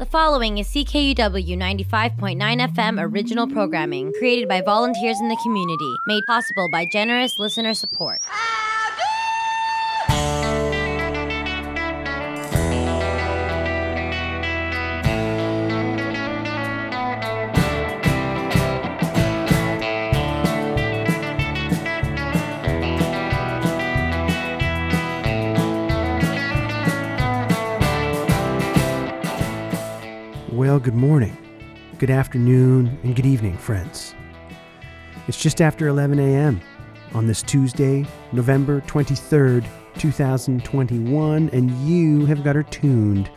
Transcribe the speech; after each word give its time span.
The 0.00 0.06
following 0.06 0.56
is 0.56 0.66
CKUW 0.68 1.58
95.9 1.58 2.38
FM 2.38 3.02
original 3.02 3.46
programming 3.46 4.14
created 4.14 4.48
by 4.48 4.62
volunteers 4.62 5.20
in 5.20 5.28
the 5.28 5.36
community, 5.42 5.94
made 6.06 6.24
possible 6.26 6.70
by 6.72 6.86
generous 6.90 7.38
listener 7.38 7.74
support. 7.74 8.18
Well, 30.70 30.78
good 30.78 30.94
morning, 30.94 31.36
good 31.98 32.10
afternoon, 32.10 32.96
and 33.02 33.16
good 33.16 33.26
evening, 33.26 33.56
friends. 33.58 34.14
It's 35.26 35.42
just 35.42 35.60
after 35.60 35.88
11 35.88 36.20
a.m. 36.20 36.60
on 37.12 37.26
this 37.26 37.42
Tuesday, 37.42 38.06
November 38.30 38.80
23rd, 38.82 39.66
2021, 39.98 41.50
and 41.52 41.72
you 41.84 42.24
have 42.26 42.44
got 42.44 42.54
her 42.54 42.62
tuned 42.62 43.28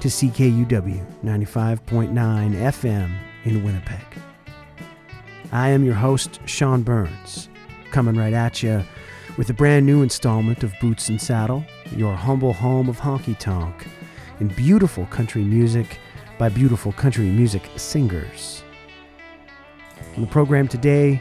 to 0.00 0.08
CKUW 0.08 1.06
95.9 1.24 2.12
FM 2.12 3.16
in 3.44 3.64
Winnipeg. 3.64 4.04
I 5.52 5.70
am 5.70 5.84
your 5.84 5.94
host, 5.94 6.38
Sean 6.44 6.82
Burns, 6.82 7.48
coming 7.92 8.14
right 8.14 8.34
at 8.34 8.62
you 8.62 8.84
with 9.38 9.48
a 9.48 9.54
brand 9.54 9.86
new 9.86 10.02
installment 10.02 10.62
of 10.62 10.74
Boots 10.82 11.08
and 11.08 11.18
Saddle, 11.18 11.64
your 11.96 12.14
humble 12.14 12.52
home 12.52 12.90
of 12.90 13.00
honky 13.00 13.38
tonk 13.38 13.86
and 14.38 14.54
beautiful 14.54 15.06
country 15.06 15.44
music 15.44 15.98
by 16.44 16.50
beautiful 16.50 16.92
country 16.92 17.24
music 17.24 17.70
singers. 17.76 18.62
On 20.14 20.20
the 20.20 20.26
program 20.26 20.68
today, 20.68 21.18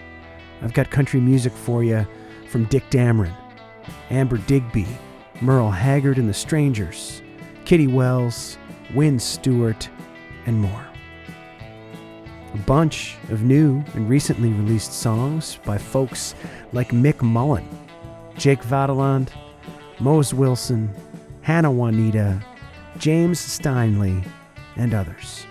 I've 0.62 0.74
got 0.74 0.92
country 0.92 1.22
music 1.22 1.54
for 1.54 1.82
you 1.82 2.06
from 2.50 2.66
Dick 2.66 2.84
Dameron, 2.90 3.34
Amber 4.10 4.36
Digby, 4.36 4.86
Merle 5.40 5.72
Haggard 5.72 6.18
and 6.18 6.28
the 6.28 6.34
Strangers, 6.34 7.22
Kitty 7.64 7.88
Wells, 7.88 8.58
Wynn 8.94 9.18
Stewart, 9.18 9.88
and 10.46 10.60
more. 10.60 10.86
A 12.54 12.58
bunch 12.58 13.16
of 13.30 13.44
new 13.44 13.82
and 13.94 14.10
recently 14.10 14.50
released 14.50 14.92
songs 14.92 15.58
by 15.64 15.78
folks 15.78 16.36
like 16.74 16.90
Mick 16.90 17.22
Mullen, 17.22 17.66
Jake 18.36 18.62
Vaadeland, 18.62 19.30
Mose 20.02 20.34
Wilson, 20.34 20.94
Hannah 21.44 21.72
Juanita, 21.72 22.44
James 22.98 23.40
Steinley, 23.40 24.22
and 24.76 24.94
others. 24.94 25.46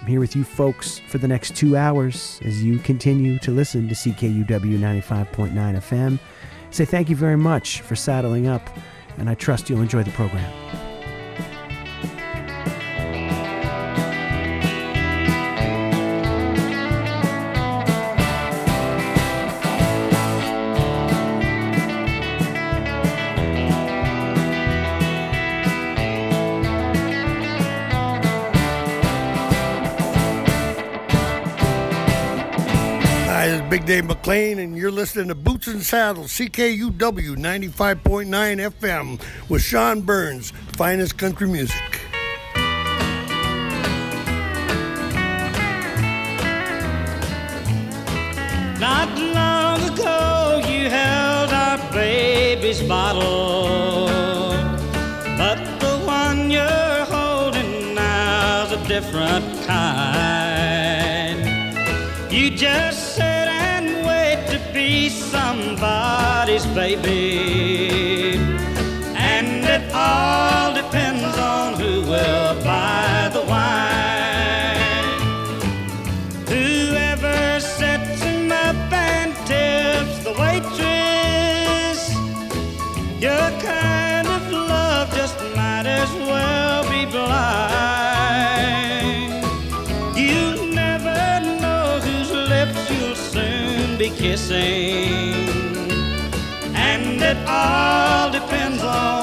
I'm 0.00 0.08
here 0.08 0.20
with 0.20 0.34
you 0.34 0.42
folks 0.42 0.98
for 0.98 1.18
the 1.18 1.28
next 1.28 1.54
two 1.54 1.76
hours 1.76 2.40
as 2.44 2.62
you 2.62 2.78
continue 2.80 3.38
to 3.38 3.52
listen 3.52 3.88
to 3.88 3.94
CKUW 3.94 4.46
95.9 4.46 5.52
FM. 5.52 6.18
Say 6.70 6.84
thank 6.84 7.08
you 7.08 7.16
very 7.16 7.36
much 7.36 7.82
for 7.82 7.94
saddling 7.94 8.48
up, 8.48 8.68
and 9.18 9.30
I 9.30 9.34
trust 9.34 9.70
you'll 9.70 9.80
enjoy 9.80 10.02
the 10.02 10.10
program. 10.10 10.91
Big 33.82 33.86
Dave 33.88 34.04
McLean, 34.04 34.58
and 34.60 34.76
you're 34.76 34.92
listening 34.92 35.26
to 35.26 35.34
Boots 35.34 35.66
and 35.66 35.82
Saddles, 35.82 36.30
CKUW 36.34 37.36
95.9 37.36 38.70
FM 38.70 39.20
with 39.48 39.60
Sean 39.62 40.02
Burns, 40.02 40.52
finest 40.76 41.18
country 41.18 41.48
music. 41.48 42.00
Not 48.78 49.18
long 49.18 49.92
ago, 49.92 50.62
you 50.68 50.88
held 50.88 51.50
our 51.50 51.92
baby's 51.92 52.80
bottle. 52.82 54.31
Somebody's 65.82 66.64
baby. 66.66 67.71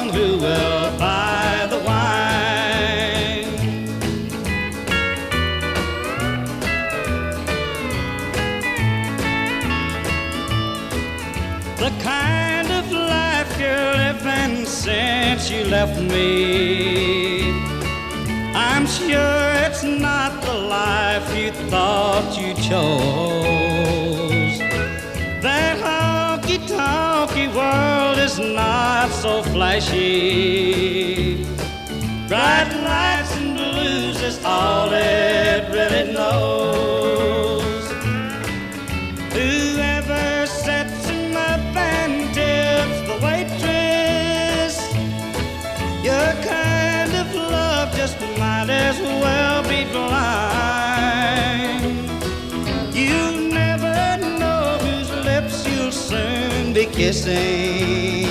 Who 0.09 0.37
will 0.37 0.97
buy 0.97 1.67
the 1.69 1.79
wine. 1.79 2.29
the 11.79 11.91
kind 12.03 12.69
of 12.71 12.91
life 12.91 13.59
you're 13.59 13.93
living 14.05 14.65
since 14.65 15.49
you 15.49 15.63
left 15.65 15.99
me. 16.01 17.51
I'm 18.53 18.85
sure 18.85 19.53
it's 19.65 19.83
not 19.83 20.41
the 20.41 20.53
life 20.53 21.27
you 21.37 21.51
thought 21.69 22.37
you 22.37 22.53
chose. 22.55 23.58
Not 28.39 29.11
so 29.11 29.43
flashy. 29.43 31.45
Bright 32.27 32.71
lights 32.83 33.35
and 33.37 33.55
blues 33.57 34.21
is 34.21 34.39
all 34.45 34.89
it 34.93 35.67
really 35.71 36.13
knows. 36.13 37.63
Whoever 39.33 40.45
sets 40.45 41.07
him 41.09 41.35
up 41.35 41.59
and 41.75 42.31
tips 42.33 43.01
the 43.09 43.17
waitress, 43.25 44.77
your 46.03 46.33
kind 46.43 47.13
of 47.15 47.33
love 47.35 47.95
just 47.95 48.19
might 48.37 48.69
as 48.69 48.99
well 48.99 49.63
be 49.63 49.85
blind. 49.91 51.83
You 52.95 53.49
never 53.49 54.17
know 54.37 54.77
whose 54.81 55.09
lips 55.25 55.65
you'll 55.67 55.91
soon 55.91 56.73
be 56.73 56.85
kissing. 56.85 58.28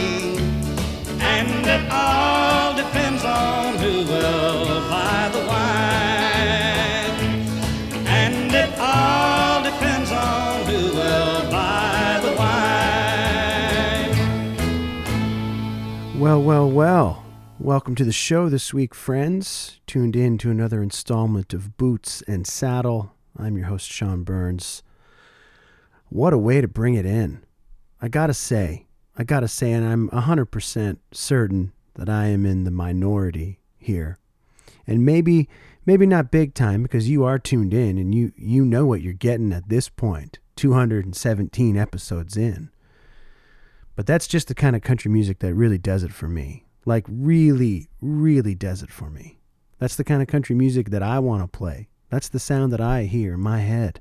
Well, 16.28 16.42
well, 16.42 16.70
well. 16.70 17.24
Welcome 17.58 17.94
to 17.94 18.04
the 18.04 18.12
show 18.12 18.50
this 18.50 18.74
week, 18.74 18.94
friends. 18.94 19.80
Tuned 19.86 20.14
in 20.14 20.36
to 20.36 20.50
another 20.50 20.82
installment 20.82 21.54
of 21.54 21.78
Boots 21.78 22.22
and 22.28 22.46
Saddle. 22.46 23.14
I'm 23.34 23.56
your 23.56 23.68
host, 23.68 23.90
Sean 23.90 24.24
Burns. 24.24 24.82
What 26.10 26.34
a 26.34 26.38
way 26.38 26.60
to 26.60 26.68
bring 26.68 26.96
it 26.96 27.06
in. 27.06 27.46
I 28.02 28.08
gotta 28.08 28.34
say, 28.34 28.88
I 29.16 29.24
gotta 29.24 29.48
say, 29.48 29.72
and 29.72 29.88
I'm 29.88 30.10
100% 30.10 30.98
certain 31.12 31.72
that 31.94 32.10
I 32.10 32.26
am 32.26 32.44
in 32.44 32.64
the 32.64 32.70
minority 32.70 33.60
here. 33.78 34.18
And 34.86 35.06
maybe, 35.06 35.48
maybe 35.86 36.04
not 36.04 36.30
big 36.30 36.52
time 36.52 36.82
because 36.82 37.08
you 37.08 37.24
are 37.24 37.38
tuned 37.38 37.72
in 37.72 37.96
and 37.96 38.14
you, 38.14 38.32
you 38.36 38.66
know 38.66 38.84
what 38.84 39.00
you're 39.00 39.14
getting 39.14 39.50
at 39.54 39.70
this 39.70 39.88
point, 39.88 40.40
217 40.56 41.78
episodes 41.78 42.36
in. 42.36 42.68
But 43.98 44.06
that's 44.06 44.28
just 44.28 44.46
the 44.46 44.54
kind 44.54 44.76
of 44.76 44.82
country 44.82 45.10
music 45.10 45.40
that 45.40 45.54
really 45.54 45.76
does 45.76 46.04
it 46.04 46.12
for 46.12 46.28
me. 46.28 46.64
Like, 46.86 47.04
really, 47.08 47.88
really 48.00 48.54
does 48.54 48.80
it 48.80 48.92
for 48.92 49.10
me. 49.10 49.40
That's 49.80 49.96
the 49.96 50.04
kind 50.04 50.22
of 50.22 50.28
country 50.28 50.54
music 50.54 50.90
that 50.90 51.02
I 51.02 51.18
want 51.18 51.42
to 51.42 51.48
play. 51.48 51.88
That's 52.08 52.28
the 52.28 52.38
sound 52.38 52.72
that 52.72 52.80
I 52.80 53.06
hear 53.06 53.34
in 53.34 53.40
my 53.40 53.58
head. 53.58 54.00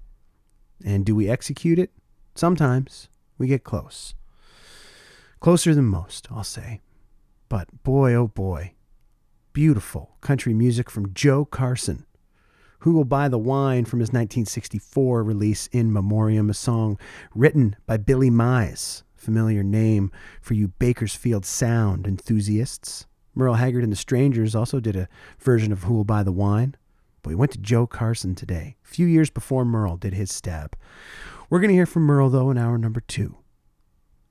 And 0.85 1.03
do 1.03 1.15
we 1.15 1.27
execute 1.27 1.79
it? 1.79 1.89
Sometimes 2.35 3.09
we 3.39 3.47
get 3.47 3.63
close. 3.63 4.13
Closer 5.39 5.73
than 5.73 5.85
most, 5.85 6.27
I'll 6.29 6.43
say. 6.43 6.79
But 7.49 7.81
boy, 7.81 8.13
oh 8.13 8.27
boy, 8.27 8.75
beautiful 9.51 10.17
country 10.21 10.53
music 10.53 10.91
from 10.91 11.15
Joe 11.15 11.43
Carson. 11.43 12.05
Who 12.81 12.91
Will 12.91 13.03
Buy 13.03 13.29
the 13.29 13.39
Wine 13.39 13.85
from 13.85 14.01
his 14.01 14.09
1964 14.09 15.23
release 15.23 15.65
In 15.71 15.91
Memoriam, 15.91 16.51
a 16.51 16.53
song 16.53 16.99
written 17.33 17.75
by 17.87 17.97
Billy 17.97 18.29
Mize, 18.29 19.01
familiar 19.27 19.61
name 19.61 20.09
for 20.41 20.53
you 20.53 20.69
Bakersfield 20.69 21.45
sound 21.45 22.07
enthusiasts. 22.07 23.07
Merle 23.35 23.55
Haggard 23.55 23.83
and 23.83 23.91
the 23.91 23.97
Strangers 23.97 24.55
also 24.55 24.79
did 24.79 24.95
a 24.95 25.09
version 25.37 25.73
of 25.73 25.83
Who 25.83 25.95
Will 25.95 26.05
Buy 26.05 26.23
the 26.23 26.31
Wine, 26.31 26.75
but 27.21 27.31
we 27.31 27.35
went 27.35 27.51
to 27.51 27.57
Joe 27.57 27.85
Carson 27.85 28.35
today, 28.35 28.77
a 28.85 28.87
few 28.87 29.05
years 29.05 29.29
before 29.29 29.65
Merle 29.65 29.97
did 29.97 30.13
his 30.13 30.31
stab. 30.31 30.77
We're 31.49 31.59
going 31.59 31.71
to 31.71 31.75
hear 31.75 31.85
from 31.85 32.03
Merle, 32.03 32.29
though, 32.29 32.49
in 32.49 32.57
hour 32.57 32.77
number 32.77 33.01
two. 33.01 33.35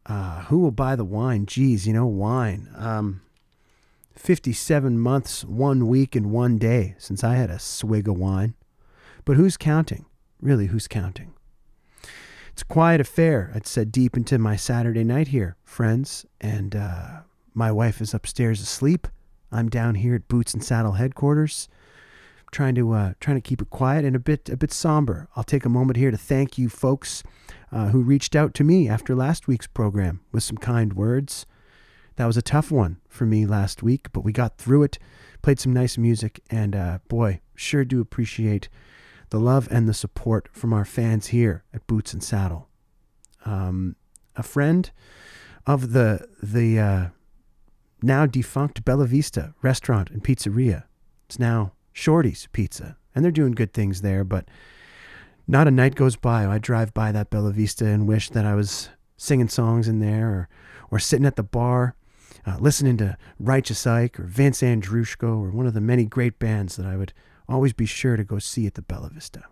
Uh, 0.06 0.44
who 0.44 0.60
will 0.60 0.70
buy 0.70 0.96
the 0.96 1.04
wine? 1.04 1.44
Geez, 1.44 1.86
you 1.86 1.92
know, 1.92 2.06
wine. 2.06 2.70
Um, 2.74 3.20
57 4.14 4.98
months, 4.98 5.44
one 5.44 5.88
week, 5.88 6.16
and 6.16 6.30
one 6.30 6.56
day 6.56 6.94
since 6.96 7.22
I 7.22 7.34
had 7.34 7.50
a 7.50 7.58
swig 7.58 8.08
of 8.08 8.16
wine. 8.16 8.54
But 9.26 9.36
who's 9.36 9.58
counting? 9.58 10.06
Really, 10.40 10.68
who's 10.68 10.88
counting? 10.88 11.34
It's 12.56 12.62
a 12.62 12.64
quiet 12.64 13.02
affair, 13.02 13.52
I'd 13.54 13.66
said 13.66 13.92
deep 13.92 14.16
into 14.16 14.38
my 14.38 14.56
Saturday 14.56 15.04
night 15.04 15.28
here, 15.28 15.58
friends, 15.62 16.24
and 16.40 16.74
uh, 16.74 17.20
my 17.52 17.70
wife 17.70 18.00
is 18.00 18.14
upstairs 18.14 18.62
asleep. 18.62 19.08
I'm 19.52 19.68
down 19.68 19.96
here 19.96 20.14
at 20.14 20.26
Boots 20.26 20.54
and 20.54 20.64
Saddle 20.64 20.92
headquarters 20.92 21.68
trying 22.50 22.74
to 22.76 22.92
uh, 22.92 23.12
trying 23.20 23.36
to 23.36 23.42
keep 23.42 23.60
it 23.60 23.68
quiet 23.68 24.06
and 24.06 24.16
a 24.16 24.18
bit 24.18 24.48
a 24.48 24.56
bit 24.56 24.72
somber. 24.72 25.28
I'll 25.36 25.44
take 25.44 25.66
a 25.66 25.68
moment 25.68 25.98
here 25.98 26.10
to 26.10 26.16
thank 26.16 26.56
you 26.56 26.70
folks 26.70 27.22
uh, 27.70 27.88
who 27.88 28.00
reached 28.00 28.34
out 28.34 28.54
to 28.54 28.64
me 28.64 28.88
after 28.88 29.14
last 29.14 29.46
week's 29.46 29.66
program 29.66 30.20
with 30.32 30.42
some 30.42 30.56
kind 30.56 30.94
words. 30.94 31.44
That 32.14 32.24
was 32.24 32.38
a 32.38 32.42
tough 32.42 32.70
one 32.70 33.02
for 33.06 33.26
me 33.26 33.44
last 33.44 33.82
week, 33.82 34.08
but 34.14 34.22
we 34.22 34.32
got 34.32 34.56
through 34.56 34.84
it. 34.84 34.98
Played 35.42 35.60
some 35.60 35.74
nice 35.74 35.98
music, 35.98 36.40
and 36.48 36.74
uh, 36.74 37.00
boy, 37.06 37.42
sure 37.54 37.84
do 37.84 38.00
appreciate 38.00 38.70
the 39.30 39.40
love 39.40 39.68
and 39.70 39.88
the 39.88 39.94
support 39.94 40.48
from 40.52 40.72
our 40.72 40.84
fans 40.84 41.28
here 41.28 41.64
at 41.74 41.86
Boots 41.86 42.12
and 42.12 42.22
Saddle. 42.22 42.68
Um, 43.44 43.96
a 44.34 44.42
friend 44.42 44.90
of 45.66 45.92
the 45.92 46.28
the 46.42 46.78
uh, 46.78 47.06
now 48.02 48.26
defunct 48.26 48.84
Bella 48.84 49.06
Vista 49.06 49.54
restaurant 49.62 50.10
and 50.10 50.22
pizzeria. 50.22 50.84
It's 51.26 51.38
now 51.38 51.72
Shorty's 51.92 52.48
Pizza, 52.52 52.96
and 53.14 53.24
they're 53.24 53.32
doing 53.32 53.52
good 53.52 53.72
things 53.72 54.02
there. 54.02 54.24
But 54.24 54.46
not 55.46 55.68
a 55.68 55.72
night 55.72 55.94
goes 55.94 56.16
by 56.16 56.46
I 56.46 56.58
drive 56.58 56.92
by 56.94 57.12
that 57.12 57.30
Bella 57.30 57.52
Vista 57.52 57.86
and 57.86 58.06
wish 58.06 58.30
that 58.30 58.44
I 58.44 58.54
was 58.54 58.90
singing 59.16 59.48
songs 59.48 59.88
in 59.88 60.00
there, 60.00 60.28
or 60.28 60.48
or 60.90 60.98
sitting 60.98 61.26
at 61.26 61.36
the 61.36 61.42
bar, 61.42 61.96
uh, 62.46 62.56
listening 62.60 62.96
to 62.98 63.16
Righteous 63.40 63.86
Ike 63.86 64.20
or 64.20 64.24
Vince 64.24 64.62
Andrushko 64.62 65.40
or 65.40 65.50
one 65.50 65.66
of 65.66 65.74
the 65.74 65.80
many 65.80 66.04
great 66.04 66.38
bands 66.38 66.76
that 66.76 66.86
I 66.86 66.96
would 66.96 67.12
always 67.48 67.72
be 67.72 67.86
sure 67.86 68.16
to 68.16 68.24
go 68.24 68.38
see 68.38 68.66
at 68.66 68.74
the 68.74 68.82
Bella 68.82 69.10
Vista. 69.12 69.44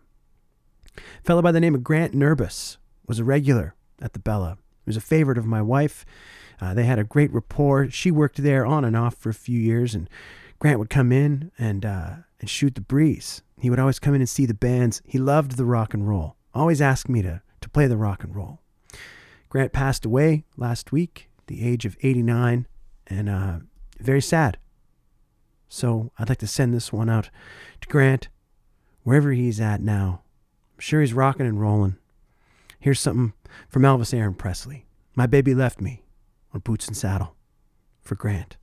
A 0.97 1.01
fellow 1.25 1.43
by 1.43 1.53
the 1.53 1.61
name 1.61 1.75
of 1.75 1.85
Grant 1.85 2.15
Nurbis 2.15 2.77
was 3.07 3.19
a 3.19 3.25
regular 3.25 3.75
at 4.01 4.13
the 4.13 4.19
Bella. 4.19 4.59
He 4.85 4.89
was 4.89 4.97
a 4.97 5.03
favorite 5.03 5.39
of 5.39 5.47
my 5.47 5.63
wife. 5.63 6.05
Uh, 6.61 6.75
they 6.75 6.85
had 6.85 6.99
a 6.99 7.05
great 7.05 7.33
rapport. 7.33 7.91
She 7.91 8.11
worked 8.11 8.43
there 8.43 8.65
on 8.65 8.85
and 8.85 8.97
off 8.97 9.17
for 9.17 9.31
a 9.31 9.35
few 9.35 9.59
years, 9.59 9.95
and 9.95 10.09
Grant 10.59 10.79
would 10.79 10.91
come 10.91 11.11
in 11.11 11.51
and 11.59 11.85
uh, 11.85 12.11
and 12.41 12.49
shoot 12.49 12.75
the 12.75 12.81
breeze. 12.81 13.43
He 13.59 13.71
would 13.71 13.79
always 13.79 13.99
come 13.99 14.15
in 14.15 14.21
and 14.21 14.29
see 14.29 14.47
the 14.47 14.55
bands. 14.55 15.01
He 15.07 15.19
loved 15.19 15.53
the 15.53 15.65
rock 15.65 15.95
and 15.95 16.07
roll. 16.07 16.37
Always 16.55 16.81
asked 16.81 17.09
me 17.09 17.23
to, 17.23 17.43
to 17.61 17.69
play 17.69 17.87
the 17.87 17.97
rock 17.97 18.23
and 18.23 18.35
roll. 18.35 18.61
Grant 19.49 19.73
passed 19.73 20.05
away 20.05 20.45
last 20.57 20.93
week, 20.93 21.31
the 21.47 21.67
age 21.67 21.85
of 21.85 21.97
89, 22.03 22.67
and 23.07 23.29
uh, 23.29 23.59
very 24.01 24.21
sad. 24.21 24.59
So 25.75 26.13
I'd 26.17 26.29
like 26.29 26.39
to 26.39 26.47
send 26.47 26.73
this 26.73 26.93
one 26.93 27.11
out 27.11 27.31
to 27.81 27.89
Grant, 27.89 28.29
wherever 29.03 29.33
he's 29.33 29.61
at 29.61 29.81
now. 29.81 30.23
I'm 30.77 30.81
sure 30.81 31.01
he's 31.01 31.13
rocking 31.13 31.47
and 31.47 31.61
rolling. 31.61 31.97
Here's 32.79 33.01
something 33.01 33.33
from 33.69 33.83
Elvis 33.83 34.15
Aaron 34.15 34.35
Presley. 34.35 34.87
My 35.17 35.27
baby 35.27 35.53
left 35.53 35.81
me 35.81 36.05
on 36.53 36.61
Boots 36.61 36.87
and 36.87 36.97
Saddle 36.97 37.35
for 38.03 38.15
Grant. 38.15 38.57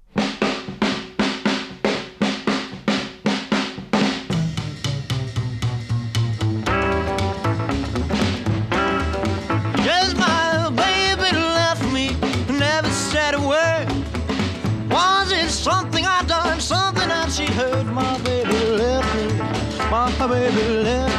Baby 20.19 20.67
left 20.83 21.10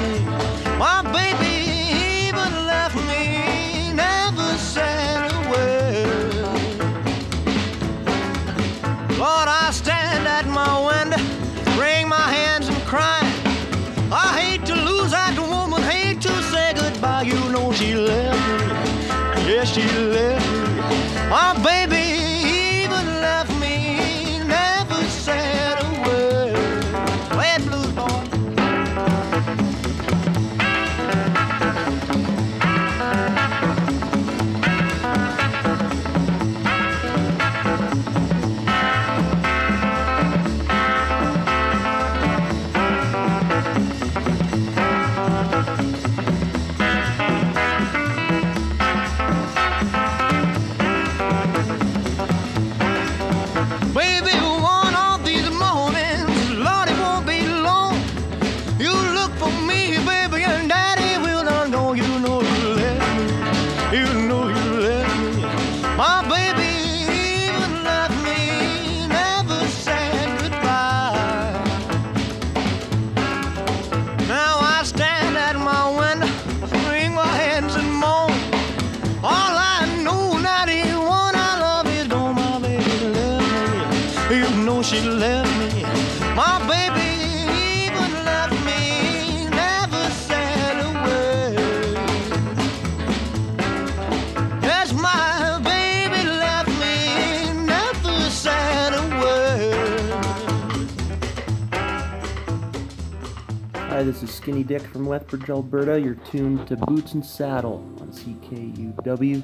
this 104.22 104.30
is 104.30 104.36
Skinny 104.36 104.62
Dyck 104.62 104.82
from 104.82 105.08
Lethbridge, 105.08 105.50
Alberta. 105.50 106.00
You're 106.00 106.14
tuned 106.14 106.68
to 106.68 106.76
Boots 106.76 107.14
and 107.14 107.26
Saddle 107.26 107.84
on 108.00 108.12
CKUW, 108.12 109.42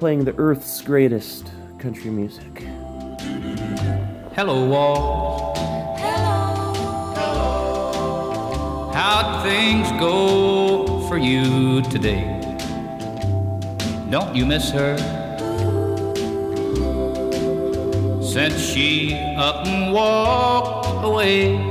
playing 0.00 0.24
the 0.24 0.34
Earth's 0.36 0.82
greatest 0.82 1.52
country 1.78 2.10
music. 2.10 2.64
Hello, 4.34 4.66
walls. 4.68 5.56
How'd 8.92 9.46
things 9.46 9.88
go 10.00 11.06
for 11.08 11.16
you 11.16 11.82
today? 11.82 12.24
Don't 14.10 14.34
you 14.34 14.44
miss 14.44 14.70
her? 14.70 14.98
Since 18.20 18.60
she 18.60 19.14
up 19.36 19.64
and 19.68 19.92
walked 19.94 21.04
away. 21.04 21.69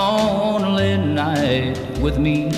Lonely 0.00 0.96
night 0.96 1.76
with 2.00 2.16
me. 2.16 2.48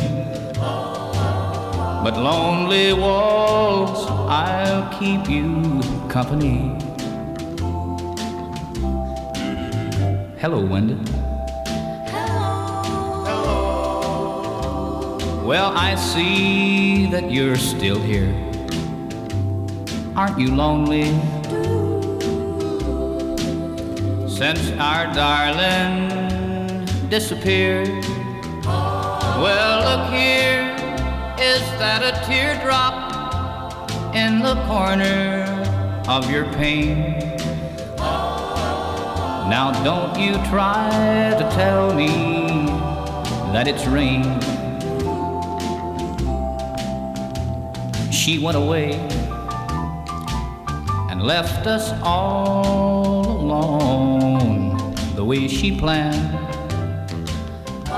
But 2.04 2.14
lonely 2.16 2.92
walls, 2.92 4.06
I'll 4.28 4.86
keep 4.98 5.28
you 5.28 5.80
company. 6.08 6.58
Hello, 10.42 10.60
Wendy. 10.72 10.98
Well, 15.44 15.70
I 15.88 15.96
see 15.96 17.06
that 17.10 17.30
you're 17.30 17.56
still 17.56 18.00
here. 18.00 18.32
Aren't 20.16 20.38
you 20.38 20.54
lonely? 20.54 21.10
Since 24.28 24.62
our 24.78 25.12
darling 25.12 26.21
disappeared. 27.12 28.06
Well, 28.64 29.80
look 29.84 30.08
here, 30.08 30.74
is 31.38 31.60
that 31.76 32.00
a 32.00 32.12
teardrop 32.24 32.94
in 34.14 34.38
the 34.38 34.54
corner 34.64 35.44
of 36.08 36.30
your 36.30 36.46
pain? 36.54 37.36
Now, 39.52 39.78
don't 39.84 40.18
you 40.18 40.32
try 40.48 40.88
to 41.38 41.50
tell 41.54 41.92
me 41.92 42.64
that 43.52 43.68
it's 43.68 43.86
rain. 43.86 44.40
she 48.10 48.38
went 48.38 48.56
away 48.56 48.92
and 51.10 51.22
left 51.24 51.66
us 51.66 51.92
all 52.02 53.26
alone 53.26 54.94
the 55.14 55.24
way 55.24 55.48
she 55.48 55.76
planned. 55.76 56.31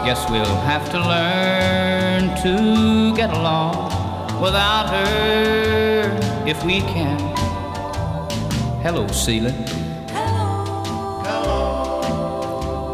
Guess 0.05 0.29
we'll 0.29 0.45
have 0.45 0.91
to 0.91 0.99
learn 0.99 2.37
to 2.43 3.17
get 3.17 3.31
along 3.31 3.89
without 4.39 4.91
her 4.91 6.47
if 6.47 6.63
we 6.63 6.81
can. 6.81 7.19
Hello, 8.83 9.07
Celia. 9.09 9.55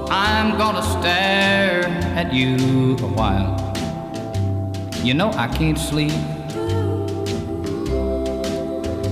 I'm 0.08 0.56
gonna 0.56 0.84
stare 0.84 1.84
at 2.14 2.32
you 2.32 2.96
a 2.98 3.10
while. 3.18 3.58
You 5.02 5.14
know 5.14 5.32
I 5.32 5.48
can't 5.48 5.78
sleep. 5.78 6.12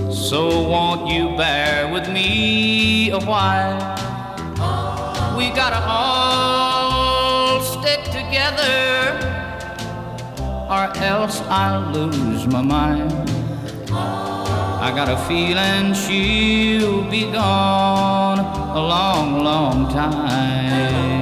So 0.09 0.61
won't 0.69 1.11
you 1.11 1.35
bear 1.35 1.91
with 1.91 2.07
me 2.09 3.11
a 3.11 3.19
while? 3.19 3.77
We 5.37 5.49
gotta 5.49 5.83
all 5.85 6.58
or 10.69 10.95
else 10.97 11.41
I'll 11.49 11.91
lose 11.91 12.45
my 12.45 12.61
mind. 12.61 13.11
I 13.91 14.93
got 14.95 15.09
a 15.09 15.17
feeling 15.27 15.95
she'll 15.95 17.03
be 17.09 17.31
gone 17.31 18.39
a 18.39 18.79
long, 18.79 19.43
long 19.43 19.91
time. 19.91 21.18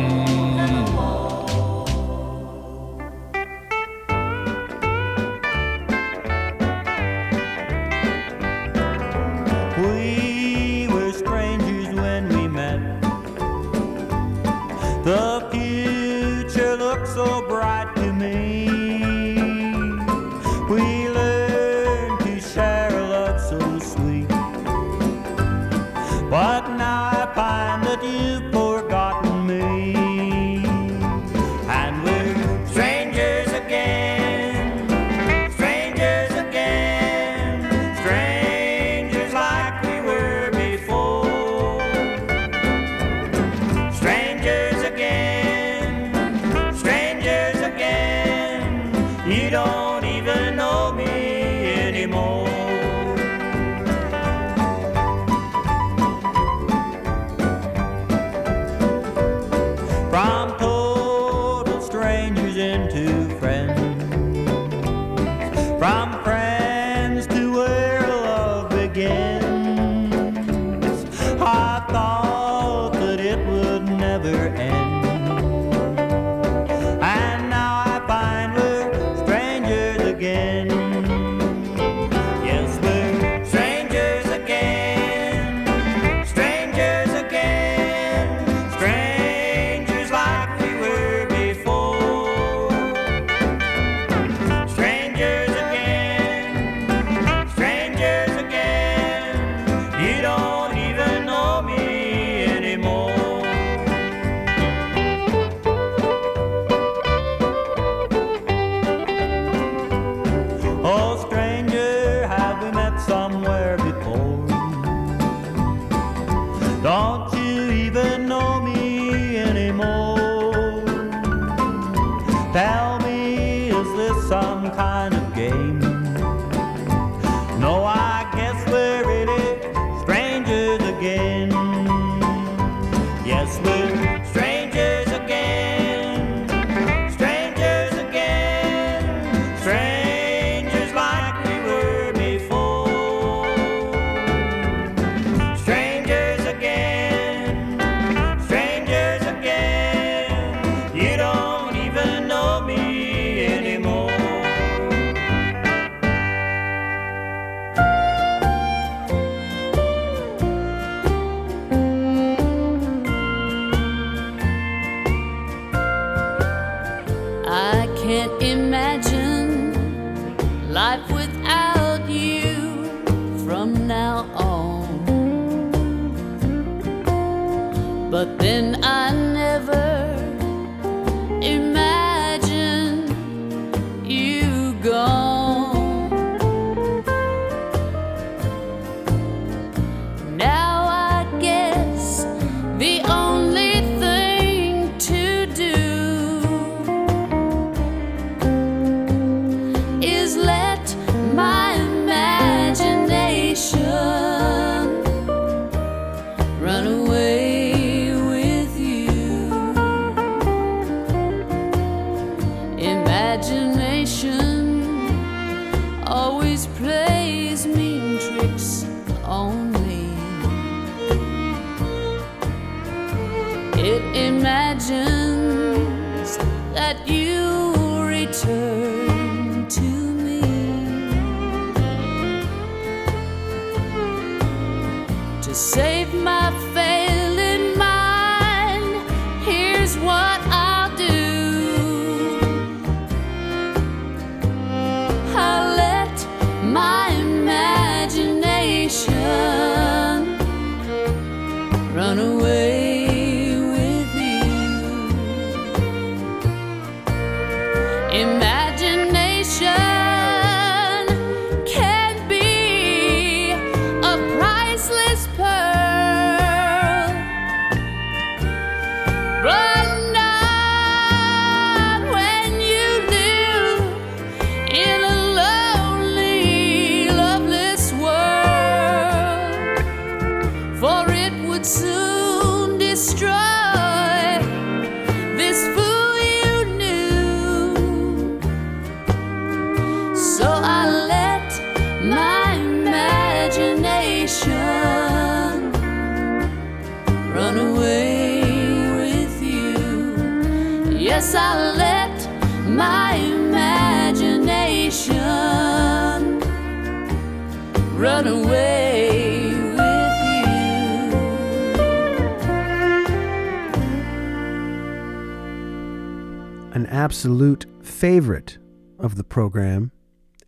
Absolute 317.08 317.65
favorite 317.82 318.58
of 319.00 319.15
the 319.15 319.24
program, 319.24 319.93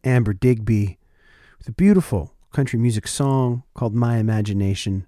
Amber 0.04 0.34
Digby, 0.34 1.00
with 1.58 1.70
a 1.70 1.72
beautiful 1.72 2.36
country 2.52 2.78
music 2.78 3.08
song 3.08 3.64
called 3.74 3.96
My 3.96 4.18
Imagination, 4.18 5.08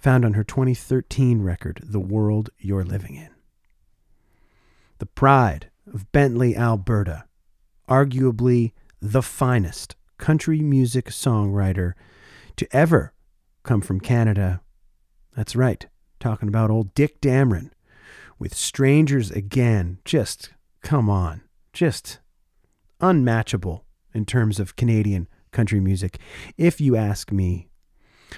found 0.00 0.24
on 0.24 0.32
her 0.32 0.42
2013 0.42 1.40
record, 1.40 1.82
The 1.84 2.00
World 2.00 2.50
You're 2.58 2.82
Living 2.82 3.14
In. 3.14 3.28
The 4.98 5.06
pride 5.06 5.70
of 5.86 6.10
Bentley, 6.10 6.56
Alberta, 6.56 7.26
arguably 7.88 8.72
the 9.00 9.22
finest 9.22 9.94
country 10.16 10.62
music 10.62 11.10
songwriter 11.10 11.92
to 12.56 12.66
ever 12.76 13.12
come 13.62 13.82
from 13.82 14.00
Canada. 14.00 14.62
That's 15.36 15.54
right, 15.54 15.86
talking 16.18 16.48
about 16.48 16.72
old 16.72 16.92
Dick 16.94 17.20
Dameron 17.20 17.70
with 18.40 18.52
Strangers 18.52 19.30
Again. 19.30 19.98
Just 20.04 20.50
come 20.82 21.08
on, 21.10 21.42
just 21.72 22.18
unmatchable 23.00 23.84
in 24.14 24.24
terms 24.24 24.58
of 24.58 24.76
Canadian 24.76 25.28
country 25.52 25.80
music. 25.80 26.18
If 26.56 26.80
you 26.80 26.96
ask 26.96 27.32
me, 27.32 27.68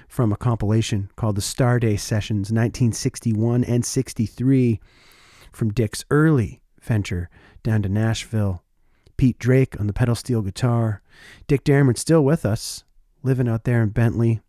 from 0.08 0.32
a 0.32 0.36
compilation 0.36 1.10
called 1.16 1.36
the 1.36 1.42
Starday 1.42 1.98
Sessions 1.98 2.52
1961 2.52 3.64
and 3.64 3.84
63 3.84 4.80
from 5.52 5.72
Dick's 5.72 6.04
early 6.10 6.62
venture 6.80 7.28
down 7.62 7.82
to 7.82 7.88
Nashville. 7.88 8.62
Pete 9.16 9.38
Drake 9.38 9.78
on 9.78 9.86
the 9.86 9.92
pedal 9.92 10.14
steel 10.14 10.40
guitar. 10.42 11.02
Dick 11.46 11.64
Dameron 11.64 11.98
still 11.98 12.24
with 12.24 12.46
us, 12.46 12.84
living 13.22 13.48
out 13.48 13.64
there 13.64 13.82
in 13.82 13.90
Bentley. 13.90 14.40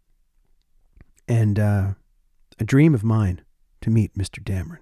And 1.28 1.60
uh, 1.60 1.94
a 2.60 2.64
dream 2.64 2.94
of 2.94 3.04
mine 3.04 3.42
to 3.82 3.90
meet 3.90 4.16
Mr. 4.16 4.42
Dameron. 4.42 4.80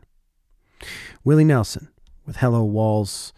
Willie 1.23 1.43
Nelson 1.43 1.89
with 2.29 2.37
Hello 2.37 2.63
Walls, 2.63 3.33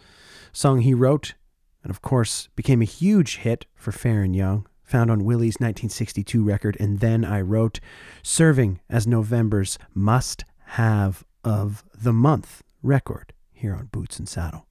song 0.51 0.82
he 0.82 0.93
wrote 0.93 1.36
and 1.82 1.89
of 1.89 2.01
course 2.01 2.49
became 2.58 2.82
a 2.82 2.86
huge 2.86 3.38
hit 3.38 3.65
for 3.73 3.93
Faron 3.93 4.36
Young, 4.36 4.67
found 4.84 5.10
on 5.10 5.23
Willie's 5.23 5.62
1962 5.62 6.43
record 6.43 6.75
And 6.77 6.99
Then 6.99 7.23
I 7.23 7.39
Wrote, 7.39 7.80
serving 8.21 8.82
as 8.89 9.08
November's 9.08 9.80
must 9.93 10.43
have 10.65 11.23
of 11.41 11.86
the 11.97 12.12
month 12.12 12.63
record 12.84 13.32
here 13.54 13.73
on 13.73 13.86
Boots 13.86 14.19
and 14.19 14.27
Saddle. 14.27 14.67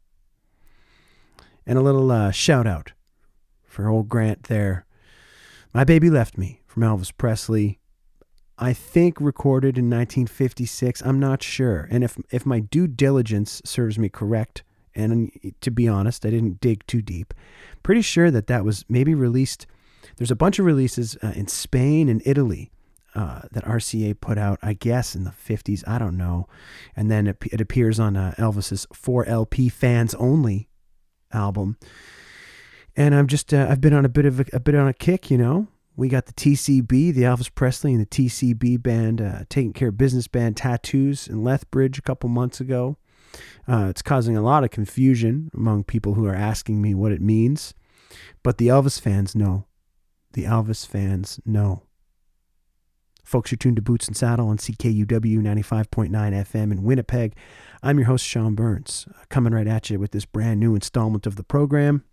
And 1.64 1.78
a 1.78 1.82
little 1.82 2.12
uh, 2.12 2.30
shout 2.30 2.66
out 2.66 2.92
for 3.64 3.88
old 3.88 4.10
Grant 4.10 4.44
there. 4.44 4.84
My 5.72 5.84
Baby 5.84 6.10
Left 6.10 6.36
Me 6.36 6.60
from 6.66 6.82
Elvis 6.82 7.10
Presley. 7.16 7.79
I 8.60 8.74
think 8.74 9.20
recorded 9.20 9.78
in 9.78 9.86
1956. 9.86 11.00
I'm 11.02 11.18
not 11.18 11.42
sure. 11.42 11.88
And 11.90 12.04
if 12.04 12.18
if 12.30 12.44
my 12.44 12.60
due 12.60 12.86
diligence 12.86 13.62
serves 13.64 13.98
me 13.98 14.10
correct, 14.10 14.62
and 14.94 15.32
to 15.60 15.70
be 15.70 15.88
honest, 15.88 16.26
I 16.26 16.30
didn't 16.30 16.60
dig 16.60 16.86
too 16.86 17.00
deep. 17.00 17.32
Pretty 17.82 18.02
sure 18.02 18.30
that 18.30 18.46
that 18.48 18.64
was 18.64 18.84
maybe 18.88 19.14
released. 19.14 19.66
There's 20.16 20.30
a 20.30 20.36
bunch 20.36 20.58
of 20.58 20.66
releases 20.66 21.16
uh, 21.22 21.32
in 21.34 21.48
Spain 21.48 22.08
and 22.08 22.22
Italy 22.26 22.70
uh, 23.14 23.42
that 23.52 23.64
RCA 23.64 24.20
put 24.20 24.38
out, 24.38 24.58
I 24.62 24.74
guess, 24.74 25.14
in 25.14 25.24
the 25.24 25.30
50s. 25.30 25.86
I 25.86 25.98
don't 25.98 26.16
know. 26.16 26.46
And 26.94 27.10
then 27.10 27.26
it, 27.26 27.38
it 27.50 27.60
appears 27.60 27.98
on 27.98 28.16
uh, 28.16 28.34
Elvis's 28.38 28.86
4LP 28.92 29.72
Fans 29.72 30.14
Only 30.14 30.68
album. 31.32 31.76
And 32.96 33.14
I'm 33.14 33.26
just, 33.26 33.54
uh, 33.54 33.66
I've 33.70 33.80
been 33.80 33.94
on 33.94 34.04
a 34.04 34.08
bit 34.08 34.26
of 34.26 34.40
a, 34.40 34.44
a 34.52 34.60
bit 34.60 34.74
on 34.74 34.88
a 34.88 34.94
kick, 34.94 35.30
you 35.30 35.38
know. 35.38 35.68
We 36.00 36.08
got 36.08 36.24
the 36.24 36.32
TCB, 36.32 37.12
the 37.12 37.24
Elvis 37.24 37.54
Presley 37.54 37.92
and 37.92 38.00
the 38.00 38.06
TCB 38.06 38.82
band, 38.82 39.20
uh, 39.20 39.40
taking 39.50 39.74
care 39.74 39.88
of 39.88 39.98
business 39.98 40.28
band 40.28 40.56
tattoos 40.56 41.28
in 41.28 41.44
Lethbridge 41.44 41.98
a 41.98 42.02
couple 42.02 42.30
months 42.30 42.58
ago. 42.58 42.96
Uh, 43.68 43.88
it's 43.90 44.00
causing 44.00 44.34
a 44.34 44.40
lot 44.40 44.64
of 44.64 44.70
confusion 44.70 45.50
among 45.52 45.84
people 45.84 46.14
who 46.14 46.24
are 46.24 46.34
asking 46.34 46.80
me 46.80 46.94
what 46.94 47.12
it 47.12 47.20
means. 47.20 47.74
But 48.42 48.56
the 48.56 48.68
Elvis 48.68 48.98
fans 48.98 49.36
know. 49.36 49.66
The 50.32 50.44
Elvis 50.44 50.86
fans 50.86 51.38
know. 51.44 51.82
Folks, 53.22 53.52
you're 53.52 53.58
tuned 53.58 53.76
to 53.76 53.82
Boots 53.82 54.08
and 54.08 54.16
Saddle 54.16 54.48
on 54.48 54.56
CKUW 54.56 55.04
95.9 55.04 56.08
FM 56.08 56.72
in 56.72 56.82
Winnipeg. 56.82 57.36
I'm 57.82 57.98
your 57.98 58.06
host, 58.06 58.24
Sean 58.24 58.54
Burns, 58.54 59.06
uh, 59.10 59.24
coming 59.28 59.52
right 59.52 59.68
at 59.68 59.90
you 59.90 60.00
with 60.00 60.12
this 60.12 60.24
brand 60.24 60.60
new 60.60 60.74
installment 60.74 61.26
of 61.26 61.36
the 61.36 61.44
program. 61.44 62.04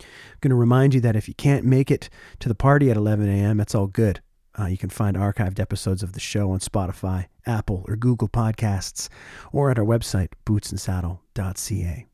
I'm 0.00 0.38
going 0.40 0.50
to 0.50 0.56
remind 0.56 0.94
you 0.94 1.00
that 1.00 1.16
if 1.16 1.28
you 1.28 1.34
can't 1.34 1.64
make 1.64 1.90
it 1.90 2.08
to 2.40 2.48
the 2.48 2.54
party 2.54 2.90
at 2.90 2.96
11 2.96 3.28
a.m., 3.28 3.56
that's 3.56 3.74
all 3.74 3.86
good. 3.86 4.20
Uh, 4.58 4.66
you 4.66 4.76
can 4.76 4.90
find 4.90 5.16
archived 5.16 5.60
episodes 5.60 6.02
of 6.02 6.12
the 6.12 6.20
show 6.20 6.50
on 6.50 6.58
Spotify, 6.58 7.26
Apple, 7.46 7.84
or 7.86 7.96
Google 7.96 8.28
Podcasts, 8.28 9.08
or 9.52 9.70
at 9.70 9.78
our 9.78 9.84
website, 9.84 10.30
bootsandsaddle.ca. 10.44 12.06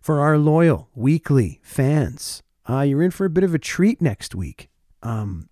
For 0.00 0.20
our 0.20 0.38
loyal 0.38 0.88
weekly 0.94 1.60
fans, 1.62 2.42
uh, 2.68 2.80
you're 2.80 3.02
in 3.02 3.10
for 3.10 3.26
a 3.26 3.30
bit 3.30 3.44
of 3.44 3.54
a 3.54 3.58
treat 3.58 4.00
next 4.00 4.34
week. 4.34 4.68
Um, 5.02 5.48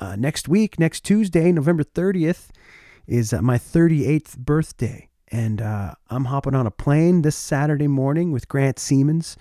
uh, 0.00 0.16
next 0.16 0.48
week, 0.48 0.78
next 0.78 1.04
Tuesday, 1.04 1.52
November 1.52 1.84
30th, 1.84 2.48
is 3.06 3.32
uh, 3.32 3.42
my 3.42 3.58
38th 3.58 4.38
birthday. 4.38 5.08
And 5.28 5.60
uh, 5.60 5.94
I'm 6.08 6.26
hopping 6.26 6.54
on 6.54 6.66
a 6.66 6.70
plane 6.70 7.22
this 7.22 7.36
Saturday 7.36 7.88
morning 7.88 8.32
with 8.32 8.48
Grant 8.48 8.78
Siemens 8.78 9.36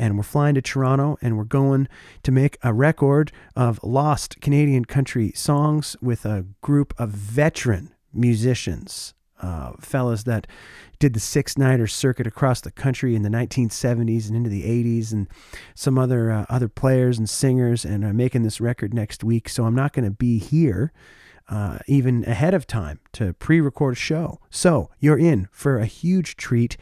and 0.00 0.16
we're 0.16 0.22
flying 0.22 0.54
to 0.54 0.62
Toronto 0.62 1.18
and 1.20 1.36
we're 1.36 1.44
going 1.44 1.86
to 2.22 2.32
make 2.32 2.56
a 2.62 2.72
record 2.72 3.30
of 3.54 3.78
lost 3.82 4.40
Canadian 4.40 4.86
country 4.86 5.30
songs 5.32 5.94
with 6.00 6.24
a 6.24 6.46
group 6.62 6.94
of 6.98 7.10
veteran 7.10 7.94
musicians, 8.10 9.12
uh, 9.42 9.72
fellas 9.78 10.22
that 10.24 10.46
did 10.98 11.12
the 11.12 11.20
six 11.20 11.58
nighter 11.58 11.86
circuit 11.86 12.26
across 12.26 12.62
the 12.62 12.70
country 12.70 13.14
in 13.14 13.22
the 13.22 13.28
1970s 13.28 14.26
and 14.26 14.36
into 14.36 14.48
the 14.48 14.62
80s, 14.62 15.12
and 15.12 15.28
some 15.74 15.98
other 15.98 16.30
uh, 16.30 16.46
other 16.48 16.68
players 16.68 17.18
and 17.18 17.28
singers, 17.28 17.84
and 17.84 18.02
are 18.02 18.14
making 18.14 18.42
this 18.42 18.60
record 18.60 18.94
next 18.94 19.22
week. 19.22 19.50
So 19.50 19.64
I'm 19.64 19.74
not 19.74 19.92
going 19.92 20.06
to 20.06 20.10
be 20.10 20.38
here. 20.38 20.92
Uh, 21.48 21.78
even 21.88 22.24
ahead 22.26 22.54
of 22.54 22.64
time 22.64 23.00
to 23.12 23.32
pre 23.34 23.60
record 23.60 23.94
a 23.94 23.96
show. 23.96 24.38
So 24.50 24.88
you're 25.00 25.18
in 25.18 25.48
for 25.50 25.78
a 25.78 25.86
huge 25.86 26.36
treat 26.36 26.76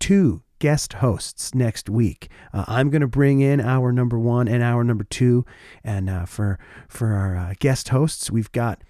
two 0.00 0.42
guest 0.58 0.94
hosts 0.94 1.54
next 1.54 1.88
week. 1.88 2.28
Uh, 2.52 2.64
I'm 2.66 2.90
going 2.90 3.00
to 3.02 3.08
bring 3.08 3.40
in 3.40 3.60
our 3.60 3.92
number 3.92 4.18
one 4.18 4.48
and 4.48 4.62
our 4.62 4.84
number 4.84 5.04
two. 5.04 5.44
And 5.82 6.08
uh, 6.08 6.24
for, 6.26 6.58
for 6.88 7.12
our 7.12 7.36
uh, 7.36 7.54
guest 7.58 7.88
hosts, 7.90 8.30
we've 8.30 8.52
got 8.52 8.82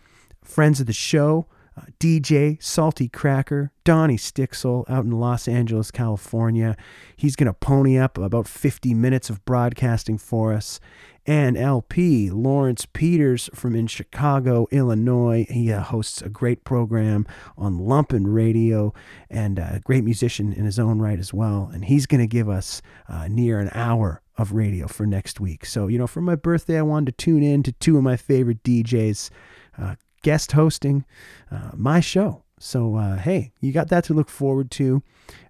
friends 0.43 0.81
of 0.81 0.87
the 0.87 0.93
show. 0.93 1.47
Uh, 1.77 1.83
DJ 1.99 2.63
Salty 2.63 3.09
Cracker, 3.09 3.73
Donnie 3.85 4.17
Stixel 4.17 4.89
out 4.89 5.05
in 5.05 5.11
Los 5.13 5.49
Angeles, 5.49 5.91
California. 5.91 6.77
He's 7.17 7.37
going 7.37 7.47
to 7.47 7.55
pony 7.55 7.99
up 7.99 8.17
about 8.17 8.47
50 8.47 8.95
minutes 8.95 9.29
of 9.29 9.45
broadcasting 9.45 10.19
for 10.19 10.53
us 10.53 10.81
and 11.27 11.57
LP 11.57 12.31
Lawrence 12.31 12.87
Peters 12.87 13.49
from 13.55 13.75
in 13.75 13.87
Chicago, 13.87 14.67
Illinois. 14.71 15.47
He 15.49 15.73
uh, 15.73 15.81
hosts 15.81 16.21
a 16.21 16.29
great 16.29 16.65
program 16.65 17.27
on 17.57 17.79
Lumpen 17.79 18.25
Radio 18.27 18.93
and 19.31 19.59
a 19.59 19.81
great 19.85 20.05
musician 20.05 20.53
in 20.53 20.65
his 20.65 20.79
own 20.79 21.01
right 21.01 21.19
as 21.19 21.33
well. 21.33 21.71
And 21.73 21.87
he's 21.87 22.07
going 22.07 22.21
to 22.21 22.27
give 22.27 22.49
us 22.49 22.83
uh, 23.09 23.29
near 23.29 23.59
an 23.59 23.71
hour 23.75 24.21
of 24.37 24.53
radio 24.53 24.87
for 24.87 25.07
next 25.07 25.41
week. 25.41 25.65
So, 25.65 25.87
you 25.87 25.97
know, 25.97 26.07
for 26.07 26.21
my 26.21 26.35
birthday, 26.35 26.79
I 26.79 26.83
wanted 26.83 27.17
to 27.17 27.25
tune 27.25 27.43
in 27.43 27.63
to 27.63 27.73
two 27.73 27.97
of 27.97 28.03
my 28.03 28.17
favorite 28.17 28.63
DJs 28.63 29.31
uh, 29.79 29.95
guest 30.25 30.53
hosting 30.53 31.05
uh, 31.53 31.71
my 31.75 32.01
show. 32.01 32.43
So 32.59 32.97
uh, 32.97 33.19
hey, 33.19 33.53
you 33.61 33.73
got 33.73 33.89
that 33.91 34.05
to 34.05 34.15
look 34.15 34.31
forward 34.31 34.71
to. 34.73 35.03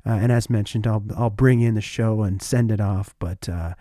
Uh, 0.04 0.10
and 0.10 0.30
as 0.30 0.50
mentioned, 0.50 0.86
I'll 0.86 1.04
I'll 1.16 1.30
bring 1.30 1.60
in 1.60 1.74
the 1.74 1.80
show 1.80 2.22
and 2.22 2.42
send 2.42 2.70
it 2.70 2.80
off. 2.80 3.14
But 3.18 3.48
uh, 3.48 3.74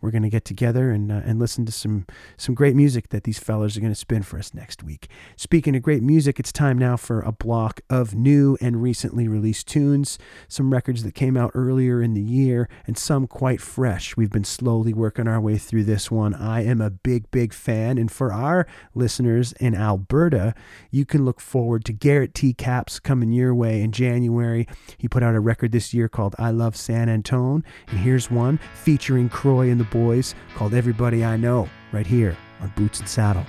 we're 0.00 0.10
going 0.10 0.22
to 0.22 0.28
get 0.28 0.44
together 0.44 0.90
and 0.90 1.10
uh, 1.10 1.22
and 1.24 1.38
listen 1.38 1.64
to 1.66 1.72
some 1.72 2.06
some 2.36 2.54
great 2.54 2.76
music 2.76 3.08
that 3.10 3.24
these 3.24 3.38
fellas 3.38 3.76
are 3.76 3.80
going 3.80 3.92
to 3.92 3.98
spin 3.98 4.22
for 4.22 4.38
us 4.38 4.54
next 4.54 4.82
week. 4.82 5.08
Speaking 5.36 5.74
of 5.76 5.82
great 5.82 6.02
music, 6.02 6.38
it's 6.38 6.52
time 6.52 6.78
now 6.78 6.96
for 6.96 7.20
a 7.20 7.32
block 7.32 7.80
of 7.88 8.14
new 8.14 8.56
and 8.60 8.82
recently 8.82 9.28
released 9.28 9.66
tunes, 9.66 10.18
some 10.48 10.72
records 10.72 11.02
that 11.02 11.14
came 11.14 11.36
out 11.36 11.50
earlier 11.54 12.02
in 12.02 12.14
the 12.14 12.22
year 12.22 12.68
and 12.86 12.96
some 12.96 13.26
quite 13.26 13.60
fresh. 13.60 14.16
We've 14.16 14.30
been 14.30 14.44
slowly 14.44 14.92
working 14.92 15.28
our 15.28 15.40
way 15.40 15.58
through 15.58 15.84
this 15.84 16.10
one. 16.10 16.34
I 16.34 16.64
am 16.64 16.80
a 16.80 16.90
big 16.90 17.30
big 17.30 17.52
fan 17.52 17.98
and 17.98 18.10
for 18.10 18.32
our 18.32 18.66
listeners 18.94 19.52
in 19.54 19.74
Alberta, 19.74 20.54
you 20.90 21.04
can 21.04 21.24
look 21.24 21.40
forward 21.40 21.84
to 21.86 21.92
Garrett 21.92 22.34
T. 22.34 22.52
Capps 22.52 22.98
coming 22.98 23.32
your 23.32 23.54
way 23.54 23.80
in 23.80 23.92
January. 23.92 24.66
He 24.98 25.08
put 25.08 25.22
out 25.22 25.34
a 25.34 25.40
record 25.40 25.72
this 25.72 25.94
year 25.94 26.08
called 26.08 26.34
I 26.38 26.50
Love 26.50 26.76
San 26.76 27.08
Antone, 27.08 27.64
and 27.88 27.98
here's 28.00 28.30
one 28.30 28.58
featuring 28.74 29.28
Croy 29.28 29.70
and 29.70 29.80
the 29.80 29.85
Boys 29.90 30.34
called 30.54 30.74
Everybody 30.74 31.24
I 31.24 31.36
Know, 31.36 31.68
right 31.92 32.06
here 32.06 32.36
on 32.60 32.72
Boots 32.76 33.00
and 33.00 33.08
Saddle. 33.08 33.46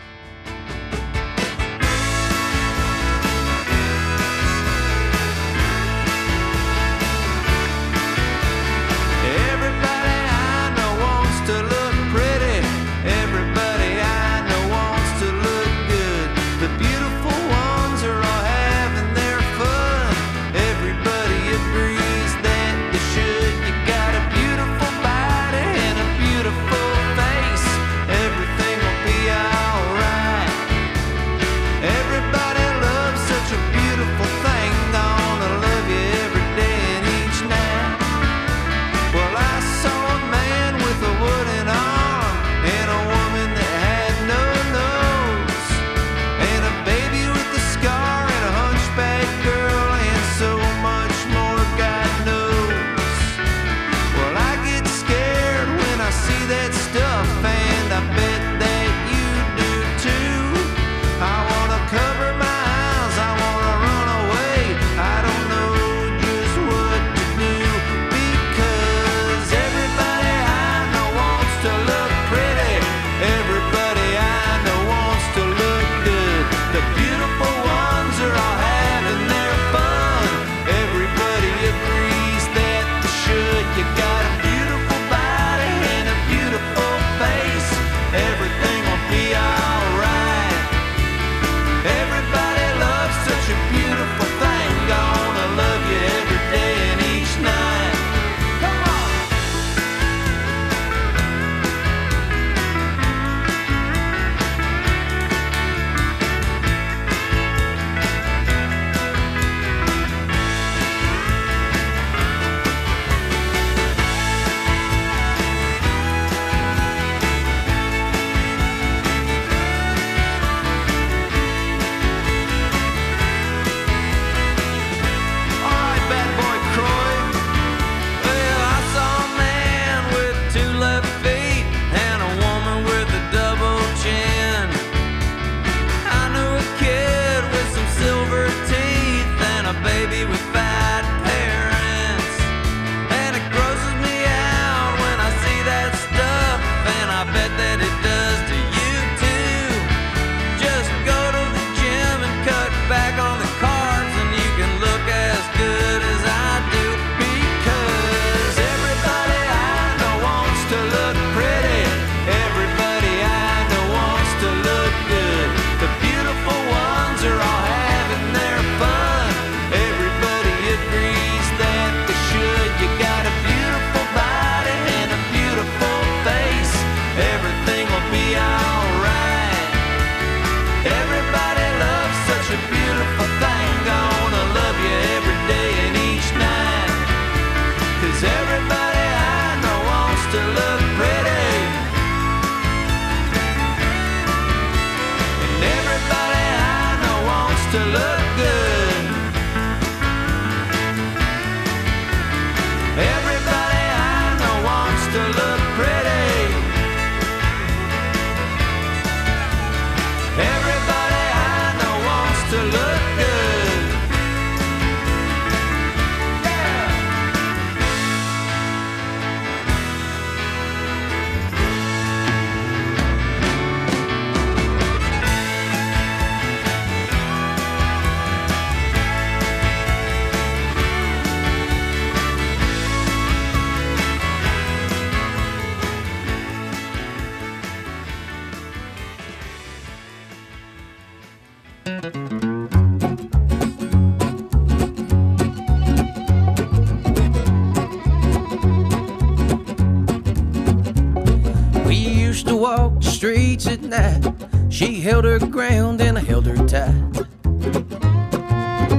Streets 253.59 253.67
at 253.67 253.81
night. 253.81 254.33
She 254.69 254.99
held 254.99 255.25
her 255.25 255.39
ground 255.39 256.01
and 256.01 256.17
I 256.17 256.21
held 256.21 256.45
her 256.45 256.57
tight. 256.67 257.25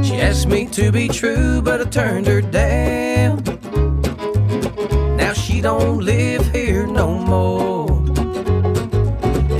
She 0.05 0.16
asked 0.21 0.49
me 0.49 0.66
to 0.66 0.90
be 0.90 1.09
true, 1.09 1.61
but 1.62 1.81
I 1.81 1.85
turned 1.85 2.27
her 2.27 2.40
down. 2.40 3.42
Now 5.16 5.33
she 5.33 5.61
don't 5.61 6.01
live 6.01 6.47
here 6.53 6.87
no 6.87 7.14
more. 7.14 7.88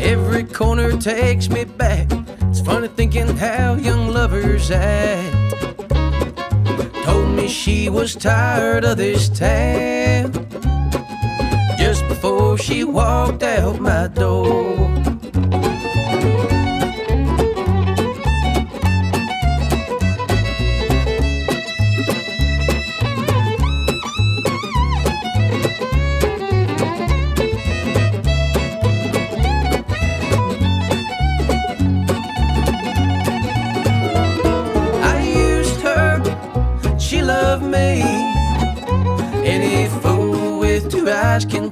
Every 0.01 0.45
corner 0.45 0.97
takes 0.97 1.49
me 1.49 1.65
back. 1.65 2.09
It's 2.49 2.61
funny 2.61 2.89
thinking 2.89 3.37
how 3.37 3.75
young 3.75 4.13
lovers 4.13 4.71
act. 4.71 5.61
Told 7.05 7.29
me 7.31 7.49
she 7.49 7.89
was 7.89 8.15
tired 8.15 8.85
of 8.85 8.97
this 8.97 9.29
town 9.29 10.33
just 11.79 12.07
before 12.09 12.59
she 12.59 12.85
walked 12.85 13.43
out 13.43 13.81
my 13.81 14.09
door. 14.09 14.78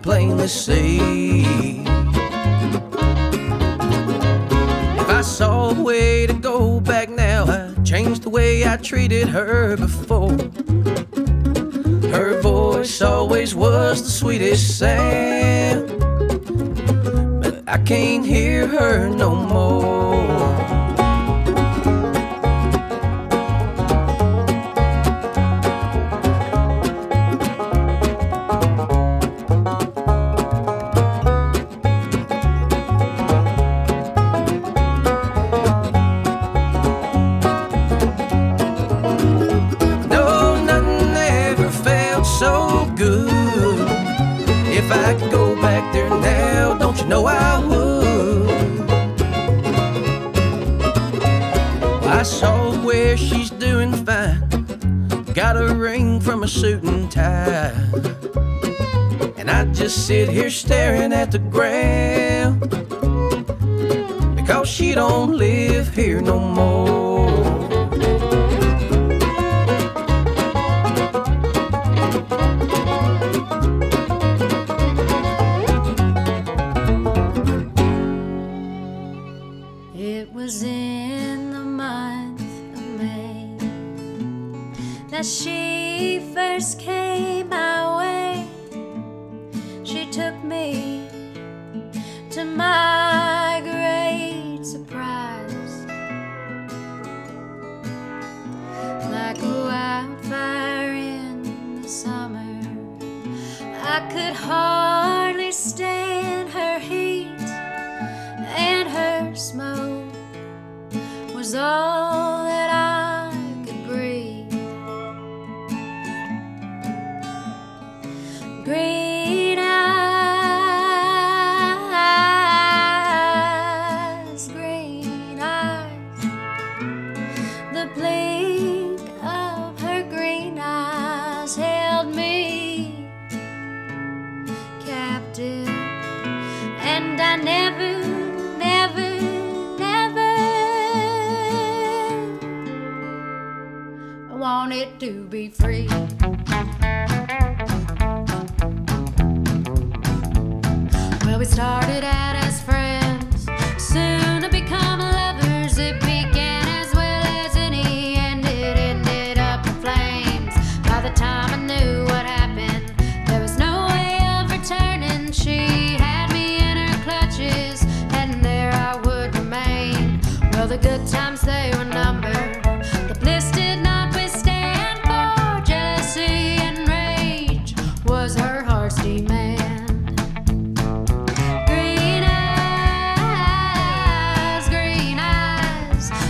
Plainly 0.06 0.46
see. 0.46 1.82
If 5.00 5.08
I 5.10 5.20
saw 5.20 5.70
a 5.70 5.82
way 5.82 6.28
to 6.28 6.32
go 6.32 6.78
back 6.78 7.08
now, 7.08 7.44
I'd 7.46 7.84
change 7.84 8.20
the 8.20 8.30
way 8.30 8.64
I 8.64 8.76
treated 8.76 9.26
her 9.26 9.76
before. 9.76 10.30
Her 12.16 12.40
voice 12.40 13.02
always 13.02 13.52
was 13.56 14.04
the 14.04 14.10
sweetest 14.10 14.78
sound, 14.78 15.88
but 17.42 17.64
I 17.66 17.78
can't 17.78 18.24
hear 18.24 18.68
her 18.68 19.08
no 19.08 19.34
more. 19.34 20.55
At 61.26 61.32
the. 61.32 61.56
Because 64.36 64.68
she 64.68 64.94
don't 64.94 65.36
live 65.36 65.94
here 65.94 66.20
no 66.20 66.38
more. 66.38 66.95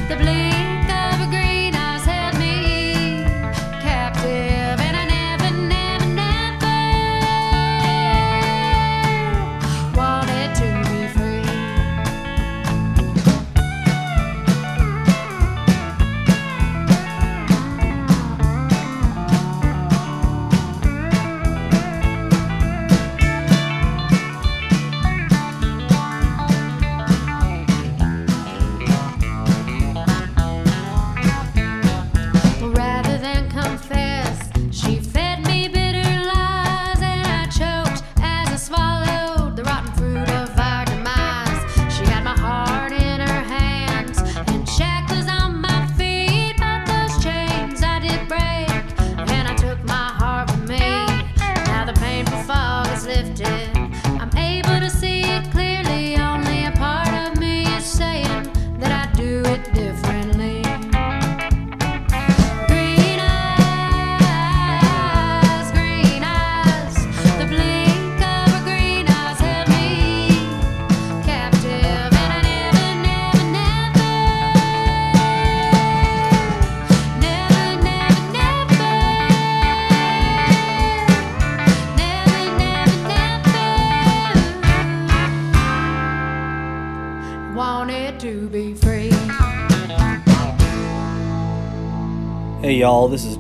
The 0.08 0.14
blink 0.14 0.45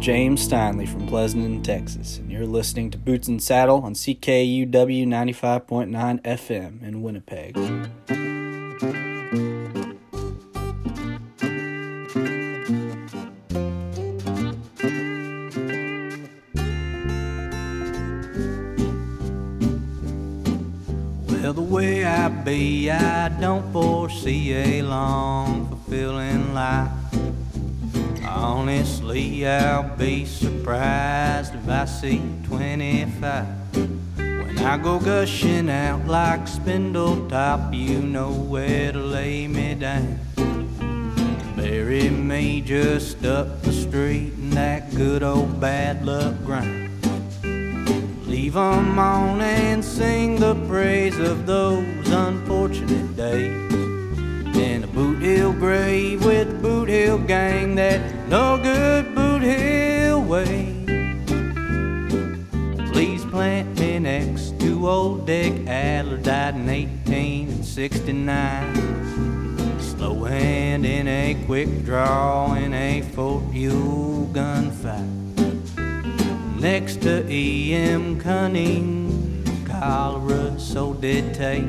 James 0.06 0.48
Steinle 0.48 0.86
from 0.88 1.04
Pleasanton, 1.08 1.64
Texas, 1.64 2.18
and 2.18 2.30
you're 2.30 2.46
listening 2.46 2.92
to 2.92 2.96
Boots 2.96 3.26
and 3.26 3.42
Saddle 3.42 3.82
on 3.82 3.94
CKUW 3.94 4.70
95.9 4.70 6.22
FM 6.22 6.80
in 6.80 7.02
Winnipeg. 7.02 7.56
Well, 21.28 21.52
the 21.52 21.60
way 21.62 22.04
I 22.04 22.28
be, 22.28 22.88
I 22.92 23.28
don't 23.40 23.72
foresee 23.72 24.52
a 24.54 24.82
long, 24.82 25.35
I'll 29.46 29.96
be 29.96 30.24
surprised 30.24 31.54
if 31.54 31.68
I 31.68 31.84
see 31.84 32.20
25. 32.44 33.46
When 34.16 34.58
I 34.58 34.76
go 34.76 34.98
gushing 34.98 35.70
out 35.70 36.06
like 36.06 36.46
Spindletop, 36.46 37.72
you 37.72 38.00
know 38.00 38.32
where 38.32 38.90
to 38.90 38.98
lay 38.98 39.46
me 39.46 39.74
down. 39.74 40.18
Bury 41.54 42.10
me 42.10 42.60
just 42.60 43.24
up 43.24 43.62
the 43.62 43.72
street 43.72 44.32
in 44.34 44.50
that 44.50 44.92
good 44.94 45.22
old 45.22 45.60
bad 45.60 46.04
luck 46.04 46.34
grind. 46.44 46.90
Leave 48.26 48.56
'em 48.56 48.98
on 48.98 49.40
and 49.40 49.84
sing 49.84 50.40
the 50.40 50.54
praise 50.68 51.18
of 51.18 51.46
those 51.46 52.10
unfortunate 52.10 53.16
days. 53.16 53.72
In 54.56 54.82
a 54.82 54.86
Boot 54.86 55.22
Hill 55.22 55.52
grave 55.52 56.24
with 56.24 56.60
Boot 56.60 56.88
Hill 56.88 57.18
gang, 57.18 57.76
that 57.76 58.00
1869. 67.88 69.80
Slow 69.80 70.24
hand 70.24 70.84
in 70.84 71.06
a 71.06 71.40
quick 71.46 71.84
draw 71.84 72.54
in 72.54 72.74
a 72.74 73.02
Fort 73.02 73.44
Ewell 73.52 74.28
gunfight. 74.32 75.06
Next 76.60 77.02
to 77.02 77.24
E.M. 77.30 78.18
Cunning, 78.18 79.44
cholera 79.64 80.58
so 80.58 80.94
did 80.94 81.32
take. 81.32 81.62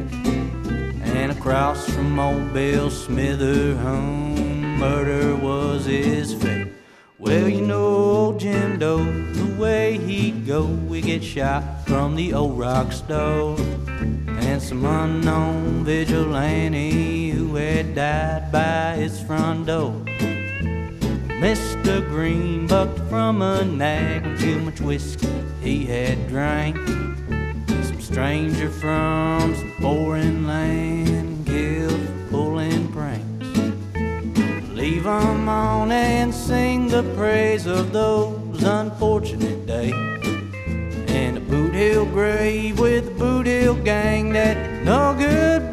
And 1.13 1.31
across 1.31 1.87
from 1.87 2.19
old 2.19 2.51
Bill 2.51 2.89
Smither 2.89 3.75
home, 3.75 4.79
murder 4.79 5.35
was 5.35 5.85
his 5.85 6.33
fate. 6.33 6.73
Well, 7.19 7.47
you 7.47 7.61
know 7.61 7.85
old 7.85 8.39
Jim 8.39 8.79
Doe, 8.79 9.03
the 9.03 9.61
way 9.61 9.99
he'd 9.99 10.47
go, 10.47 10.65
we 10.65 11.01
get 11.01 11.23
shot 11.23 11.63
from 11.85 12.15
the 12.15 12.33
old 12.33 12.57
rock 12.57 12.91
stove. 12.91 13.59
And 14.57 14.65
some 14.65 14.85
unknown 14.85 15.85
vigilante 15.85 17.29
who 17.29 17.53
had 17.53 17.93
died 17.93 18.51
by 18.51 18.95
his 18.95 19.21
front 19.21 19.67
door. 19.67 19.93
Mr. 21.37 22.03
Green 22.09 22.65
bucked 22.65 22.97
from 23.07 23.43
a 23.43 23.63
nag 23.63 24.25
with 24.25 24.41
too 24.41 24.59
much 24.61 24.81
whiskey 24.81 25.29
he 25.61 25.85
had 25.85 26.27
drank. 26.27 26.75
Some 27.83 28.01
stranger 28.01 28.71
from 28.71 29.53
some 29.53 29.75
foreign 29.79 30.47
land 30.47 31.45
killed 31.45 31.91
for 31.91 32.31
pulling 32.31 32.91
pranks. 32.91 33.45
Leave 34.73 35.05
'em 35.05 35.47
on 35.47 35.91
and 35.91 36.33
sing 36.33 36.87
the 36.87 37.03
praise 37.15 37.67
of 37.67 37.93
those 37.93 38.63
unfortunate 38.63 39.67
days. 39.67 40.16
And 41.17 41.35
a 41.35 41.41
Boot 41.41 41.73
Hill 41.73 42.05
grave 42.05 42.79
with 42.79 43.05
the 43.05 43.11
Boot 43.11 43.47
Hill 43.47 43.73
gang 43.83 44.33
that 44.33 44.83
no 44.83 45.15
good 45.17 45.71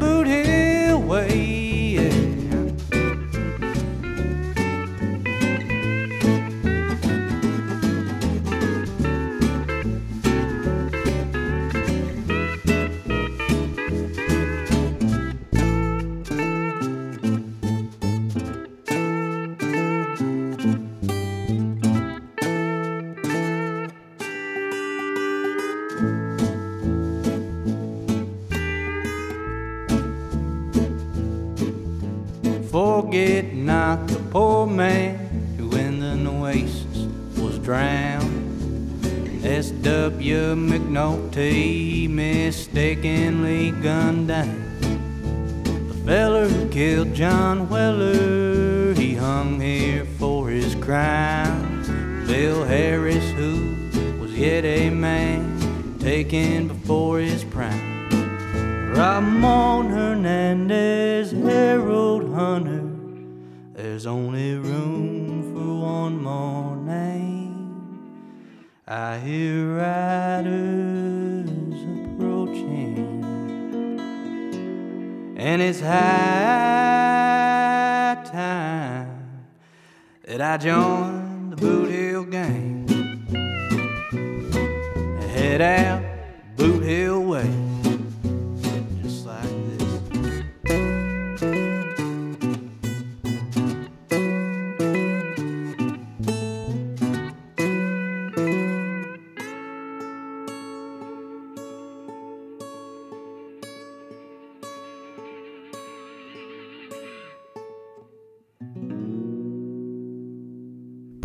McNulty 41.35 41.64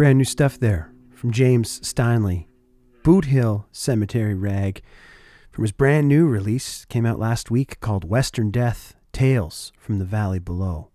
Brand 0.00 0.16
new 0.16 0.24
stuff 0.24 0.58
there 0.58 0.90
from 1.14 1.30
James 1.30 1.78
Steinle. 1.80 2.46
Boot 3.02 3.26
Hill 3.26 3.66
Cemetery 3.70 4.32
Rag 4.34 4.80
from 5.50 5.62
his 5.62 5.72
brand 5.72 6.08
new 6.08 6.26
release 6.26 6.86
came 6.86 7.04
out 7.04 7.18
last 7.18 7.50
week 7.50 7.78
called 7.80 8.08
Western 8.08 8.50
Death 8.50 8.94
Tales 9.12 9.74
from 9.78 9.98
the 9.98 10.06
Valley 10.06 10.38
Below. 10.38 10.88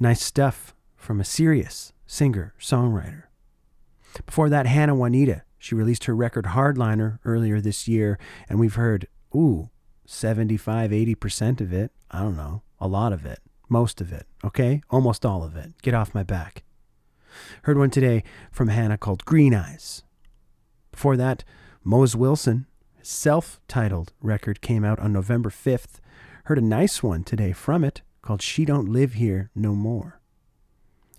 Nice 0.00 0.24
stuff 0.24 0.74
from 0.96 1.20
a 1.20 1.26
serious 1.26 1.92
singer 2.06 2.54
songwriter. 2.58 3.24
Before 4.24 4.48
that, 4.48 4.64
Hannah 4.64 4.94
Juanita. 4.94 5.42
She 5.58 5.74
released 5.74 6.04
her 6.04 6.16
record 6.16 6.46
Hardliner 6.46 7.18
earlier 7.26 7.60
this 7.60 7.86
year, 7.86 8.18
and 8.48 8.58
we've 8.58 8.76
heard, 8.76 9.08
ooh, 9.36 9.68
75, 10.06 10.90
80% 10.90 11.60
of 11.60 11.74
it. 11.74 11.92
I 12.10 12.20
don't 12.20 12.38
know, 12.38 12.62
a 12.80 12.88
lot 12.88 13.12
of 13.12 13.26
it, 13.26 13.40
most 13.68 14.00
of 14.00 14.10
it, 14.10 14.26
okay? 14.42 14.80
Almost 14.88 15.26
all 15.26 15.44
of 15.44 15.54
it. 15.54 15.74
Get 15.82 15.92
off 15.92 16.14
my 16.14 16.22
back. 16.22 16.64
Heard 17.62 17.78
one 17.78 17.90
today 17.90 18.24
from 18.50 18.68
Hannah 18.68 18.98
called 18.98 19.24
Green 19.24 19.54
Eyes. 19.54 20.02
Before 20.90 21.16
that, 21.16 21.44
Mose 21.84 22.14
Wilson, 22.14 22.66
self 23.02 23.60
titled 23.68 24.12
record 24.20 24.60
came 24.60 24.84
out 24.84 24.98
on 24.98 25.12
November 25.12 25.50
5th. 25.50 26.00
Heard 26.44 26.58
a 26.58 26.62
nice 26.62 27.02
one 27.02 27.24
today 27.24 27.52
from 27.52 27.84
it 27.84 28.02
called 28.22 28.42
She 28.42 28.64
Don't 28.64 28.88
Live 28.88 29.14
Here 29.14 29.50
No 29.54 29.74
More. 29.74 30.20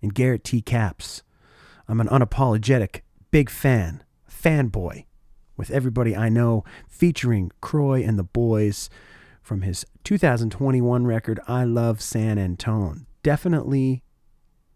And 0.01 0.13
Garrett 0.13 0.43
T. 0.43 0.61
Capps. 0.61 1.23
I'm 1.87 1.99
an 1.99 2.07
unapologetic 2.07 3.01
big 3.31 3.49
fan, 3.49 4.03
fanboy, 4.29 5.05
with 5.57 5.71
everybody 5.71 6.15
I 6.15 6.29
know, 6.29 6.63
featuring 6.87 7.51
Croy 7.61 8.03
and 8.03 8.17
the 8.17 8.23
boys 8.23 8.89
from 9.41 9.63
his 9.63 9.85
2021 10.03 11.07
record, 11.07 11.39
I 11.47 11.63
Love 11.63 12.01
San 12.01 12.37
Antone. 12.37 13.07
Definitely, 13.23 14.03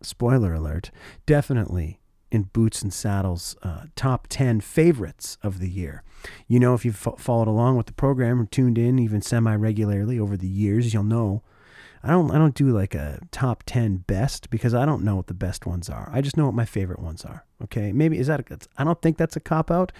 spoiler 0.05 0.53
alert, 0.53 0.91
definitely 1.25 1.99
in 2.33 2.43
Boots 2.43 2.81
and 2.81 2.91
Saddles' 2.91 3.55
uh, 3.61 3.85
top 3.95 4.27
10 4.27 4.59
favorites 4.61 5.37
of 5.43 5.59
the 5.59 5.69
year. 5.69 6.03
You 6.47 6.59
know, 6.59 6.73
if 6.73 6.83
you've 6.83 6.95
fo- 6.95 7.15
followed 7.15 7.47
along 7.47 7.77
with 7.77 7.85
the 7.85 7.93
program 7.93 8.41
or 8.41 8.45
tuned 8.45 8.77
in 8.77 8.97
even 8.97 9.21
semi 9.21 9.55
regularly 9.55 10.19
over 10.19 10.35
the 10.35 10.47
years, 10.47 10.93
you'll 10.93 11.03
know. 11.03 11.43
I 12.03 12.09
don't, 12.09 12.31
I 12.31 12.37
don't 12.37 12.55
do 12.55 12.67
like 12.69 12.95
a 12.95 13.19
top 13.31 13.63
10 13.65 13.97
best 14.07 14.49
because 14.49 14.73
I 14.73 14.85
don't 14.85 15.03
know 15.03 15.15
what 15.15 15.27
the 15.27 15.33
best 15.33 15.65
ones 15.65 15.89
are. 15.89 16.09
I 16.11 16.21
just 16.21 16.35
know 16.35 16.45
what 16.45 16.55
my 16.55 16.65
favorite 16.65 16.99
ones 16.99 17.23
are. 17.23 17.45
Okay. 17.63 17.93
Maybe, 17.93 18.17
is 18.17 18.27
that, 18.27 18.51
a, 18.51 18.57
I 18.77 18.83
don't 18.83 19.01
think 19.01 19.17
that's 19.17 19.37
a 19.37 19.39
cop 19.39 19.71
out. 19.71 19.91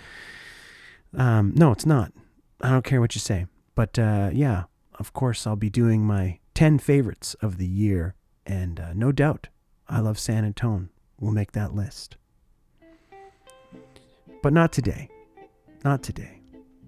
Um, 1.15 1.53
no, 1.55 1.71
it's 1.71 1.85
not. 1.85 2.11
I 2.59 2.71
don't 2.71 2.83
care 2.83 2.99
what 2.99 3.15
you 3.15 3.19
say. 3.19 3.45
But 3.75 3.97
uh, 3.97 4.31
yeah, 4.33 4.63
of 4.99 5.13
course, 5.13 5.47
I'll 5.47 5.55
be 5.55 5.69
doing 5.69 6.05
my 6.05 6.39
10 6.55 6.79
favorites 6.79 7.35
of 7.35 7.57
the 7.57 7.67
year. 7.67 8.15
And 8.45 8.79
uh, 8.79 8.93
no 8.93 9.11
doubt, 9.11 9.47
I 9.87 9.99
love 9.99 10.17
San 10.19 10.45
Antone. 10.45 10.89
We'll 11.19 11.31
make 11.31 11.51
that 11.53 11.75
list. 11.75 12.17
But 14.41 14.53
not 14.53 14.71
today. 14.71 15.09
Not 15.83 16.03
today. 16.03 16.41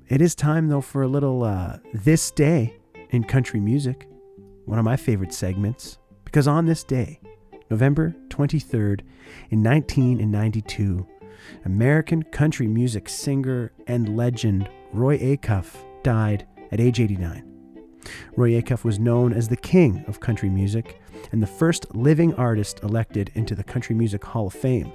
It 0.07 0.21
is 0.21 0.35
time, 0.35 0.67
though, 0.67 0.81
for 0.81 1.01
a 1.01 1.07
little 1.07 1.43
uh, 1.43 1.77
This 1.93 2.31
Day 2.31 2.77
in 3.09 3.23
Country 3.23 3.59
Music, 3.59 4.07
one 4.65 4.79
of 4.79 4.85
my 4.85 4.95
favorite 4.95 5.33
segments, 5.33 5.97
because 6.23 6.47
on 6.47 6.65
this 6.65 6.83
day, 6.83 7.19
November 7.69 8.15
23rd, 8.29 9.01
in 9.49 9.63
1992, 9.63 11.07
American 11.65 12.23
country 12.23 12.67
music 12.67 13.09
singer 13.09 13.71
and 13.87 14.15
legend 14.15 14.69
Roy 14.93 15.17
Acuff 15.17 15.75
died 16.03 16.47
at 16.71 16.79
age 16.79 16.99
89. 16.99 17.54
Roy 18.35 18.51
Acuff 18.51 18.83
was 18.83 18.99
known 18.99 19.33
as 19.33 19.47
the 19.47 19.55
king 19.55 20.03
of 20.07 20.19
country 20.19 20.49
music 20.49 21.01
and 21.31 21.41
the 21.41 21.47
first 21.47 21.93
living 21.95 22.33
artist 22.35 22.81
elected 22.83 23.31
into 23.35 23.55
the 23.55 23.63
Country 23.63 23.95
Music 23.95 24.23
Hall 24.23 24.47
of 24.47 24.53
Fame. 24.53 24.91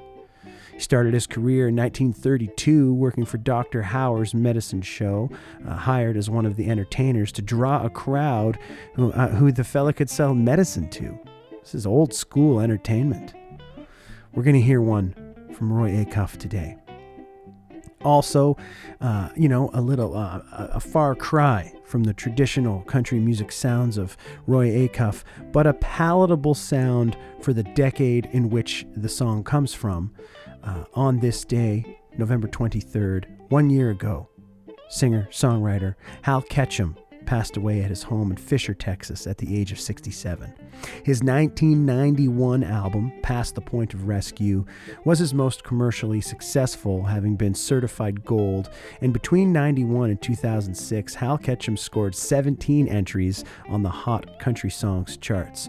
He 0.73 0.81
started 0.81 1.13
his 1.13 1.27
career 1.27 1.69
in 1.69 1.77
1932 1.77 2.95
working 2.95 3.27
for 3.27 3.37
Dr. 3.37 3.83
Howard's 3.83 4.33
Medicine 4.35 4.81
Show, 4.81 5.31
uh, 5.67 5.75
hired 5.75 6.17
as 6.17 6.31
one 6.31 6.47
of 6.47 6.57
the 6.57 6.71
entertainers 6.71 7.33
to 7.33 7.43
draw 7.43 7.85
a 7.85 7.91
crowd 7.91 8.59
who, 8.95 9.13
uh, 9.13 9.29
who 9.29 9.53
the 9.53 9.65
fella 9.65 9.93
could 9.93 10.09
sell 10.09 10.35
medicine 10.35 10.89
to. 10.91 11.19
This 11.61 11.75
is 11.75 11.87
old 11.87 12.15
school 12.15 12.61
entertainment. 12.61 13.35
We're 14.33 14.43
going 14.43 14.57
to 14.57 14.63
hear 14.63 14.81
one 14.81 15.15
from 15.53 15.73
Roy 15.73 15.91
Acuff 16.03 16.39
today. 16.39 16.80
Also, 18.03 18.57
uh, 19.01 19.29
you 19.37 19.49
know, 19.49 19.71
a 19.75 19.81
little, 19.81 20.17
uh, 20.17 20.41
a 20.53 20.81
far 20.81 21.15
cry 21.15 21.73
from 21.85 22.05
the 22.05 22.15
traditional 22.15 22.81
country 22.83 23.19
music 23.19 23.53
sounds 23.53 23.99
of 23.99 24.17
Roy 24.47 24.71
Acuff, 24.71 25.23
but 25.53 25.67
a 25.67 25.75
palatable 25.75 26.55
sound 26.55 27.17
for 27.41 27.53
the 27.53 27.63
decade 27.63 28.27
in 28.33 28.49
which 28.49 28.87
the 28.97 29.09
song 29.09 29.45
comes 29.45 29.75
from. 29.75 30.13
Uh, 30.63 30.85
on 30.95 31.19
this 31.21 31.45
day, 31.45 31.99
November 32.17 32.49
23rd, 32.49 33.25
one 33.49 33.71
year 33.71 33.91
ago, 33.91 34.29
singer 34.89 35.29
songwriter 35.31 35.95
Hal 36.23 36.43
Ketchum 36.43 36.97
passed 37.31 37.57
away 37.57 37.81
at 37.81 37.91
his 37.91 38.03
home 38.03 38.33
in 38.33 38.37
Fischer, 38.37 38.75
Texas, 38.75 39.25
at 39.25 39.39
the 39.39 39.57
age 39.57 39.71
of 39.71 39.79
67. 39.79 40.53
His 41.05 41.23
1991 41.23 42.65
album, 42.65 43.13
Past 43.23 43.55
the 43.55 43.61
Point 43.61 43.95
of 43.95 44.09
Rescue, 44.09 44.65
was 45.05 45.21
his 45.21 45.33
most 45.33 45.63
commercially 45.63 46.21
successful, 46.21 47.05
having 47.05 47.37
been 47.37 47.55
certified 47.55 48.25
gold. 48.25 48.69
And 49.01 49.13
between 49.13 49.53
91 49.53 50.11
and 50.11 50.21
2006, 50.21 51.15
Hal 51.15 51.39
Ketchum 51.39 51.77
scored 51.77 52.17
17 52.17 52.89
entries 52.89 53.45
on 53.69 53.85
the 53.85 53.91
Hot 53.91 54.41
Country 54.41 54.71
Songs 54.71 55.17
charts. 55.17 55.69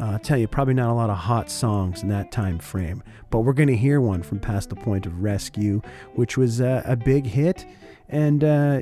Uh, 0.00 0.04
I'll 0.12 0.18
tell 0.18 0.38
you, 0.38 0.48
probably 0.48 0.72
not 0.72 0.90
a 0.90 0.94
lot 0.94 1.10
of 1.10 1.18
hot 1.18 1.50
songs 1.50 2.02
in 2.02 2.08
that 2.08 2.32
time 2.32 2.58
frame, 2.58 3.02
but 3.28 3.40
we're 3.40 3.52
going 3.52 3.68
to 3.68 3.76
hear 3.76 4.00
one 4.00 4.22
from 4.22 4.40
Past 4.40 4.70
the 4.70 4.76
Point 4.76 5.04
of 5.04 5.22
Rescue, 5.22 5.82
which 6.14 6.38
was 6.38 6.62
uh, 6.62 6.82
a 6.86 6.96
big 6.96 7.26
hit 7.26 7.66
and 8.08 8.42
uh, 8.42 8.80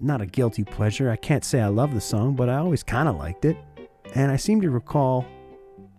not 0.00 0.20
a 0.20 0.26
guilty 0.26 0.64
pleasure. 0.64 1.10
I 1.10 1.16
can't 1.16 1.44
say 1.44 1.60
I 1.60 1.68
love 1.68 1.94
the 1.94 2.00
song, 2.00 2.34
but 2.34 2.48
I 2.48 2.56
always 2.56 2.82
kind 2.82 3.08
of 3.08 3.16
liked 3.16 3.44
it. 3.44 3.56
And 4.14 4.30
I 4.30 4.36
seem 4.36 4.60
to 4.60 4.70
recall 4.70 5.26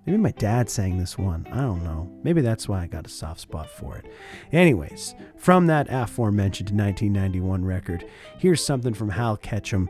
maybe 0.06 0.18
my 0.18 0.32
dad 0.32 0.70
sang 0.70 0.98
this 0.98 1.18
one. 1.18 1.48
I 1.52 1.62
don't 1.62 1.84
know. 1.84 2.12
Maybe 2.24 2.42
that's 2.42 2.70
why 2.70 2.84
I 2.84 2.88
got 2.88 3.06
a 3.06 3.10
soft 3.10 3.40
spot 3.40 3.70
for 3.70 3.98
it. 3.98 4.06
Anyways, 4.52 5.16
from 5.38 5.68
that 5.68 5.88
aforementioned 5.90 6.70
1991 6.70 7.66
record, 7.66 8.06
here's 8.38 8.64
something 8.64 8.94
from 8.94 9.10
Hal 9.10 9.38
Ketchum 9.38 9.90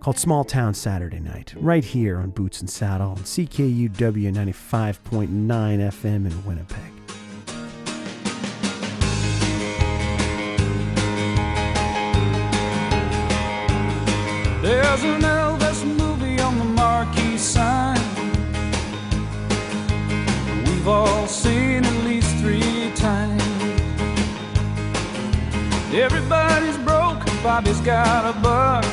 called 0.00 0.18
Small 0.18 0.44
Town 0.44 0.74
Saturday 0.74 1.20
Night, 1.20 1.54
right 1.56 1.84
here 1.84 2.18
on 2.18 2.30
Boots 2.30 2.60
and 2.60 2.68
Saddle 2.68 3.10
on 3.10 3.18
CKUW 3.18 3.90
95.9 3.90 5.28
FM 5.28 6.26
in 6.26 6.44
Winnipeg. 6.44 6.92
There's 14.72 15.04
an 15.04 15.20
Elvis 15.20 15.84
movie 15.84 16.40
on 16.40 16.56
the 16.58 16.64
marquee 16.64 17.36
sign. 17.36 18.00
We've 20.64 20.88
all 20.88 21.26
seen 21.26 21.84
at 21.84 22.04
least 22.06 22.34
three 22.38 22.90
times. 22.94 23.42
Everybody's 25.92 26.78
broke, 26.78 27.22
Bobby's 27.42 27.80
got 27.82 28.24
a 28.24 28.40
buck. 28.40 28.86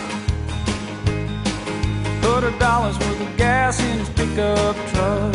A 2.40 2.60
dollar's 2.60 2.98
worth 3.00 3.22
of 3.22 3.38
gas 3.38 3.80
in 3.80 4.00
his 4.00 4.10
pickup 4.10 4.76
truck. 4.92 5.34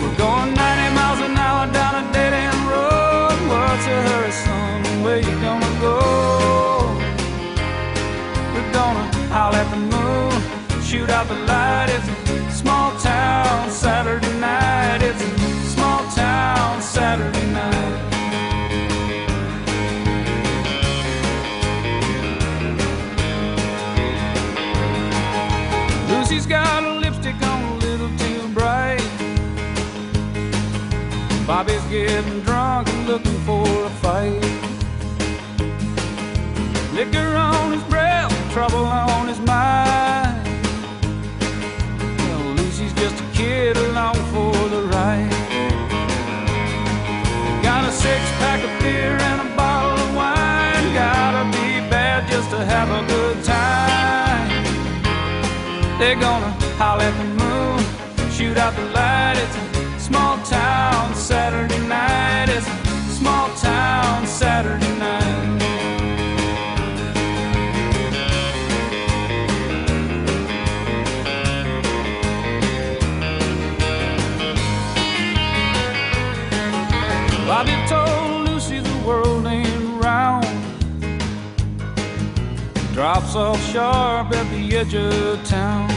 We're 0.00 0.16
going 0.16 0.54
90 0.54 0.94
miles 0.96 1.20
an 1.20 1.36
hour 1.36 1.70
down 1.70 1.94
a 2.02 2.12
dead 2.14 2.32
end 2.32 2.60
road. 2.72 3.38
What's 3.52 3.86
a 3.86 3.98
hurry, 4.08 4.32
son? 4.32 5.02
Where 5.02 5.18
you 5.18 5.34
gonna 5.40 5.80
go? 5.80 6.71
Gonna 8.72 9.04
howl 9.28 9.54
at 9.54 9.68
the 9.70 9.76
moon, 9.76 10.82
shoot 10.82 11.10
out 11.10 11.28
the 11.28 11.34
light. 11.34 11.88
It's 11.90 12.08
a 12.08 12.50
small 12.50 12.90
town 13.00 13.70
Saturday 13.70 14.32
night. 14.40 15.02
It's 15.02 15.22
a 15.22 15.28
small 15.74 16.02
town 16.14 16.80
Saturday 16.80 17.46
night. 17.52 17.98
Lucy's 26.08 26.46
got 26.46 26.82
a 26.82 26.94
lipstick 26.94 27.40
on 27.42 27.62
a 27.62 27.74
little 27.76 28.10
too 28.16 28.48
bright. 28.54 29.06
Bobby's 31.46 31.84
getting 31.90 32.40
drunk 32.40 32.88
and 32.88 33.06
looking 33.06 33.38
for 33.40 33.66
a 33.84 33.90
fight. 34.00 34.40
Liquor 36.94 37.34
on 37.36 37.72
his 37.72 37.82
trouble 38.52 38.84
on 38.84 39.28
his 39.28 39.40
mind. 39.40 40.46
Well, 42.18 42.54
Lucy's 42.56 42.92
just 42.92 43.18
a 43.18 43.26
kid 43.32 43.78
along 43.78 44.16
for 44.32 44.52
the 44.68 44.82
ride. 44.92 45.30
Got 47.62 47.88
a 47.88 47.92
six 47.92 48.20
pack 48.40 48.62
of 48.62 48.72
beer 48.82 49.16
and 49.30 49.40
a 49.40 49.56
bottle 49.56 49.98
of 50.04 50.14
wine. 50.14 50.84
Gotta 50.92 51.44
be 51.56 51.80
bad 51.88 52.28
just 52.30 52.50
to 52.50 52.62
have 52.62 52.90
a 52.90 53.02
good 53.08 53.42
time. 53.42 54.50
They're 55.98 56.20
gonna 56.20 56.52
holler 56.76 57.04
at 57.04 57.16
the 57.22 57.28
moon, 57.42 57.78
shoot 58.30 58.58
out 58.58 58.74
the 58.76 58.84
light. 58.92 59.36
It's 59.44 59.56
a 59.56 60.00
small 60.08 60.36
town 60.44 61.14
Saturday 61.14 61.80
night. 61.86 62.50
It's 62.50 62.68
a 62.68 63.14
small 63.18 63.48
town 63.56 64.26
Saturday 64.26 64.98
night. 64.98 65.01
Drops 83.02 83.34
off 83.34 83.60
sharp 83.72 84.30
at 84.30 84.48
the 84.52 84.76
edge 84.76 84.94
of 84.94 85.44
town. 85.44 85.90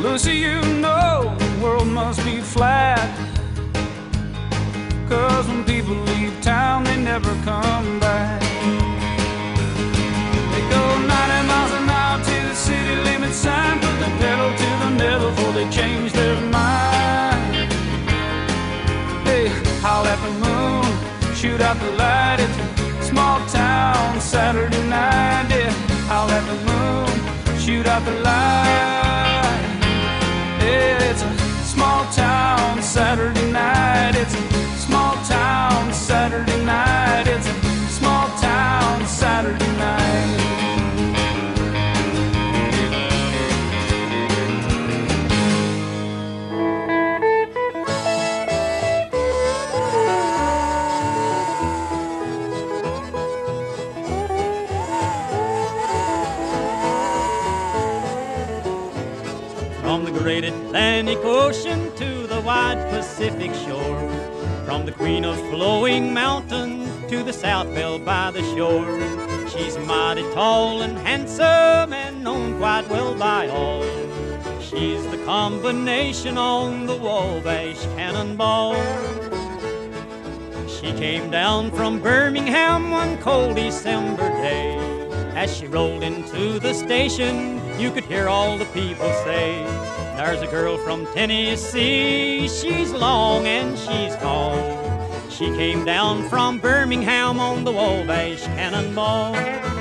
Lucy, 0.00 0.36
you 0.36 0.58
know 0.80 1.36
the 1.38 1.62
world 1.62 1.86
must 1.86 2.24
be 2.24 2.40
flat. 2.40 3.10
Cause 5.06 5.46
when 5.48 5.64
people 5.64 5.94
leave 6.12 6.32
town, 6.40 6.84
they 6.84 6.96
never 6.96 7.28
come 7.44 8.00
back. 8.00 8.40
They 10.52 10.62
go 10.74 10.82
90 10.96 11.48
miles 11.50 11.72
an 11.80 11.90
hour 11.90 12.24
to 12.24 12.36
the 12.48 12.54
city 12.54 12.96
limit 13.04 13.34
sign, 13.34 13.78
put 13.80 13.96
the 14.00 14.10
pedal 14.16 14.50
to 14.62 14.68
the 14.82 14.90
metal 14.96 15.28
before 15.28 15.52
they 15.52 15.68
change 15.68 16.10
their 16.14 16.40
mind. 16.40 17.70
Hey, 19.28 19.48
howl 19.82 20.06
at 20.06 20.18
the 20.24 20.32
moon, 20.44 21.34
shoot 21.34 21.60
out 21.60 21.78
the 21.78 21.90
light. 21.98 22.03
Saturday 24.34 24.82
night. 24.88 25.46
Yeah, 25.48 25.72
I'll 26.10 26.26
let 26.26 26.44
the 26.50 26.58
moon 26.66 27.56
shoot 27.56 27.86
out 27.86 28.04
the 28.04 28.10
light. 28.18 29.62
It's 30.58 31.22
a 31.22 31.32
small 31.64 32.04
town 32.10 32.82
Saturday 32.82 33.52
night. 33.52 34.16
It's 34.16 34.34
a 34.34 34.76
small 34.76 35.14
town 35.24 35.92
Saturday 35.92 36.64
night. 36.64 37.28
It's 37.28 37.46
a 37.46 37.54
small 37.88 38.26
town 38.40 39.06
Saturday 39.06 39.72
night. 39.78 40.83
Atlantic 61.06 61.26
Ocean 61.26 61.96
to 61.96 62.26
the 62.26 62.40
wide 62.40 62.78
Pacific 62.88 63.52
shore. 63.66 64.08
From 64.64 64.86
the 64.86 64.92
queen 64.92 65.26
of 65.26 65.38
flowing 65.50 66.14
mountains 66.14 66.88
to 67.10 67.22
the 67.22 67.32
South 67.32 67.66
bell 67.74 67.98
by 67.98 68.30
the 68.30 68.40
shore. 68.56 68.98
She's 69.50 69.76
mighty 69.76 70.22
tall 70.32 70.80
and 70.80 70.96
handsome 70.96 71.92
and 71.92 72.24
known 72.24 72.56
quite 72.56 72.88
well 72.88 73.14
by 73.14 73.48
all. 73.48 73.82
She's 74.62 75.06
the 75.08 75.22
combination 75.26 76.38
on 76.38 76.86
the 76.86 76.96
Wabash 76.96 77.82
Cannonball. 77.96 78.74
She 80.66 80.90
came 80.94 81.30
down 81.30 81.70
from 81.70 82.00
Birmingham 82.00 82.90
one 82.90 83.18
cold 83.18 83.56
December 83.56 84.30
day. 84.40 84.74
As 85.34 85.54
she 85.54 85.66
rolled 85.66 86.02
into 86.02 86.58
the 86.58 86.72
station, 86.72 87.60
you 87.78 87.90
could 87.90 88.04
hear 88.04 88.26
all 88.26 88.56
the 88.56 88.64
people 88.66 89.12
say, 89.24 89.83
There's 90.16 90.42
a 90.42 90.46
girl 90.46 90.78
from 90.78 91.06
Tennessee, 91.12 92.48
she's 92.48 92.92
long 92.92 93.46
and 93.46 93.76
she's 93.76 94.14
tall. 94.16 94.54
She 95.28 95.46
came 95.46 95.84
down 95.84 96.28
from 96.28 96.58
Birmingham 96.58 97.40
on 97.40 97.64
the 97.64 97.72
Wabash 97.72 98.44
Cannonball. 98.44 99.73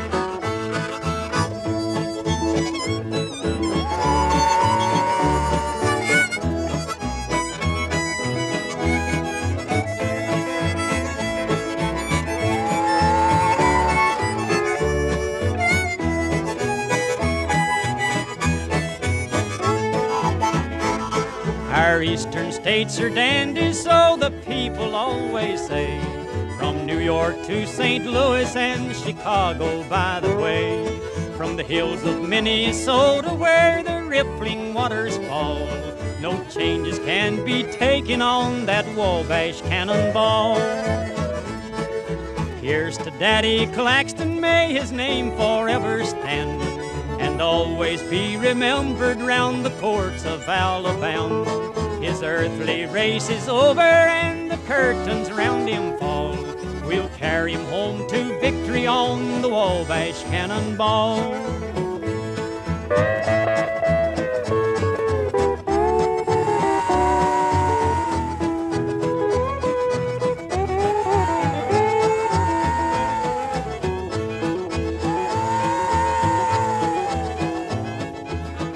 Eastern 22.04 22.52
states 22.52 23.00
are 23.00 23.10
dandies, 23.10 23.84
so 23.84 24.18
the 24.20 24.32
people 24.46 24.96
always 24.96 25.66
say. 25.66 26.00
From 26.58 26.86
New 26.86 27.00
York 27.00 27.42
to 27.44 27.66
St. 27.66 28.06
Louis 28.06 28.56
and 28.56 28.96
Chicago, 28.96 29.84
by 29.90 30.20
the 30.20 30.36
way. 30.36 30.86
From 31.38 31.56
the 31.56 31.64
hills 31.64 32.04
of 32.04 32.28
Minnesota, 32.28 33.30
where 33.30 33.84
the 33.84 34.04
rippling 34.04 34.74
waters 34.74 35.18
fall. 35.30 35.68
No 36.20 36.44
changes 36.46 37.00
can 37.00 37.44
be 37.44 37.64
taken 37.64 38.22
on 38.22 38.66
that 38.66 38.86
Wabash 38.96 39.62
Cannonball. 39.62 40.60
Here's 42.62 42.98
to 43.00 43.12
Daddy 43.12 43.68
Claxton, 43.68 44.40
may 44.40 44.74
his 44.74 44.92
name 44.92 45.32
forever 45.32 46.06
stand 46.06 46.62
and 47.20 47.42
always 47.42 48.02
be 48.04 48.38
remembered 48.38 49.22
round 49.22 49.66
the 49.66 49.72
courts 49.82 50.26
of 50.26 50.48
Alabama. 50.48 51.83
His 52.04 52.22
earthly 52.22 52.86
race 52.86 53.30
is 53.30 53.48
over 53.48 53.80
and 53.80 54.52
the 54.52 54.58
curtains 54.68 55.32
round 55.32 55.70
him 55.70 55.98
fall. 55.98 56.36
We'll 56.86 57.08
carry 57.18 57.54
him 57.54 57.64
home 57.68 58.06
to 58.10 58.40
victory 58.42 58.86
on 58.86 59.42
the 59.42 59.48
Wabash 59.48 60.22
Cannonball. 60.24 61.32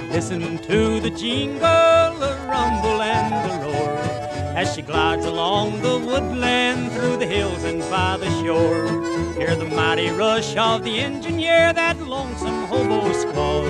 Listen 0.09 0.57
to 0.59 0.99
the 1.01 1.09
jingle, 1.09 1.86
she 4.77 4.83
glides 4.83 5.25
along 5.25 5.81
the 5.81 5.97
woodland 5.97 6.91
through 6.91 7.17
the 7.17 7.25
hills 7.25 7.63
and 7.63 7.79
by 7.89 8.15
the 8.15 8.29
shore. 8.43 8.85
Hear 9.33 9.55
the 9.55 9.65
mighty 9.65 10.11
rush 10.11 10.55
of 10.55 10.83
the 10.83 10.99
engineer, 10.99 11.73
that 11.73 11.99
lonesome 11.99 12.65
hobo 12.65 13.11
squall. 13.13 13.65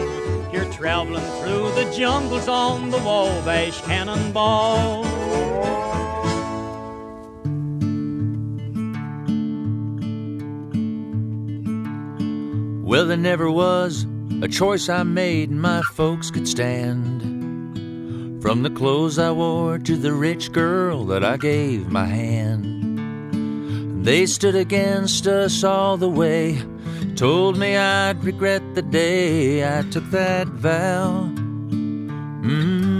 Hear 0.51 0.65
traveling 0.65 1.23
through 1.39 1.71
the 1.81 1.89
jungles 1.95 2.49
on 2.49 2.89
the 2.89 2.97
Wabash 2.97 3.79
Cannonball. 3.83 5.03
Well, 12.83 13.07
there 13.07 13.15
never 13.15 13.49
was 13.49 14.05
a 14.41 14.49
choice 14.49 14.89
I 14.89 15.03
made 15.03 15.51
my 15.51 15.81
folks 15.83 16.29
could 16.31 16.49
stand. 16.49 17.36
From 18.41 18.61
the 18.61 18.69
clothes 18.69 19.17
I 19.17 19.31
wore 19.31 19.79
to 19.79 19.95
the 19.97 20.13
rich 20.13 20.51
girl 20.51 21.05
that 21.05 21.23
I 21.23 21.37
gave 21.37 21.89
my 21.89 22.05
hand. 22.05 24.05
They 24.05 24.27
stood 24.27 24.55
against 24.55 25.25
us 25.27 25.63
all 25.63 25.97
the 25.97 26.07
way, 26.07 26.61
told 27.15 27.57
me 27.57 27.75
I'd 27.75 28.23
regret 28.23 28.61
the 28.75 28.83
day 28.83 29.67
I 29.67 29.81
took 29.89 30.11
that 30.11 30.47
vow. 30.47 31.31
Mm. 32.43 32.93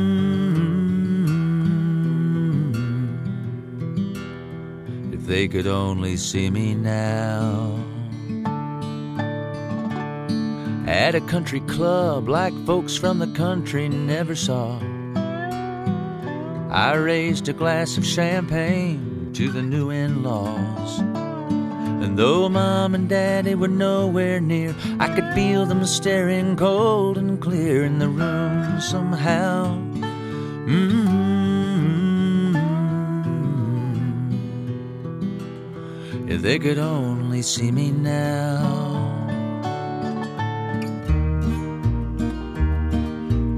If 5.13 5.27
they 5.27 5.47
could 5.47 5.67
only 5.67 6.17
see 6.17 6.49
me 6.49 6.73
now. 6.73 7.75
At 10.88 11.13
a 11.15 11.21
country 11.21 11.59
club 11.61 12.27
like 12.27 12.53
folks 12.65 12.97
from 12.97 13.19
the 13.19 13.27
country 13.27 13.88
never 13.88 14.35
saw. 14.35 14.81
I 16.78 16.93
raised 16.93 17.49
a 17.49 17.53
glass 17.53 17.97
of 17.97 18.05
champagne 18.05 19.32
to 19.34 19.49
the 19.49 19.63
new 19.63 19.89
in 19.89 20.21
laws. 20.21 20.99
And 20.99 22.15
though 22.19 22.47
mom 22.49 22.93
and 22.93 23.09
daddy 23.09 23.55
were 23.55 23.67
nowhere 23.67 24.39
near, 24.39 24.75
I 24.99 25.07
could 25.15 25.34
feel 25.34 25.65
them 25.65 25.84
staring 25.88 26.55
cold 26.55 27.17
and 27.17 27.41
clear 27.41 27.84
in 27.84 27.97
the 27.97 28.07
room 28.07 28.80
somehow. 28.80 29.75
Mm-hmm. 30.67 31.07
If 36.30 36.43
they 36.43 36.59
could 36.59 36.78
only 36.78 37.41
see 37.41 37.71
me 37.71 37.89
now. 37.89 39.07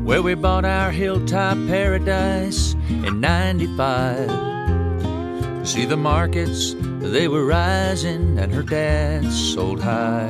where 0.10 0.24
we 0.24 0.34
bought 0.34 0.66
our 0.66 0.92
hilltop 0.92 1.56
paradise 1.68 2.76
in 2.90 3.22
95. 3.22 5.68
See 5.68 5.86
the 5.86 5.98
markets, 5.98 6.76
they 7.00 7.28
were 7.28 7.46
rising, 7.46 8.40
and 8.40 8.52
her 8.52 8.64
dad 8.64 9.32
sold 9.32 9.82
high. 9.82 10.30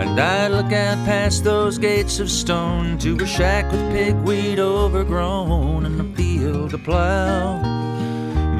And 0.00 0.20
I 0.20 0.48
look 0.48 0.72
out 0.72 1.04
past 1.04 1.44
those 1.44 1.78
gates 1.78 2.18
of 2.18 2.30
stone 2.30 2.98
to 2.98 3.16
a 3.16 3.26
shack 3.26 3.70
with 3.70 3.92
pigweed 3.92 4.58
overgrown 4.58 5.86
and 5.86 6.00
a 6.00 6.04
field 6.16 6.70
to 6.70 6.78
plow. 6.78 7.60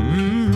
Mm-hmm. 0.02 0.52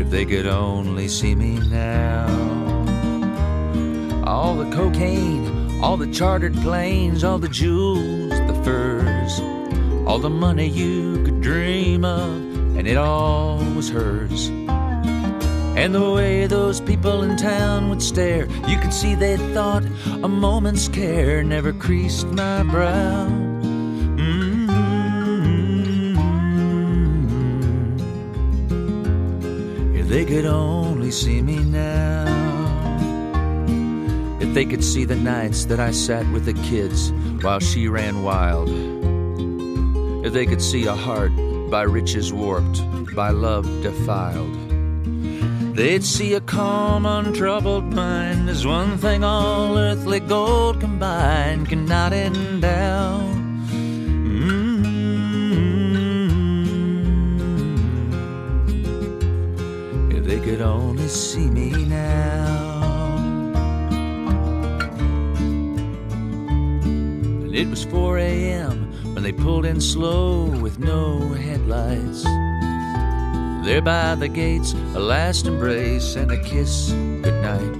If 0.00 0.10
they 0.10 0.24
could 0.24 0.46
only 0.46 1.08
see 1.08 1.34
me 1.34 1.58
now 1.68 2.26
all 4.26 4.54
the 4.54 4.70
cocaine, 4.74 5.59
all 5.82 5.96
the 5.96 6.10
chartered 6.12 6.54
planes, 6.56 7.24
all 7.24 7.38
the 7.38 7.48
jewels, 7.48 8.30
the 8.30 8.54
furs, 8.64 9.40
all 10.06 10.18
the 10.18 10.30
money 10.30 10.68
you 10.68 11.22
could 11.24 11.40
dream 11.40 12.04
of, 12.04 12.30
and 12.76 12.86
it 12.86 12.96
all 12.96 13.58
was 13.74 13.88
hers. 13.88 14.48
And 15.76 15.94
the 15.94 16.10
way 16.10 16.46
those 16.46 16.80
people 16.80 17.22
in 17.22 17.36
town 17.36 17.88
would 17.88 18.02
stare, 18.02 18.46
you 18.68 18.78
could 18.78 18.92
see 18.92 19.14
they 19.14 19.36
thought 19.54 19.84
a 20.22 20.28
moment's 20.28 20.88
care 20.88 21.42
never 21.42 21.72
creased 21.72 22.26
my 22.26 22.62
brow. 22.64 23.26
Mm-hmm. 24.16 24.66
If 29.96 30.08
they 30.08 30.24
could 30.24 30.44
only 30.44 30.80
only 31.10 31.10
see 31.10 31.42
me 31.42 31.58
now. 31.64 32.39
If 34.40 34.54
they 34.54 34.64
could 34.64 34.82
see 34.82 35.04
the 35.04 35.16
nights 35.16 35.66
that 35.66 35.78
I 35.80 35.90
sat 35.90 36.26
with 36.32 36.46
the 36.46 36.54
kids 36.54 37.12
while 37.42 37.60
she 37.60 37.88
ran 37.88 38.22
wild. 38.22 38.68
If 40.24 40.32
they 40.32 40.46
could 40.46 40.62
see 40.62 40.86
a 40.86 40.94
heart 40.94 41.32
by 41.70 41.82
riches 41.82 42.32
warped, 42.32 42.82
by 43.14 43.30
love 43.30 43.66
defiled. 43.82 44.56
They'd 45.76 46.04
see 46.04 46.34
a 46.34 46.40
calm, 46.40 47.06
untroubled 47.06 47.94
mind 47.94 48.48
as 48.50 48.66
one 48.66 48.98
thing 48.98 49.24
all 49.24 49.78
earthly 49.78 50.20
gold 50.20 50.80
combined 50.80 51.68
cannot 51.68 52.12
endow. 52.12 53.20
Mm. 53.70 54.84
If 60.12 60.24
they 60.24 60.40
could 60.40 60.60
only 60.60 61.08
see 61.08 61.48
me 61.48 61.84
now. 61.84 62.69
It 67.60 67.68
was 67.68 67.84
4 67.84 68.16
a.m. 68.18 68.90
when 69.14 69.22
they 69.22 69.32
pulled 69.32 69.66
in 69.66 69.82
slow 69.82 70.44
with 70.46 70.78
no 70.78 71.18
headlights. 71.34 72.22
There 73.66 73.82
by 73.82 74.14
the 74.14 74.28
gates, 74.28 74.72
a 74.94 74.98
last 74.98 75.46
embrace 75.46 76.16
and 76.16 76.30
a 76.30 76.42
kiss 76.42 76.90
goodnight. 77.20 77.76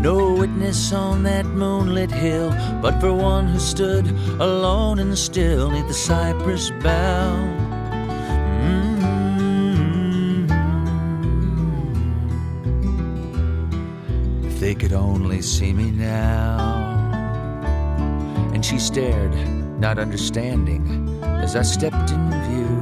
No 0.00 0.34
witness 0.34 0.92
on 0.92 1.24
that 1.24 1.44
moonlit 1.46 2.12
hill, 2.12 2.50
but 2.80 3.00
for 3.00 3.12
one 3.12 3.48
who 3.48 3.58
stood 3.58 4.06
alone 4.38 5.00
and 5.00 5.18
still 5.18 5.68
neath 5.68 5.88
the 5.88 5.94
cypress 5.94 6.70
bough. 6.82 7.34
Mm. 8.62 9.26
If 14.46 14.60
they 14.60 14.76
could 14.76 14.92
only 14.92 15.42
see 15.42 15.72
me 15.72 15.90
now. 15.90 16.71
She 18.72 18.78
stared, 18.78 19.34
not 19.78 19.98
understanding, 19.98 21.22
as 21.22 21.56
I 21.56 21.60
stepped 21.60 22.10
in 22.10 22.30
view. 22.48 22.80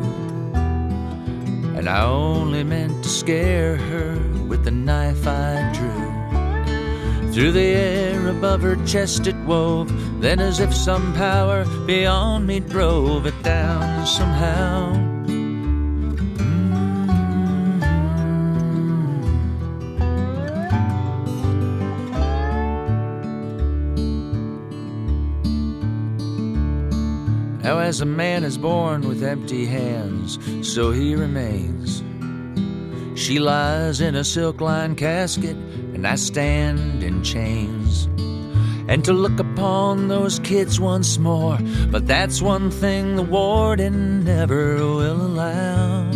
And 1.77 1.89
I 1.89 2.05
only 2.05 2.63
meant 2.63 3.03
to 3.03 3.09
scare 3.09 3.75
her 3.77 4.15
with 4.47 4.63
the 4.63 4.71
knife 4.71 5.27
I 5.27 5.69
drew. 5.75 7.33
Through 7.33 7.51
the 7.51 7.73
air 7.75 8.29
above 8.29 8.63
her 8.63 8.77
chest 8.87 9.27
it 9.27 9.35
wove, 9.39 9.91
then 10.21 10.39
as 10.39 10.61
if 10.61 10.73
some 10.73 11.13
power 11.15 11.65
beyond 11.87 12.47
me 12.47 12.61
drove 12.61 13.27
it 13.27 13.43
down 13.43 14.07
somehow. 14.07 15.10
As 27.91 28.01
a 28.01 28.07
man 28.07 28.45
is 28.45 28.57
born 28.57 29.01
with 29.09 29.21
empty 29.21 29.67
hands, 29.67 30.39
so 30.63 30.93
he 30.93 31.17
remains. 31.17 32.05
She 33.21 33.41
lies 33.41 34.01
in 34.01 34.15
a 34.15 34.23
silk 34.23 34.61
lined 34.61 34.97
casket, 34.97 35.57
and 35.95 36.07
I 36.07 36.15
stand 36.15 37.03
in 37.03 37.25
chains. 37.25 38.09
And 38.87 39.05
to 39.05 39.13
look 39.13 39.41
upon 39.41 40.07
those 40.07 40.39
kids 40.39 40.79
once 40.79 41.19
more, 41.19 41.59
but 41.91 42.07
that's 42.07 42.41
one 42.41 42.71
thing 42.71 43.17
the 43.17 43.25
warden 43.25 44.23
never 44.23 44.77
will 44.77 45.21
allow. 45.21 46.13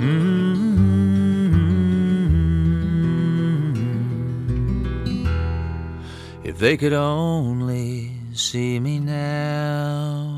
Mm. 0.00 0.62
If 6.44 6.56
they 6.56 6.78
could 6.78 6.94
only 6.94 8.12
see 8.32 8.80
me 8.80 8.98
now. 9.00 10.31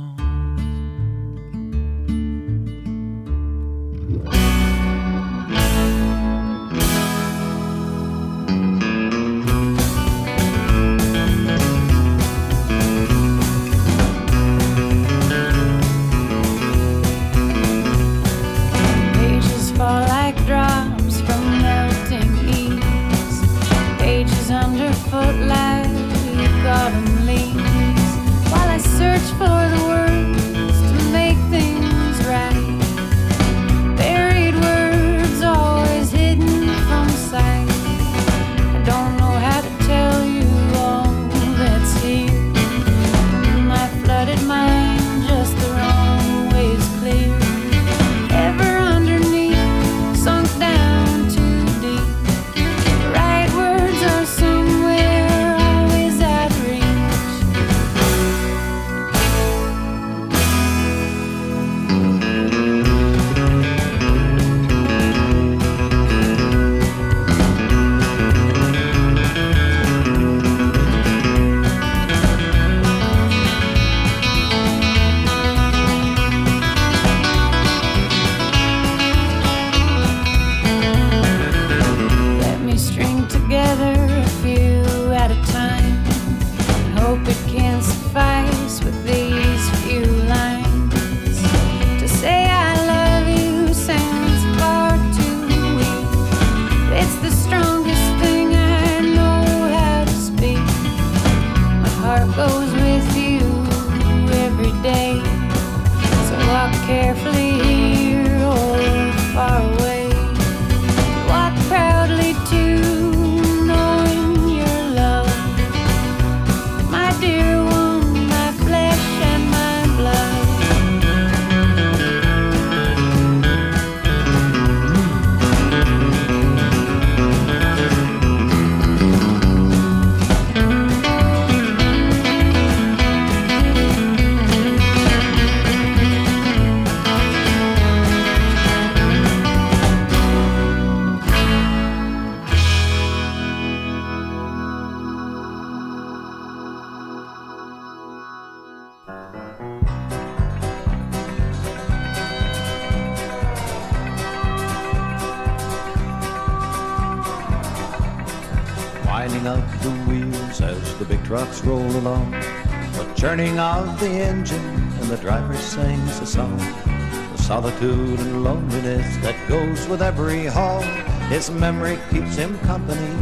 His 171.45 171.55
memory 171.61 171.99
keeps 172.11 172.37
him 172.37 172.59
company 172.61 173.15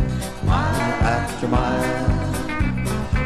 mile 0.44 0.92
after 1.02 1.48
mile. 1.48 2.14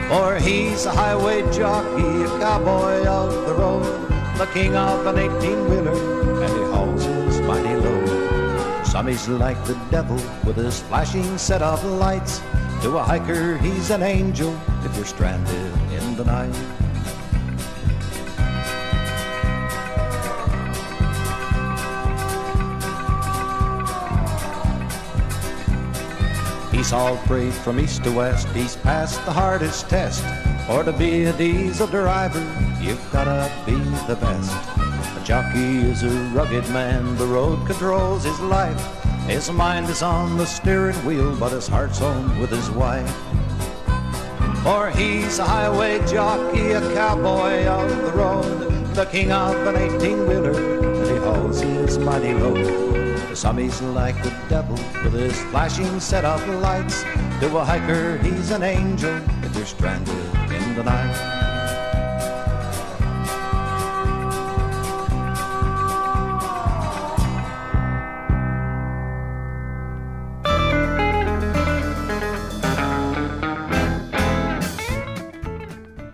For 0.08 0.38
he's 0.38 0.86
a 0.86 0.90
highway 0.90 1.42
jockey, 1.52 2.22
a 2.22 2.28
cowboy 2.40 3.04
of 3.04 3.46
the 3.46 3.54
road, 3.56 3.84
the 4.38 4.46
king 4.54 4.74
of 4.74 5.04
an 5.04 5.18
18 5.18 5.68
wheeler, 5.68 6.42
and 6.42 6.50
he 6.50 6.64
hauls 6.72 7.04
his 7.04 7.42
mighty 7.42 7.74
load. 7.76 8.86
Some 8.86 9.08
he's 9.08 9.28
like 9.28 9.62
the 9.66 9.78
devil 9.90 10.16
with 10.46 10.56
his 10.56 10.80
flashing 10.80 11.36
set 11.36 11.60
of 11.60 11.84
lights. 11.84 12.40
To 12.80 12.96
a 12.96 13.02
hiker, 13.02 13.58
he's 13.58 13.90
an 13.90 14.02
angel 14.02 14.58
if 14.82 14.96
you're 14.96 15.04
stranded 15.04 15.72
in 15.92 16.16
the 16.16 16.24
night. 16.24 16.75
He's 26.86 26.92
all 26.92 27.16
freight 27.16 27.52
from 27.52 27.80
east 27.80 28.04
to 28.04 28.12
west. 28.12 28.46
He's 28.50 28.76
passed 28.76 29.24
the 29.24 29.32
hardest 29.32 29.90
test. 29.90 30.22
For 30.68 30.84
to 30.84 30.92
be 30.92 31.24
a 31.24 31.32
diesel 31.32 31.88
driver, 31.88 32.38
you've 32.80 33.04
gotta 33.10 33.50
be 33.66 33.74
the 34.06 34.14
best. 34.14 34.52
A 35.16 35.24
jockey 35.24 35.78
is 35.78 36.04
a 36.04 36.10
rugged 36.32 36.62
man. 36.70 37.16
The 37.16 37.26
road 37.26 37.66
controls 37.66 38.22
his 38.22 38.38
life. 38.38 38.80
His 39.26 39.50
mind 39.50 39.88
is 39.88 40.00
on 40.00 40.36
the 40.36 40.46
steering 40.46 40.94
wheel, 41.04 41.34
but 41.34 41.50
his 41.50 41.66
heart's 41.66 41.98
home 41.98 42.38
with 42.38 42.50
his 42.50 42.70
wife. 42.70 43.12
For 44.62 44.88
he's 44.90 45.40
a 45.40 45.44
highway 45.44 46.06
jockey, 46.06 46.70
a 46.70 46.94
cowboy 46.94 47.64
of 47.64 47.90
the 47.90 48.12
road, 48.12 48.94
the 48.94 49.06
king 49.06 49.32
of 49.32 49.56
an 49.66 49.74
18 49.74 50.28
wheeler, 50.28 50.52
and 50.52 51.10
he 51.10 51.16
hauls 51.16 51.60
his 51.60 51.98
mighty 51.98 52.32
load. 52.32 53.05
Some 53.36 53.58
he's 53.58 53.82
like 53.82 54.16
the 54.24 54.30
devil 54.48 54.76
with 55.04 55.12
his 55.12 55.38
flashing 55.50 56.00
set 56.00 56.24
of 56.24 56.48
lights. 56.62 57.02
To 57.40 57.58
a 57.58 57.64
hiker, 57.64 58.16
he's 58.22 58.50
an 58.50 58.62
angel 58.62 59.20
if 59.44 59.54
you're 59.54 59.66
stranded 59.66 60.16
in 60.50 60.74
the 60.74 60.82
night. 60.82 61.36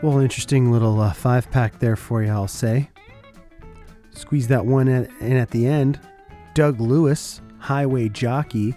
Well, 0.02 0.18
interesting 0.18 0.72
little 0.72 1.00
uh, 1.00 1.12
five 1.12 1.48
pack 1.52 1.78
there 1.78 1.94
for 1.94 2.24
you, 2.24 2.30
I'll 2.30 2.48
say. 2.48 2.90
Squeeze 4.10 4.48
that 4.48 4.66
one 4.66 4.88
in 4.88 5.36
at 5.36 5.50
the 5.50 5.68
end. 5.68 6.00
Doug 6.54 6.80
Lewis, 6.80 7.40
highway 7.58 8.08
jockey, 8.08 8.74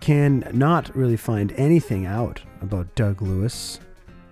can 0.00 0.48
not 0.52 0.94
really 0.94 1.16
find 1.16 1.52
anything 1.52 2.04
out 2.04 2.42
about 2.60 2.94
Doug 2.94 3.22
Lewis, 3.22 3.80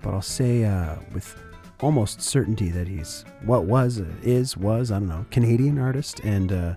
but 0.03 0.13
I'll 0.13 0.21
say 0.21 0.65
uh, 0.65 0.97
with 1.15 1.41
almost 1.81 2.21
certainty 2.21 2.69
that 2.71 2.89
he's 2.89 3.25
what 3.45 3.65
was, 3.65 4.01
uh, 4.01 4.07
is, 4.23 4.57
was, 4.57 4.91
I 4.91 4.99
don't 4.99 5.09
know, 5.09 5.25
Canadian 5.31 5.79
artist, 5.79 6.21
and 6.21 6.53
uh, 6.53 6.75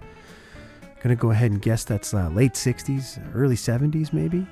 gonna 1.01 1.15
go 1.15 1.31
ahead 1.31 1.51
and 1.51 1.61
guess 1.61 1.83
that's 1.83 2.13
uh, 2.13 2.29
late 2.29 2.53
60s, 2.53 3.19
early 3.35 3.55
70s, 3.55 4.13
maybe. 4.13 4.45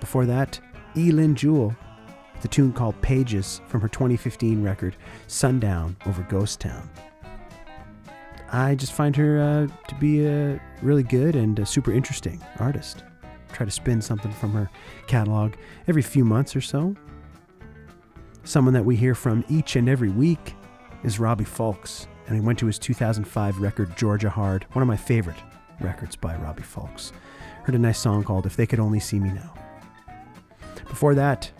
Before 0.00 0.26
that, 0.26 0.58
Eilen 0.94 1.34
Jewell, 1.34 1.76
the 2.40 2.48
tune 2.48 2.72
called 2.72 3.00
Pages 3.02 3.60
from 3.68 3.80
her 3.80 3.88
2015 3.88 4.62
record 4.62 4.96
Sundown 5.26 5.96
over 6.06 6.22
Ghost 6.22 6.60
Town. 6.60 6.88
I 8.52 8.74
just 8.74 8.92
find 8.92 9.14
her 9.16 9.40
uh, 9.40 9.86
to 9.88 9.94
be 9.96 10.24
a 10.26 10.60
really 10.82 11.02
good 11.02 11.36
and 11.36 11.66
super 11.66 11.92
interesting 11.92 12.40
artist. 12.58 13.02
Try 13.52 13.66
to 13.66 13.72
spin 13.72 14.00
something 14.00 14.32
from 14.32 14.52
her 14.52 14.70
catalog 15.06 15.54
every 15.88 16.02
few 16.02 16.24
months 16.24 16.54
or 16.54 16.60
so. 16.60 16.94
Someone 18.44 18.74
that 18.74 18.84
we 18.84 18.94
hear 18.94 19.14
from 19.14 19.44
each 19.48 19.76
and 19.76 19.88
every 19.88 20.10
week 20.10 20.54
is 21.02 21.18
Robbie 21.18 21.44
Fulks, 21.44 22.06
and 22.26 22.38
we 22.38 22.44
went 22.44 22.58
to 22.60 22.66
his 22.66 22.78
2005 22.78 23.58
record 23.60 23.96
Georgia 23.96 24.30
Hard, 24.30 24.64
one 24.72 24.82
of 24.82 24.88
my 24.88 24.96
favorite 24.96 25.36
records 25.80 26.16
by 26.16 26.36
Robbie 26.36 26.62
Fulks. 26.62 27.12
Heard 27.64 27.74
a 27.74 27.78
nice 27.78 27.98
song 27.98 28.22
called 28.22 28.46
If 28.46 28.56
They 28.56 28.66
Could 28.66 28.78
Only 28.78 29.00
See 29.00 29.18
Me 29.18 29.30
Now. 29.30 29.54
Before 30.88 31.14
that, 31.14 31.50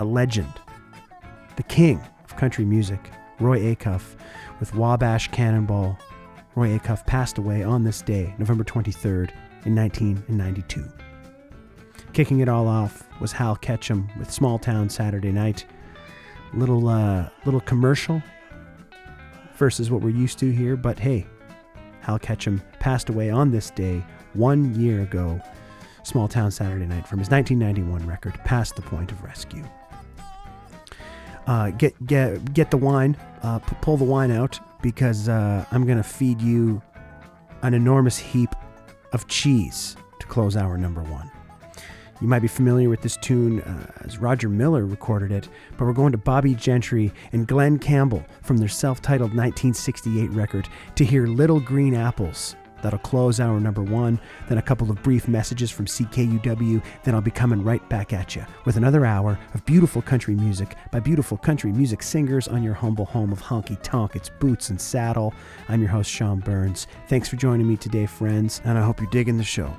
a 0.00 0.04
legend, 0.04 0.52
the 1.56 1.62
king 1.64 2.00
of 2.24 2.36
country 2.36 2.64
music, 2.64 3.10
Roy 3.38 3.60
Acuff, 3.74 4.16
with 4.60 4.74
Wabash 4.74 5.28
Cannonball. 5.28 5.98
Roy 6.54 6.78
Acuff 6.78 7.04
passed 7.06 7.38
away 7.38 7.62
on 7.62 7.84
this 7.84 8.02
day, 8.02 8.34
November 8.38 8.64
23rd, 8.64 9.30
in 9.64 9.74
1992. 9.74 10.84
Kicking 12.12 12.40
it 12.40 12.48
all 12.48 12.68
off 12.68 13.02
was 13.20 13.32
Hal 13.32 13.56
Ketchum 13.56 14.08
with 14.18 14.30
Small 14.30 14.58
Town 14.58 14.88
Saturday 14.88 15.32
Night. 15.32 15.66
Little 16.52 16.88
uh, 16.88 17.28
little 17.44 17.60
commercial 17.60 18.22
versus 19.56 19.90
what 19.90 20.00
we're 20.00 20.10
used 20.10 20.38
to 20.38 20.50
here, 20.50 20.76
but 20.76 20.98
hey, 20.98 21.26
Hal 22.00 22.18
Ketchum 22.18 22.62
passed 22.78 23.08
away 23.08 23.30
on 23.30 23.50
this 23.50 23.70
day 23.70 24.04
one 24.34 24.74
year 24.74 25.02
ago. 25.02 25.40
Small 26.04 26.28
Town 26.28 26.50
Saturday 26.50 26.86
Night 26.86 27.08
from 27.08 27.18
his 27.18 27.30
1991 27.30 28.06
record, 28.06 28.34
Past 28.44 28.76
the 28.76 28.82
Point 28.82 29.10
of 29.10 29.22
Rescue. 29.24 29.64
Uh, 31.46 31.70
get 31.70 32.06
get 32.06 32.54
get 32.54 32.70
the 32.70 32.76
wine, 32.76 33.16
uh, 33.42 33.58
p- 33.58 33.76
pull 33.80 33.96
the 33.96 34.04
wine 34.04 34.30
out 34.30 34.58
because 34.82 35.28
uh, 35.28 35.64
I'm 35.70 35.86
gonna 35.86 36.02
feed 36.02 36.40
you 36.40 36.82
an 37.62 37.74
enormous 37.74 38.18
heap 38.18 38.54
of 39.12 39.26
cheese 39.28 39.96
to 40.20 40.26
close 40.26 40.56
hour 40.56 40.76
number 40.76 41.02
one. 41.02 41.30
You 42.20 42.28
might 42.28 42.40
be 42.40 42.48
familiar 42.48 42.88
with 42.88 43.02
this 43.02 43.16
tune 43.16 43.60
uh, 43.60 43.90
as 44.00 44.18
Roger 44.18 44.48
Miller 44.48 44.86
recorded 44.86 45.32
it, 45.32 45.48
but 45.76 45.84
we're 45.84 45.92
going 45.92 46.12
to 46.12 46.18
Bobbie 46.18 46.54
Gentry 46.54 47.12
and 47.32 47.46
Glen 47.46 47.78
Campbell 47.78 48.24
from 48.42 48.56
their 48.56 48.68
self-titled 48.68 49.30
1968 49.30 50.30
record 50.30 50.68
to 50.94 51.04
hear 51.04 51.26
"Little 51.26 51.60
Green 51.60 51.94
Apples." 51.94 52.56
That'll 52.84 52.98
close 52.98 53.40
hour 53.40 53.58
number 53.58 53.82
one. 53.82 54.20
Then 54.46 54.58
a 54.58 54.62
couple 54.62 54.90
of 54.90 55.02
brief 55.02 55.26
messages 55.26 55.70
from 55.70 55.86
CKUW. 55.86 56.82
Then 57.02 57.14
I'll 57.14 57.22
be 57.22 57.30
coming 57.30 57.64
right 57.64 57.86
back 57.88 58.12
at 58.12 58.36
you 58.36 58.44
with 58.66 58.76
another 58.76 59.06
hour 59.06 59.38
of 59.54 59.64
beautiful 59.64 60.02
country 60.02 60.34
music 60.34 60.76
by 60.92 61.00
beautiful 61.00 61.38
country 61.38 61.72
music 61.72 62.02
singers 62.02 62.46
on 62.46 62.62
your 62.62 62.74
humble 62.74 63.06
home 63.06 63.32
of 63.32 63.40
honky 63.40 63.78
tonk. 63.82 64.14
It's 64.14 64.28
Boots 64.28 64.68
and 64.68 64.78
Saddle. 64.78 65.32
I'm 65.70 65.80
your 65.80 65.90
host, 65.90 66.10
Sean 66.10 66.40
Burns. 66.40 66.86
Thanks 67.08 67.26
for 67.26 67.36
joining 67.36 67.66
me 67.66 67.78
today, 67.78 68.04
friends, 68.04 68.60
and 68.64 68.76
I 68.76 68.82
hope 68.82 69.00
you're 69.00 69.10
digging 69.10 69.38
the 69.38 69.44
show. 69.44 69.74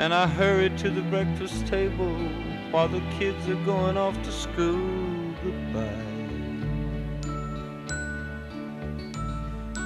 And 0.00 0.14
I 0.14 0.26
hurry 0.26 0.70
to 0.78 0.88
the 0.88 1.02
breakfast 1.02 1.66
table 1.66 2.16
while 2.70 2.88
the 2.88 3.02
kids 3.18 3.46
are 3.50 3.64
going 3.66 3.98
off 3.98 4.16
to 4.22 4.32
school. 4.32 5.34
Goodbye. 5.44 6.10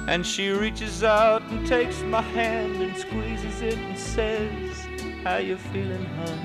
And 0.07 0.25
she 0.25 0.51
reaches 0.51 1.03
out 1.03 1.41
and 1.41 1.67
takes 1.67 2.01
my 2.03 2.21
hand 2.21 2.81
and 2.81 2.95
squeezes 2.95 3.61
it 3.61 3.77
and 3.77 3.99
says, 3.99 4.87
How 5.25 5.35
you 5.35 5.57
feeling, 5.57 6.05
hon? 6.05 6.39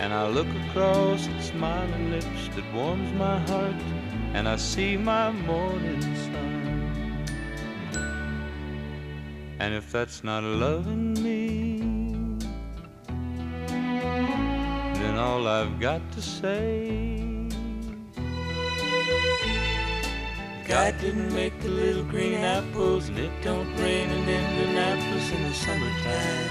And 0.00 0.12
I 0.12 0.28
look 0.28 0.48
across 0.68 1.26
at 1.28 1.42
smiling 1.42 2.10
lips 2.10 2.48
that 2.56 2.74
warms 2.74 3.10
my 3.14 3.38
heart, 3.38 3.80
and 4.34 4.46
I 4.46 4.56
see 4.56 4.98
my 4.98 5.30
morning 5.30 6.02
sun. 6.02 6.61
And 9.62 9.74
if 9.74 9.92
that's 9.92 10.24
not 10.24 10.42
loving 10.42 11.14
me, 11.22 11.78
then 14.98 15.16
all 15.16 15.46
I've 15.46 15.78
got 15.78 16.00
to 16.14 16.20
say. 16.20 17.46
God 20.66 20.98
didn't 21.00 21.32
make 21.32 21.56
the 21.60 21.68
little 21.68 22.02
green 22.02 22.34
apples, 22.34 23.08
and 23.08 23.16
it 23.16 23.30
don't 23.40 23.72
rain 23.76 24.10
in 24.10 24.28
Indianapolis 24.28 25.30
in 25.30 25.42
the 25.44 25.54
summertime. 25.54 26.50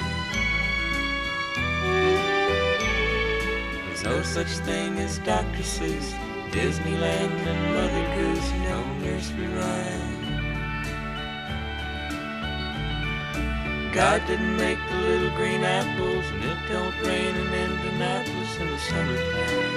There's 3.88 4.04
no 4.06 4.24
such 4.24 4.54
thing 4.64 4.98
as 5.00 5.20
Dr. 5.20 5.64
Seuss, 5.64 6.14
Disneyland, 6.52 7.46
and 7.52 7.62
Mother 7.76 8.06
Goose, 8.16 8.52
no 8.70 8.78
nursery 9.04 9.48
rhyme. 9.48 10.11
God 13.94 14.26
didn't 14.26 14.56
make 14.56 14.80
the 14.90 14.96
little 14.96 15.32
green 15.32 15.64
apples, 15.64 16.26
and 16.32 16.44
it 16.46 16.58
don't 16.70 16.96
rain 17.02 17.36
in 17.36 17.54
Indianapolis 17.54 18.58
in 18.58 18.68
the 18.72 18.78
summertime. 18.78 19.76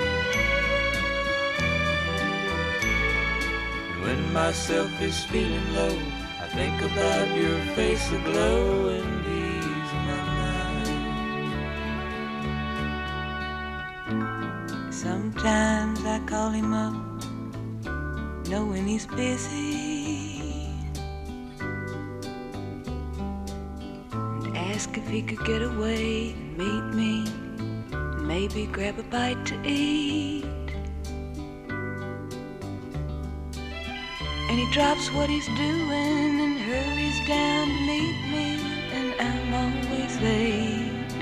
And 3.90 4.02
when 4.02 4.32
myself 4.32 5.02
is 5.02 5.24
feeling 5.24 5.74
low, 5.74 5.98
I 6.40 6.46
think 6.46 6.80
about 6.80 7.36
your 7.36 7.58
face 7.74 8.12
aglow 8.12 8.88
and 8.88 9.26
ease 9.26 9.92
my 10.06 10.22
mind. 14.78 14.94
Sometimes 14.94 16.04
I 16.04 16.20
call 16.24 16.50
him 16.50 16.72
up, 16.72 16.94
knowing 18.48 18.86
he's 18.86 19.06
busy. 19.06 19.93
He 25.14 25.22
could 25.22 25.44
get 25.44 25.62
away 25.62 26.32
and 26.32 26.58
meet 26.58 26.84
me, 26.92 27.24
maybe 28.26 28.66
grab 28.66 28.98
a 28.98 29.02
bite 29.04 29.46
to 29.46 29.54
eat. 29.64 30.44
And 34.48 34.58
he 34.58 34.68
drops 34.72 35.12
what 35.12 35.30
he's 35.30 35.46
doing 35.46 36.40
and 36.44 36.58
hurries 36.58 37.28
down 37.28 37.68
to 37.68 37.74
meet 37.86 38.18
me, 38.34 38.58
and 38.96 39.14
I'm 39.28 39.54
always 39.62 40.20
late. 40.20 41.12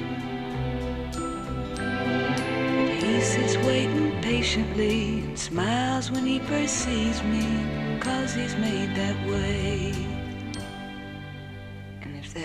But 2.97 3.03
he 3.03 3.20
sits 3.20 3.59
waiting 3.59 4.22
patiently 4.22 5.18
and 5.20 5.38
smiles 5.38 6.11
when 6.11 6.24
he 6.24 6.38
first 6.38 6.76
sees 6.76 7.22
me, 7.24 7.47
cause 8.01 8.32
he's 8.32 8.57
made 8.57 8.97
that 8.97 9.16
way. 9.26 10.12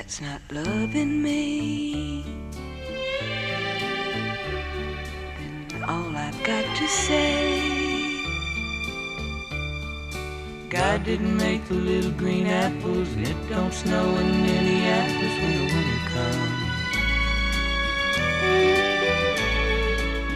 And 0.08 0.14
that's 0.14 0.22
not 0.22 0.42
loving 0.66 1.22
me, 1.22 2.24
then 5.68 5.84
all 5.84 6.16
I've 6.16 6.44
got 6.46 6.78
to 6.78 6.88
say. 6.88 7.60
God 10.70 11.04
didn't 11.04 11.36
make 11.36 11.66
the 11.68 11.74
little 11.74 12.12
green 12.12 12.48
apples, 12.48 13.12
and 13.16 13.28
it 13.28 13.50
don't 13.50 13.74
snow 13.74 14.16
in 14.16 14.44
Minneapolis 14.44 15.40
when 15.42 15.52
the 15.58 15.66
winter 15.76 16.02
comes. 16.16 16.68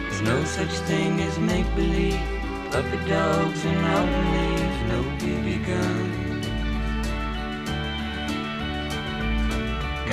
There's 0.02 0.22
no 0.22 0.44
such 0.44 0.74
thing 0.86 1.18
as 1.22 1.38
make 1.38 1.74
believe, 1.74 2.20
puppy 2.70 2.98
dogs 3.08 3.64
and 3.64 3.80
mountain 3.80 4.32
leaves, 4.36 4.82
no 4.92 5.02
BB 5.18 5.66
guns. 5.66 6.21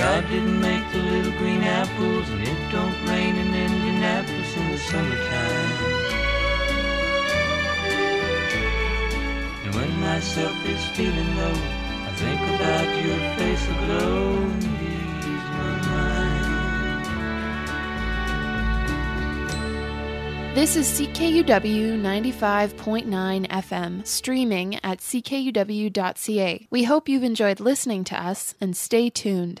God 0.00 0.26
didn't 0.30 0.58
make 0.62 0.90
the 0.92 0.98
little 0.98 1.32
green 1.32 1.62
apples, 1.62 2.26
and 2.30 2.40
it 2.40 2.72
don't 2.72 3.06
rain 3.06 3.36
in 3.36 3.48
Indianapolis 3.48 4.56
in 4.56 4.70
the 4.70 4.78
summertime. 4.78 5.72
And 9.62 9.74
when 9.74 10.00
myself 10.00 10.56
is 10.66 10.82
feeling 10.96 11.36
low, 11.36 11.52
I 11.52 12.12
think 12.16 12.40
about 12.40 12.88
your 13.04 13.18
face 13.36 13.68
aglow 13.68 14.46
ease. 14.72 15.00
This 20.54 20.76
is 20.76 20.88
CKUW 20.98 22.00
95.9 22.00 23.48
FM, 23.48 24.06
streaming 24.06 24.76
at 24.76 24.98
ckuw.ca. 25.00 26.66
We 26.70 26.84
hope 26.84 27.08
you've 27.08 27.22
enjoyed 27.22 27.60
listening 27.60 28.04
to 28.04 28.18
us 28.18 28.54
and 28.62 28.74
stay 28.74 29.10
tuned. 29.10 29.60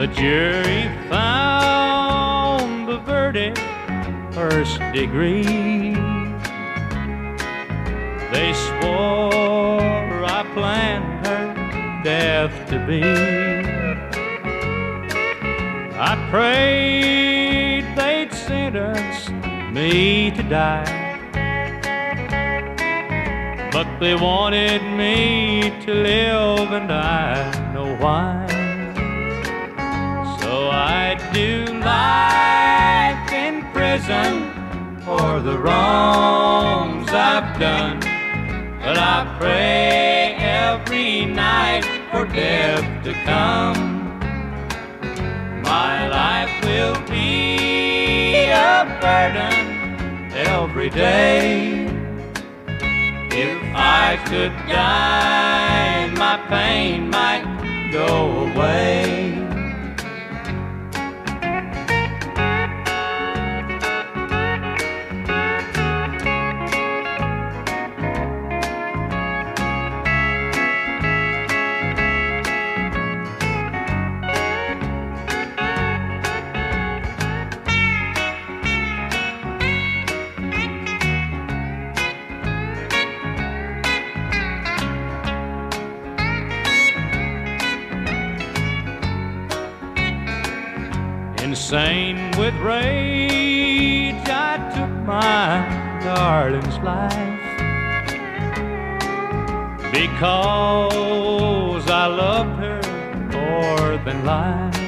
The 0.00 0.06
jury 0.06 0.88
found 1.10 2.88
the 2.88 3.00
verdict 3.00 3.58
first 4.32 4.78
degree. 4.94 5.92
They 8.32 8.54
swore 8.54 10.24
I 10.24 10.50
planned 10.54 11.26
her 11.26 12.02
death 12.02 12.70
to 12.70 12.78
be. 12.86 13.02
I 16.00 16.16
prayed 16.30 17.84
they'd 17.94 18.32
sentence 18.32 19.28
me 19.70 20.30
to 20.30 20.42
die. 20.42 21.10
But 23.70 24.00
they 24.00 24.14
wanted 24.14 24.80
me 24.96 25.74
to 25.84 25.92
live, 25.92 26.72
and 26.72 26.90
I 26.90 27.74
know 27.74 27.96
why. 27.96 28.49
So 30.80 30.86
I 30.86 31.14
do 31.34 31.66
life 31.84 33.30
in 33.30 33.70
prison 33.70 34.50
for 35.04 35.38
the 35.40 35.58
wrongs 35.58 37.10
I've 37.10 37.60
done. 37.60 38.00
But 38.80 38.96
I 38.96 39.36
pray 39.38 40.36
every 40.38 41.26
night 41.26 41.84
for 42.10 42.24
death 42.24 43.04
to 43.04 43.12
come. 43.28 44.18
My 45.62 46.08
life 46.08 46.64
will 46.64 46.98
be 47.10 48.46
a 48.48 48.86
burden 49.02 50.32
every 50.32 50.88
day. 50.88 51.84
If 53.30 53.60
I 53.74 54.16
could 54.30 54.54
die, 54.66 56.10
my 56.16 56.38
pain 56.48 57.10
might 57.10 57.44
go 57.92 58.48
away. 58.48 59.49
Insane 91.50 92.30
with 92.38 92.54
rage, 92.60 94.28
I 94.28 94.56
took 94.72 94.90
my 95.04 95.66
darling's 96.00 96.78
life 96.78 97.40
because 99.90 101.90
I 101.90 102.06
loved 102.06 102.62
her 102.62 102.80
more 103.32 103.98
than 104.04 104.24
life. 104.24 104.78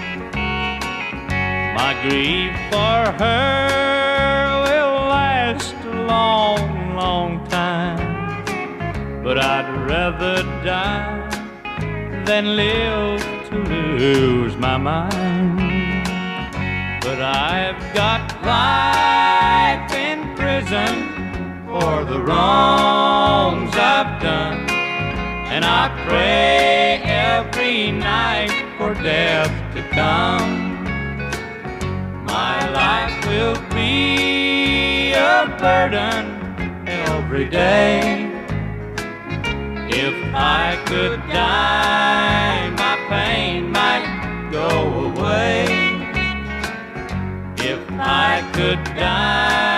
My 1.74 1.94
grief 2.04 2.54
for 2.70 3.10
her 3.22 4.62
will 4.62 5.08
last 5.18 5.74
a 5.84 5.86
long, 6.14 6.94
long 6.94 7.44
time, 7.48 8.44
but 9.24 9.36
I'd 9.36 9.68
rather 9.90 10.44
die 10.62 11.28
than 12.24 12.54
live 12.54 13.20
to 13.50 13.56
lose 13.56 14.56
my 14.56 14.76
mind. 14.76 15.61
But 17.04 17.20
I've 17.20 17.94
got 17.94 18.22
life 18.44 19.92
in 19.92 20.36
prison 20.36 21.66
for 21.66 22.04
the 22.04 22.20
wrongs 22.20 23.74
I've 23.74 24.22
done. 24.22 24.70
And 25.50 25.64
I 25.64 25.90
pray 26.06 27.02
every 27.02 27.90
night 27.90 28.52
for 28.78 28.94
death 28.94 29.50
to 29.74 29.82
come. 29.88 30.84
My 32.24 32.70
life 32.70 33.26
will 33.26 33.60
be 33.74 35.12
a 35.12 35.56
burden 35.58 36.86
every 36.86 37.48
day. 37.48 38.30
If 39.90 40.34
I 40.36 40.80
could 40.86 41.18
die, 41.32 42.70
my 42.70 42.96
pain 43.08 43.71
I 48.04 48.42
could 48.52 48.82
die, 48.96 49.71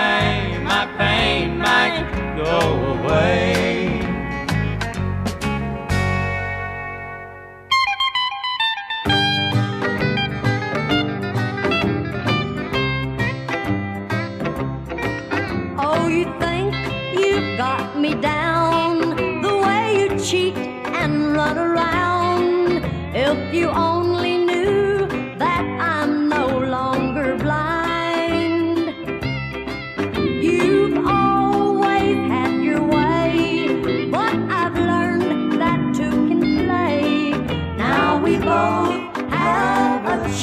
we 38.25 38.37
both 38.39 39.15
have 39.29 40.03
a 40.19 40.33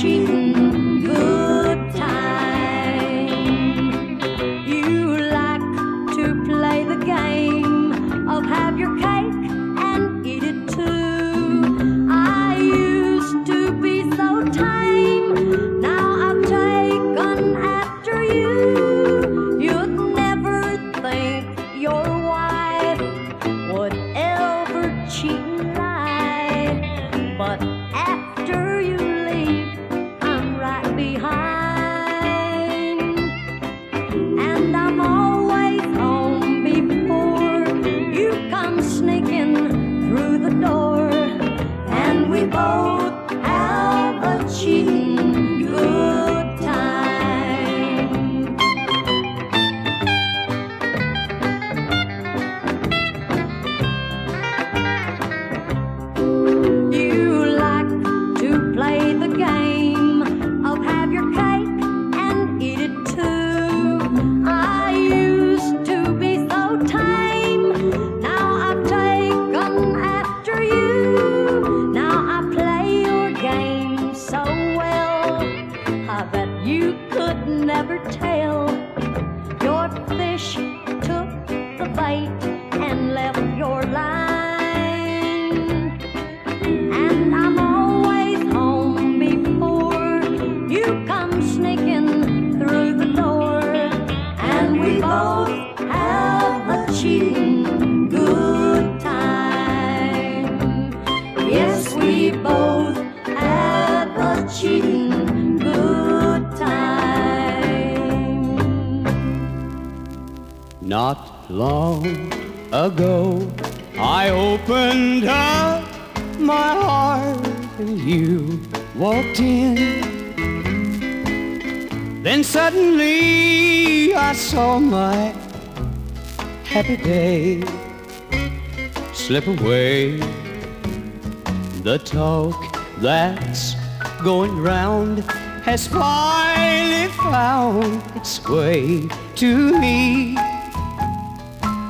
has 135.72 135.86
finally 135.86 137.08
found 137.32 138.02
its 138.14 138.46
way 138.46 139.08
to 139.34 139.80
me. 139.80 140.36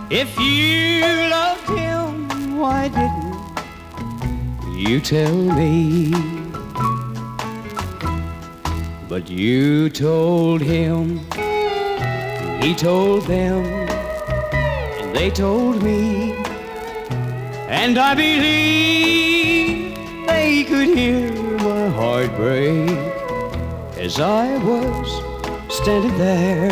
If 0.08 0.38
you 0.38 1.02
loved 1.36 1.68
him, 1.68 2.58
why 2.58 2.86
didn't 2.98 4.78
you 4.78 5.00
tell 5.00 5.34
me? 5.34 6.12
But 9.08 9.28
you 9.28 9.90
told 9.90 10.60
him 10.60 11.18
He 12.62 12.76
told 12.76 13.26
them, 13.26 13.64
and 15.00 15.16
they 15.16 15.28
told 15.28 15.82
me, 15.82 16.34
and 17.66 17.98
I 17.98 18.14
believe 18.14 19.96
they 20.28 20.62
could 20.62 20.96
hear 20.96 21.32
my 21.58 21.88
heart 21.88 22.30
break 22.36 23.11
as 24.12 24.20
I 24.20 24.58
was 24.58 25.08
standing 25.74 26.18
there. 26.18 26.70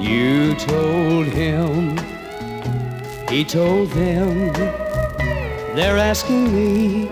You 0.00 0.54
told 0.56 1.26
him, 1.26 1.96
he 3.28 3.44
told 3.44 3.90
them, 3.90 4.52
they're 5.76 5.98
asking 5.98 6.52
me, 6.52 7.06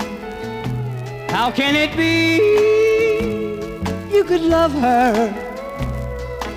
how 1.29 1.53
can 1.53 1.77
it 1.77 1.97
be 1.97 2.37
you 4.13 4.25
could 4.25 4.43
love 4.43 4.73
her 4.73 5.15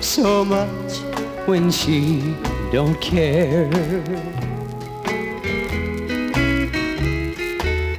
so 0.00 0.44
much 0.44 0.98
when 1.46 1.70
she 1.70 2.34
don't 2.72 3.00
care? 3.00 3.70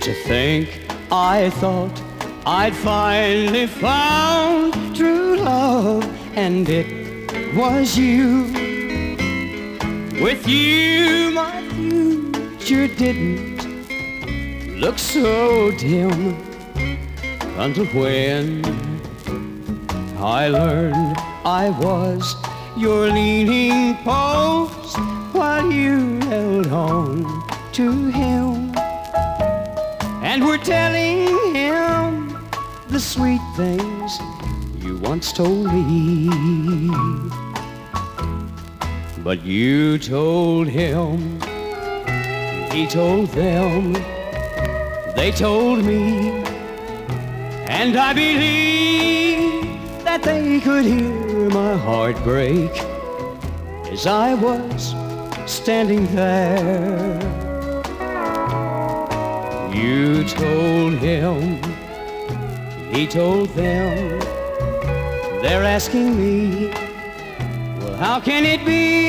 To 0.01 0.13
think 0.25 0.67
I 1.09 1.49
thought 1.51 2.08
I'd 2.51 2.75
finally 2.75 3.67
found 3.67 4.95
true 4.95 5.37
love 5.37 6.03
and 6.35 6.67
it 6.67 7.55
was 7.55 7.95
you. 7.95 8.45
With 10.19 10.47
you 10.47 11.29
my 11.29 11.61
future 11.69 12.87
didn't 12.87 13.61
look 14.81 14.97
so 14.97 15.69
dim 15.77 16.35
until 17.59 17.85
when 17.93 18.65
I 20.17 20.47
learned 20.47 21.17
I 21.45 21.69
was 21.69 22.35
your 22.75 23.11
leaning 23.11 23.95
post 23.97 24.97
while 25.33 25.71
you 25.71 26.19
held 26.21 26.67
on 26.69 27.43
to 27.73 28.07
him 28.07 28.73
and 30.23 30.43
were 30.43 30.57
telling 30.57 31.53
him 31.53 31.98
the 32.89 32.99
sweet 32.99 33.41
things 33.55 34.19
you 34.83 34.97
once 34.97 35.31
told 35.31 35.71
me. 35.71 36.27
But 39.23 39.43
you 39.43 39.99
told 39.99 40.67
him, 40.67 41.39
he 42.71 42.87
told 42.87 43.27
them, 43.29 43.93
they 45.15 45.31
told 45.31 45.85
me, 45.85 46.29
and 47.67 47.95
I 47.95 48.13
believe 48.13 49.63
that 50.03 50.23
they 50.23 50.59
could 50.59 50.85
hear 50.85 51.49
my 51.49 51.77
heart 51.77 52.17
break 52.23 52.71
as 53.91 54.07
I 54.07 54.33
was 54.33 54.95
standing 55.45 56.07
there. 56.15 57.19
You 59.71 60.23
told 60.23 60.93
him, 60.93 61.68
he 62.99 63.07
told 63.07 63.47
them, 63.51 64.19
they're 65.41 65.63
asking 65.63 66.17
me, 66.17 66.67
well, 67.79 67.95
how 67.95 68.19
can 68.19 68.43
it 68.43 68.65
be 68.65 69.07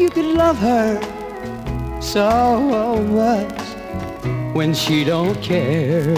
you 0.00 0.08
could 0.10 0.24
love 0.24 0.56
her 0.56 1.00
so 2.00 2.62
much 3.02 3.60
when 4.54 4.72
she 4.72 5.02
don't 5.02 5.42
care? 5.42 6.14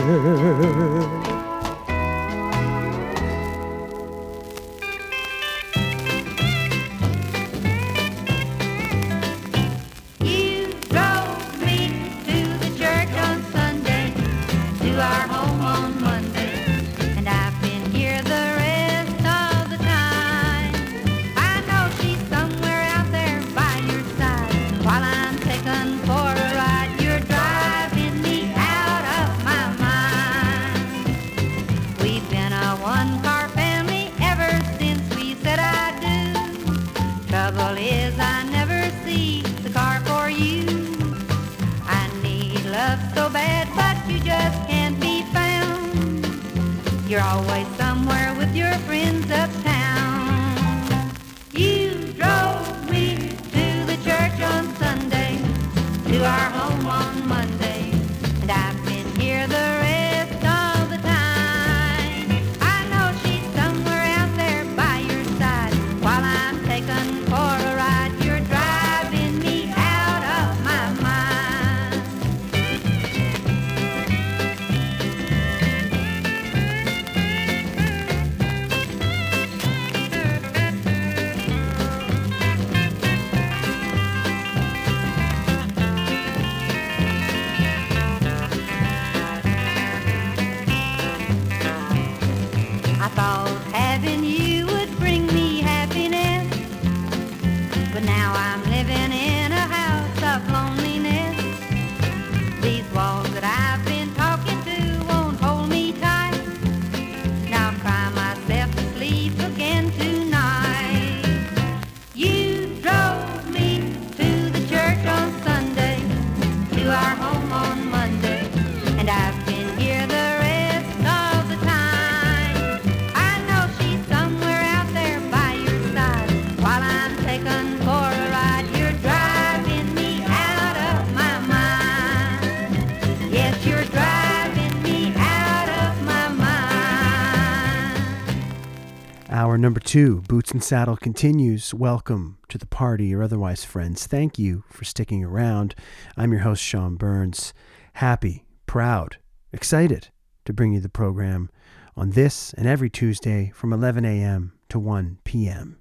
Number 139.67 139.81
two, 139.81 140.21
Boots 140.29 140.53
and 140.53 140.63
Saddle 140.63 140.97
continues. 140.97 141.75
Welcome 141.75 142.39
to 142.51 142.57
the 142.57 142.69
party, 142.69 143.13
or 143.13 143.21
otherwise, 143.21 143.65
friends. 143.65 144.07
Thank 144.07 144.39
you 144.39 144.63
for 144.71 144.85
sticking 144.85 145.25
around. 145.25 145.75
I'm 146.17 146.31
your 146.31 146.43
host, 146.43 146.63
Sean 146.63 146.95
Burns. 146.95 147.53
Happy, 147.95 148.45
proud, 148.67 149.17
excited 149.53 150.11
to 150.45 150.53
bring 150.53 150.75
you 150.75 150.79
the 150.79 150.89
program 150.89 151.51
on 151.97 152.11
this 152.11 152.55
and 152.55 152.69
every 152.69 152.89
Tuesday 152.89 153.51
from 153.57 153.73
11 153.73 154.05
a.m. 154.05 154.53
to 154.69 154.79
1 154.79 155.19
p.m. 155.25 155.81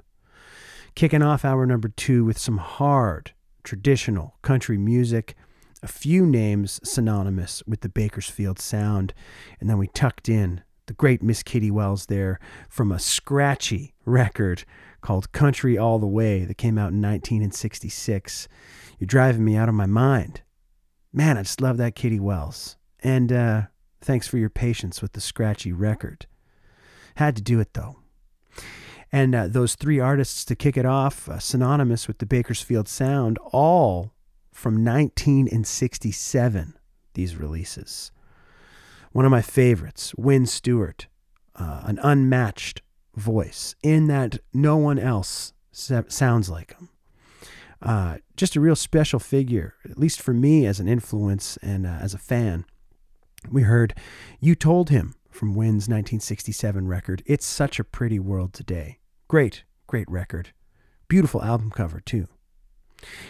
Kicking 0.95 1.21
off 1.21 1.45
hour 1.45 1.67
number 1.67 1.89
two 1.89 2.25
with 2.25 2.39
some 2.39 2.57
hard, 2.57 3.33
traditional 3.63 4.33
country 4.41 4.79
music, 4.79 5.35
a 5.83 5.87
few 5.87 6.25
names 6.25 6.79
synonymous 6.83 7.61
with 7.67 7.81
the 7.81 7.89
Bakersfield 7.89 8.57
sound, 8.57 9.13
and 9.59 9.69
then 9.69 9.77
we 9.77 9.89
tucked 9.89 10.27
in 10.27 10.63
the 10.87 10.93
great 10.93 11.23
Miss 11.23 11.43
Kitty 11.43 11.71
Wells 11.71 12.07
there 12.07 12.39
from 12.69 12.91
a 12.91 12.99
scratchy 12.99 13.93
record 14.05 14.63
called 15.01 15.31
Country 15.31 15.77
All 15.77 15.99
the 15.99 16.07
Way 16.07 16.45
that 16.45 16.57
came 16.57 16.77
out 16.77 16.91
in 16.91 17.01
1966. 17.01 18.47
You're 18.99 19.05
driving 19.05 19.45
me 19.45 19.55
out 19.55 19.69
of 19.69 19.75
my 19.75 19.85
mind. 19.85 20.41
Man, 21.13 21.37
I 21.37 21.43
just 21.43 21.61
love 21.61 21.77
that 21.77 21.95
Kitty 21.95 22.19
Wells. 22.19 22.77
And 23.01 23.31
uh, 23.31 23.61
thanks 24.01 24.27
for 24.27 24.37
your 24.37 24.49
patience 24.49 25.01
with 25.01 25.13
the 25.13 25.21
scratchy 25.21 25.71
record. 25.71 26.27
Had 27.15 27.35
to 27.35 27.41
do 27.41 27.59
it 27.59 27.73
though. 27.73 27.97
And 29.11 29.33
uh, 29.33 29.47
those 29.47 29.75
three 29.75 29.99
artists 29.99 30.43
to 30.45 30.55
kick 30.55 30.75
it 30.75 30.85
off, 30.85 31.29
uh, 31.29 31.39
synonymous 31.39 32.07
with 32.07 32.17
the 32.17 32.25
Bakersfield 32.25 32.87
sound, 32.89 33.37
all 33.51 34.11
from 34.51 34.83
1967, 34.83 36.77
these 37.13 37.35
releases. 37.35 38.11
One 39.15 39.23
of 39.23 39.31
my 39.31 39.41
favorites, 39.41 40.13
Wynn 40.17 40.45
Stewart, 40.45 41.07
uh, 41.55 41.83
an 41.85 41.99
unmatched 42.03 42.81
voice 43.15 43.73
in 43.81 44.07
that 44.07 44.39
no 44.53 44.75
one 44.75 44.99
else 44.99 45.53
sounds 45.71 46.49
like 46.49 46.73
him. 46.73 46.89
Uh, 47.81 48.17
just 48.35 48.57
a 48.57 48.59
real 48.59 48.75
special 48.75 49.19
figure, 49.19 49.75
at 49.89 49.97
least 49.97 50.21
for 50.21 50.33
me 50.33 50.65
as 50.65 50.81
an 50.81 50.89
influence 50.89 51.57
and 51.61 51.87
uh, 51.87 51.91
as 52.01 52.13
a 52.13 52.17
fan. 52.17 52.65
We 53.49 53.61
heard 53.61 53.97
You 54.41 54.53
Told 54.53 54.89
Him 54.89 55.15
from 55.29 55.55
Wynn's 55.55 55.87
1967 55.87 56.85
record. 56.85 57.23
It's 57.25 57.45
such 57.45 57.79
a 57.79 57.85
pretty 57.85 58.19
world 58.19 58.51
today. 58.51 58.99
Great, 59.29 59.63
great 59.87 60.11
record. 60.11 60.49
Beautiful 61.07 61.41
album 61.41 61.71
cover, 61.71 62.01
too. 62.01 62.27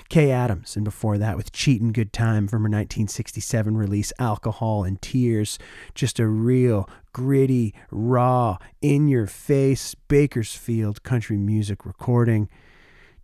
Kay 0.09 0.31
Adams, 0.31 0.75
and 0.75 0.85
before 0.85 1.17
that 1.17 1.37
with 1.37 1.51
Cheatin' 1.51 1.91
Good 1.91 2.13
Time 2.13 2.47
from 2.47 2.61
her 2.61 2.69
1967 2.69 3.75
release, 3.75 4.13
Alcohol 4.19 4.83
and 4.83 5.01
Tears. 5.01 5.57
Just 5.93 6.19
a 6.19 6.27
real 6.27 6.89
gritty, 7.13 7.73
raw, 7.91 8.57
in 8.81 9.07
your 9.07 9.27
face 9.27 9.95
Bakersfield 10.07 11.03
country 11.03 11.37
music 11.37 11.85
recording. 11.85 12.49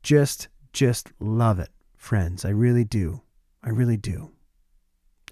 Just, 0.03 0.47
just 0.73 1.11
love 1.19 1.59
it, 1.59 1.69
friends. 1.95 2.45
I 2.45 2.49
really 2.49 2.83
do. 2.83 3.21
I 3.63 3.69
really 3.69 3.97
do. 3.97 4.31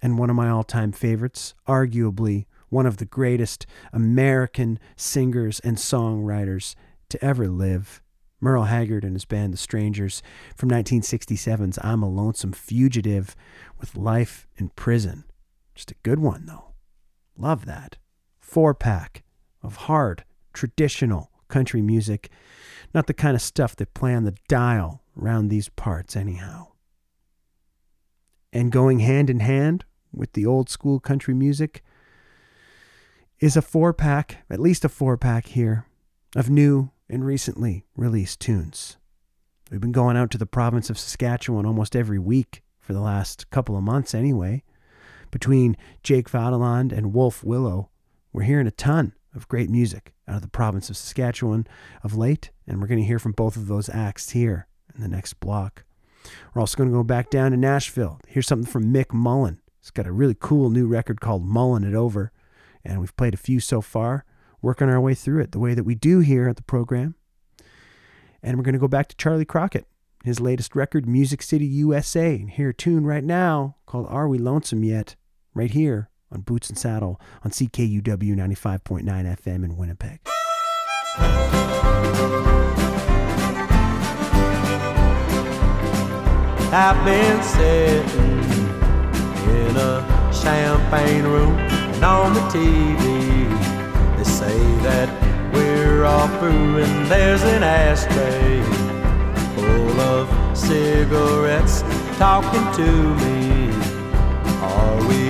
And 0.02 0.18
one 0.18 0.30
of 0.30 0.36
my 0.36 0.48
all 0.48 0.64
time 0.64 0.92
favorites, 0.92 1.54
arguably 1.68 2.46
one 2.70 2.86
of 2.86 2.96
the 2.96 3.04
greatest 3.04 3.66
American 3.92 4.78
singers 4.96 5.60
and 5.60 5.76
songwriters 5.76 6.74
to 7.10 7.22
ever 7.22 7.48
live. 7.48 8.00
Merle 8.40 8.64
Haggard 8.64 9.04
and 9.04 9.14
his 9.14 9.26
band 9.26 9.52
The 9.52 9.58
Strangers 9.58 10.22
from 10.56 10.70
1967's 10.70 11.78
I'm 11.82 12.02
a 12.02 12.08
Lonesome 12.08 12.52
Fugitive 12.52 13.36
with 13.78 13.96
Life 13.96 14.46
in 14.56 14.70
Prison. 14.70 15.24
Just 15.74 15.90
a 15.90 15.96
good 16.02 16.18
one, 16.18 16.46
though. 16.46 16.72
Love 17.36 17.66
that. 17.66 17.98
Four 18.38 18.74
pack 18.74 19.22
of 19.62 19.76
hard, 19.76 20.24
traditional 20.54 21.30
country 21.48 21.82
music. 21.82 22.30
Not 22.94 23.06
the 23.06 23.14
kind 23.14 23.34
of 23.34 23.42
stuff 23.42 23.76
that 23.76 23.92
play 23.94 24.14
on 24.14 24.24
the 24.24 24.36
dial 24.48 25.02
around 25.20 25.48
these 25.48 25.68
parts, 25.68 26.16
anyhow. 26.16 26.68
And 28.52 28.72
going 28.72 29.00
hand 29.00 29.28
in 29.28 29.40
hand 29.40 29.84
with 30.12 30.32
the 30.32 30.46
old 30.46 30.70
school 30.70 30.98
country 30.98 31.34
music 31.34 31.82
is 33.38 33.56
a 33.56 33.62
four 33.62 33.92
pack, 33.92 34.38
at 34.48 34.60
least 34.60 34.84
a 34.84 34.88
four 34.88 35.16
pack 35.16 35.46
here, 35.46 35.86
of 36.34 36.50
new 36.50 36.90
and 37.10 37.24
recently 37.24 37.84
released 37.96 38.40
tunes. 38.40 38.96
We've 39.70 39.80
been 39.80 39.92
going 39.92 40.16
out 40.16 40.30
to 40.30 40.38
the 40.38 40.46
province 40.46 40.90
of 40.90 40.98
Saskatchewan 40.98 41.66
almost 41.66 41.94
every 41.94 42.18
week 42.18 42.62
for 42.78 42.92
the 42.92 43.00
last 43.00 43.50
couple 43.50 43.76
of 43.76 43.82
months 43.82 44.14
anyway. 44.14 44.62
Between 45.30 45.76
Jake 46.02 46.30
Vaadeland 46.30 46.92
and 46.92 47.12
Wolf 47.12 47.44
Willow, 47.44 47.90
we're 48.32 48.42
hearing 48.42 48.66
a 48.66 48.72
ton 48.72 49.12
of 49.34 49.48
great 49.48 49.70
music 49.70 50.12
out 50.26 50.36
of 50.36 50.42
the 50.42 50.48
province 50.48 50.90
of 50.90 50.96
Saskatchewan 50.96 51.66
of 52.02 52.16
late, 52.16 52.50
and 52.66 52.80
we're 52.80 52.88
going 52.88 53.00
to 53.00 53.06
hear 53.06 53.18
from 53.18 53.32
both 53.32 53.56
of 53.56 53.68
those 53.68 53.88
acts 53.88 54.30
here 54.30 54.66
in 54.94 55.00
the 55.00 55.08
next 55.08 55.34
block. 55.34 55.84
We're 56.54 56.60
also 56.60 56.76
going 56.76 56.90
to 56.90 56.96
go 56.96 57.04
back 57.04 57.30
down 57.30 57.52
to 57.52 57.56
Nashville. 57.56 58.20
Here's 58.26 58.46
something 58.46 58.70
from 58.70 58.92
Mick 58.92 59.12
Mullen. 59.12 59.60
He's 59.80 59.90
got 59.90 60.06
a 60.06 60.12
really 60.12 60.36
cool 60.38 60.68
new 60.70 60.86
record 60.86 61.20
called 61.20 61.44
Mullen 61.44 61.84
It 61.84 61.94
Over, 61.94 62.32
and 62.84 63.00
we've 63.00 63.16
played 63.16 63.34
a 63.34 63.38
few 63.38 63.60
so 63.60 63.80
far 63.80 64.24
working 64.62 64.88
our 64.88 65.00
way 65.00 65.14
through 65.14 65.40
it 65.42 65.52
the 65.52 65.58
way 65.58 65.74
that 65.74 65.84
we 65.84 65.94
do 65.94 66.20
here 66.20 66.48
at 66.48 66.56
the 66.56 66.62
program. 66.62 67.14
And 68.42 68.56
we're 68.56 68.64
going 68.64 68.72
to 68.74 68.78
go 68.78 68.88
back 68.88 69.08
to 69.08 69.16
Charley 69.16 69.44
Crockett, 69.44 69.86
his 70.24 70.40
latest 70.40 70.74
record, 70.74 71.06
Music 71.06 71.42
City 71.42 71.66
USA, 71.66 72.36
and 72.36 72.50
hear 72.50 72.70
a 72.70 72.74
tune 72.74 73.04
right 73.04 73.24
now 73.24 73.76
called 73.86 74.06
Are 74.08 74.28
We 74.28 74.38
Lonesome 74.38 74.84
Yet? 74.84 75.16
right 75.54 75.70
here 75.70 76.10
on 76.32 76.42
Boots 76.42 76.68
and 76.68 76.78
Saddle 76.78 77.20
on 77.44 77.50
CKUW 77.50 78.02
95.9 78.36 79.04
FM 79.04 79.64
in 79.64 79.76
Winnipeg. 79.76 80.20
I've 86.72 87.04
been 87.04 87.42
sitting 87.42 88.40
in 89.50 89.76
a 89.76 90.32
champagne 90.32 91.24
room 91.24 91.56
and 91.58 92.04
on 92.04 92.32
the 92.32 92.40
TV 92.42 93.69
say 94.40 94.62
that 94.88 95.08
we're 95.52 96.04
all 96.04 96.26
through 96.38 96.78
and 96.82 97.06
there's 97.12 97.42
an 97.42 97.62
ashtray 97.62 98.62
full 99.54 100.00
of 100.00 100.24
cigarettes 100.56 101.82
talking 102.16 102.66
to 102.80 102.90
me. 103.22 103.68
Are 104.70 104.98
we 105.08 105.22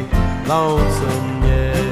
lonesome 0.46 1.42
yet? 1.42 1.90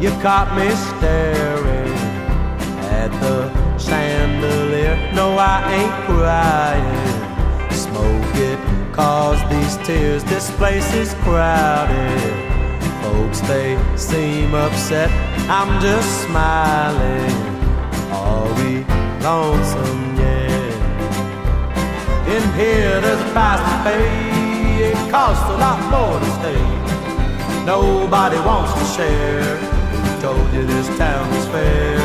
You 0.00 0.10
caught 0.24 0.50
me 0.56 0.68
staring 0.88 1.92
at 3.00 3.10
the 3.20 3.38
chandelier. 3.78 4.96
No, 5.12 5.36
I 5.36 5.58
ain't 5.78 5.96
crying. 6.08 7.16
Smoke 7.86 8.36
it, 8.50 8.75
cause 8.96 9.38
these 9.50 9.76
tears. 9.86 10.24
This 10.24 10.50
place 10.52 10.88
is 10.94 11.12
crowded. 11.22 12.20
Folks, 13.02 13.40
they 13.42 13.78
seem 13.94 14.54
upset. 14.54 15.10
I'm 15.48 15.80
just 15.80 16.08
smiling. 16.24 17.36
Are 18.10 18.48
we 18.58 18.84
lonesome 19.22 20.16
yet? 20.16 20.72
In 22.34 22.44
here, 22.58 23.00
there's 23.02 23.20
a 23.20 23.30
price 23.36 23.60
to 23.70 23.76
pay. 23.84 24.90
It 24.90 25.10
costs 25.10 25.44
a 25.44 25.56
lot 25.64 25.80
more 25.92 26.18
to 26.18 26.30
stay. 26.40 26.62
Nobody 27.66 28.38
wants 28.48 28.72
to 28.78 28.84
share. 28.96 29.56
Who 29.56 30.22
told 30.22 30.52
you 30.54 30.64
this 30.64 30.88
town 30.96 31.32
is 31.34 31.46
fair? 31.48 31.98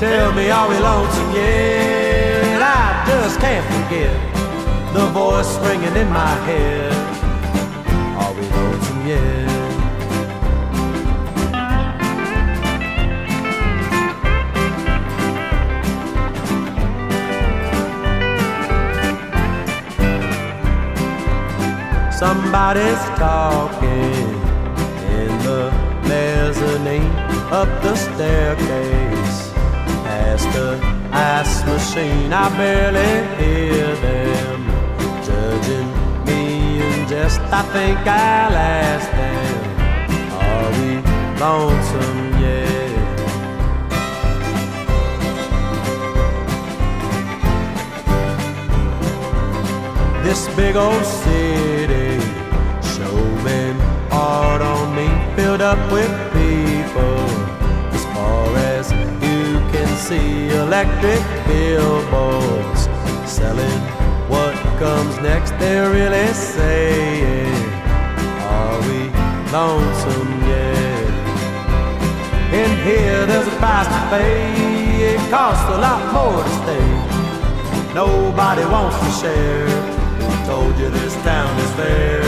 Tell 0.00 0.32
me, 0.32 0.50
are 0.50 0.68
we 0.68 0.78
lonesome 0.78 1.34
yet? 1.34 2.62
I 2.62 3.04
just 3.06 3.38
can't 3.40 3.66
forget 3.74 4.33
the 4.94 5.06
voice 5.06 5.58
ringing 5.66 5.96
in 5.96 6.08
my 6.08 6.34
head. 6.46 6.92
Are 8.20 8.32
we 8.32 8.42
lonesome 8.54 9.06
yet? 9.08 9.54
Somebody's 22.12 23.04
talking 23.18 24.28
in 25.18 25.30
the 25.46 25.72
mezzanine 26.08 27.10
up 27.50 27.68
the 27.82 27.96
staircase 27.96 29.52
past 30.06 30.46
the 30.52 30.78
ice 31.12 31.64
machine. 31.66 32.32
I 32.32 32.48
barely 32.56 33.12
hear 33.36 33.96
them 33.96 34.33
judging 35.44 35.90
me 36.26 36.80
in 36.80 37.08
jest. 37.08 37.40
I 37.60 37.62
think 37.74 37.98
I'll 38.06 38.56
ask 38.56 39.08
them, 39.20 39.54
Are 40.48 40.70
we 40.78 40.90
lonesome 41.44 42.22
yet? 42.44 42.92
This 50.24 50.40
big 50.56 50.76
old 50.76 51.04
city 51.04 52.10
showing 52.94 53.76
hard 54.16 54.62
on 54.62 54.86
me, 54.96 55.08
filled 55.36 55.60
up 55.60 55.80
with 55.92 56.12
people. 56.32 57.18
As 57.96 58.04
far 58.14 58.46
as 58.72 58.84
you 59.26 59.42
can 59.72 59.90
see, 60.06 60.48
electric 60.64 61.22
billboards 61.46 62.88
selling 63.30 63.93
comes 64.78 65.18
next. 65.20 65.50
They're 65.58 65.90
really 65.90 66.32
saying, 66.32 67.54
Are 68.56 68.80
we 68.86 69.10
lonesome 69.52 70.30
yet? 70.46 71.04
In 72.52 72.70
here, 72.84 73.26
there's 73.26 73.46
a 73.46 73.56
price 73.58 73.86
to 73.86 74.00
pay. 74.10 75.14
It 75.14 75.30
costs 75.30 75.68
a 75.76 75.78
lot 75.78 76.00
more 76.12 76.42
to 76.42 76.54
stay. 76.62 77.94
Nobody 77.94 78.64
wants 78.64 78.98
to 78.98 79.10
share. 79.20 79.66
Who 80.18 80.46
told 80.46 80.78
you 80.78 80.90
this 80.90 81.14
town 81.22 81.58
is 81.60 81.70
fair? 81.72 82.22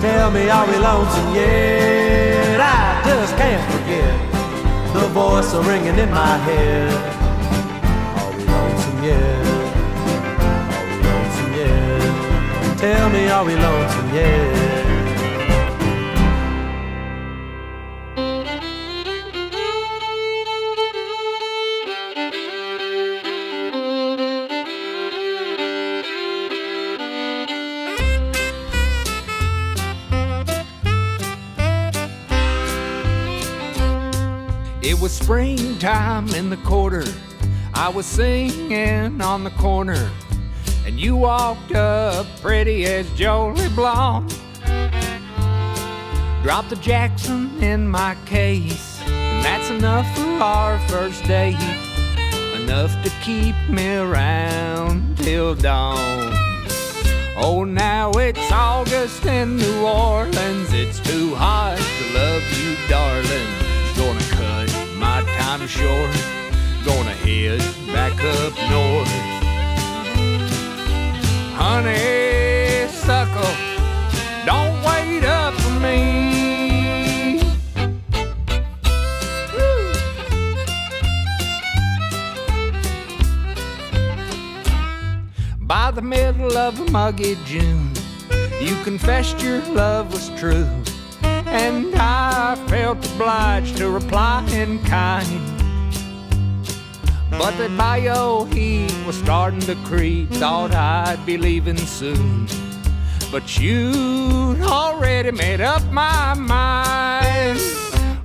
Tell 0.00 0.30
me, 0.30 0.48
are 0.50 0.66
we 0.66 0.76
lonesome 0.76 1.34
yet? 1.34 2.60
I 2.60 3.02
just 3.06 3.36
can't 3.36 3.64
forget 3.72 4.34
the 4.92 5.08
voice 5.08 5.54
ringing 5.54 5.98
in 5.98 6.10
my 6.10 6.36
head. 6.38 7.23
Tell 12.84 13.08
me, 13.08 13.28
are 13.28 13.44
we 13.46 13.54
lonesome 13.54 14.14
yet? 14.14 14.74
It 34.82 35.00
was 35.00 35.12
springtime 35.12 36.28
in 36.34 36.50
the 36.50 36.58
quarter. 36.58 37.06
I 37.72 37.88
was 37.88 38.04
singing 38.04 39.22
on 39.22 39.42
the 39.42 39.50
corner 39.52 40.10
you 41.04 41.14
walked 41.14 41.74
up 41.74 42.26
pretty 42.40 42.86
as 42.86 43.06
Jolie 43.10 43.68
Blonde. 43.68 44.30
Dropped 46.42 46.70
the 46.70 46.78
Jackson 46.80 47.62
in 47.62 47.86
my 47.86 48.16
case, 48.24 49.02
and 49.02 49.44
that's 49.44 49.68
enough 49.68 50.06
for 50.16 50.42
our 50.42 50.78
first 50.88 51.22
date. 51.24 51.60
Enough 52.54 52.90
to 53.04 53.10
keep 53.20 53.54
me 53.68 53.96
around 53.96 55.18
till 55.18 55.54
dawn. 55.54 56.32
Oh, 57.36 57.64
now 57.68 58.10
it's 58.12 58.50
August 58.50 59.26
in 59.26 59.58
New 59.58 59.86
Orleans. 59.86 60.72
It's 60.72 61.00
too 61.00 61.34
hot 61.34 61.76
to 61.76 62.14
love 62.14 62.42
you, 62.58 62.76
darling. 62.88 63.50
Gonna 63.94 64.24
cut 64.30 64.74
my 64.96 65.20
time 65.36 65.66
short. 65.66 66.14
Gonna 66.86 67.12
head 67.12 67.60
back 67.92 68.14
up 68.24 68.54
north. 68.70 69.33
Honeysuckle, 71.66 73.56
don't 74.44 74.82
wait 74.84 75.24
up 75.24 75.54
for 75.54 75.80
me. 75.80 77.40
By 85.58 85.90
the 85.90 86.02
middle 86.02 86.54
of 86.58 86.78
a 86.80 86.90
muggy 86.90 87.38
June, 87.46 87.90
you 88.60 88.76
confessed 88.84 89.42
your 89.42 89.62
love 89.72 90.12
was 90.12 90.28
true, 90.38 90.68
and 91.22 91.94
I 91.94 92.56
felt 92.68 92.98
obliged 93.12 93.78
to 93.78 93.88
reply 93.88 94.46
in 94.52 94.80
kind. 94.84 95.53
But 97.38 97.58
that 97.58 97.76
bayou 97.76 98.46
heat 98.46 98.94
was 99.06 99.16
starting 99.16 99.60
to 99.62 99.74
creep, 99.84 100.30
thought 100.30 100.74
I'd 100.74 101.24
be 101.26 101.36
leaving 101.36 101.76
soon. 101.76 102.46
But 103.30 103.58
you'd 103.58 104.62
already 104.62 105.32
made 105.32 105.60
up 105.60 105.82
my 105.90 106.34
mind. 106.34 107.58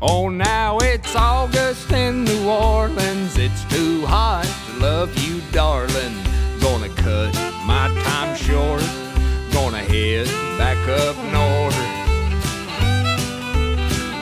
Oh, 0.01 0.29
now 0.29 0.77
it's 0.77 1.13
August 1.15 1.91
in 1.91 2.23
New 2.23 2.47
Orleans. 2.47 3.37
It's 3.37 3.65
too 3.65 4.05
hot 4.05 4.45
to 4.45 4.79
love 4.79 5.13
you, 5.17 5.41
darling. 5.51 6.15
Gonna 6.61 6.87
cut 6.89 7.33
my 7.65 7.89
time 8.03 8.37
short. 8.37 8.83
Gonna 9.51 9.79
head 9.79 10.27
back 10.57 10.77
up 10.87 11.17
north. 11.33 11.75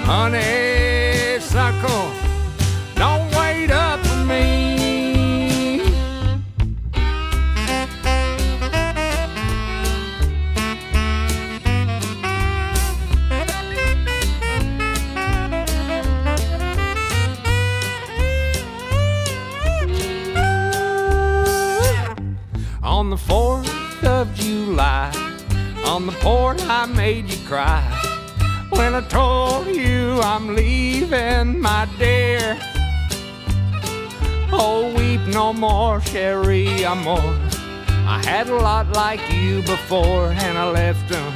Honeysuckle, 0.06 2.12
don't 2.96 3.30
wait 3.36 3.70
up 3.72 4.00
for 4.06 4.26
me. 4.26 4.67
On 23.08 23.12
the 23.12 23.16
4th 23.16 24.04
of 24.04 24.34
July, 24.36 25.10
on 25.86 26.08
the 26.08 26.12
port, 26.12 26.62
I 26.68 26.86
made 26.88 27.30
you 27.30 27.38
cry. 27.48 27.82
When 28.68 28.94
I 28.94 29.00
told 29.08 29.68
you 29.68 30.20
I'm 30.22 30.54
leaving, 30.54 31.62
my 31.62 31.88
dear. 31.98 32.60
Oh, 34.52 34.94
weep 34.98 35.22
no 35.34 35.54
more, 35.54 36.02
Sherry 36.02 36.84
Amor. 36.84 37.40
I 38.06 38.22
had 38.26 38.50
a 38.50 38.56
lot 38.58 38.90
like 38.90 39.22
you 39.32 39.62
before, 39.62 40.34
and 40.34 40.58
I 40.58 40.70
left 40.70 41.08
them 41.08 41.34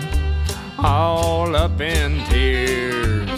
all 0.78 1.56
up 1.56 1.80
in 1.80 2.22
tears. 2.26 3.30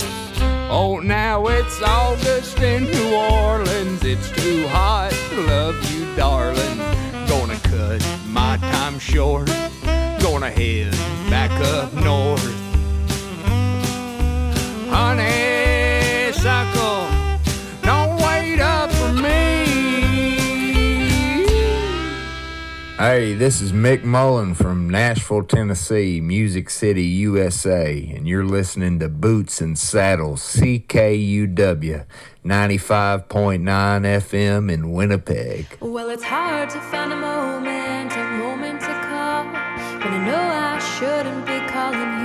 Oh, 0.71 0.99
now 1.03 1.45
it's 1.45 1.79
August 1.83 2.57
in 2.57 2.85
New 2.85 3.13
Orleans. 3.13 4.03
It's 4.03 4.31
too 4.31 4.67
hot 4.69 5.11
to 5.29 5.41
love 5.41 5.75
you, 5.93 6.15
darling. 6.15 6.79
Gonna 7.27 7.59
cut 7.73 8.05
my 8.27 8.57
time 8.57 8.99
short. 8.99 9.47
Gonna 10.21 10.49
head 10.49 10.91
back 11.29 11.51
up 11.75 11.93
north. 11.93 12.41
Honeysuckle, 14.89 15.62
Hey, 22.99 23.33
this 23.33 23.59
is 23.59 23.71
Mick 23.71 24.03
Mullen 24.03 24.53
from 24.53 24.87
Nashville, 24.87 25.41
Tennessee, 25.41 26.21
Music 26.21 26.69
City, 26.69 27.01
USA, 27.01 28.13
and 28.15 28.27
you're 28.27 28.45
listening 28.45 28.99
to 28.99 29.09
Boots 29.09 29.61
and 29.61 29.75
Saddles, 29.75 30.41
CKUW 30.41 32.05
95.9 32.45 33.63
FM 33.63 34.71
in 34.71 34.91
Winnipeg. 34.91 35.75
Well, 35.81 36.11
it's 36.11 36.23
hard 36.23 36.69
to 36.69 36.79
find 36.81 37.11
a 37.11 37.15
moment, 37.15 38.13
a 38.15 38.31
moment 38.37 38.79
to 38.81 38.93
call 39.09 39.45
when 39.45 40.13
I 40.13 40.25
know 40.27 40.37
I 40.37 40.77
shouldn't 40.77 41.47
be 41.47 41.59
calling 41.73 41.99
you 41.99 42.22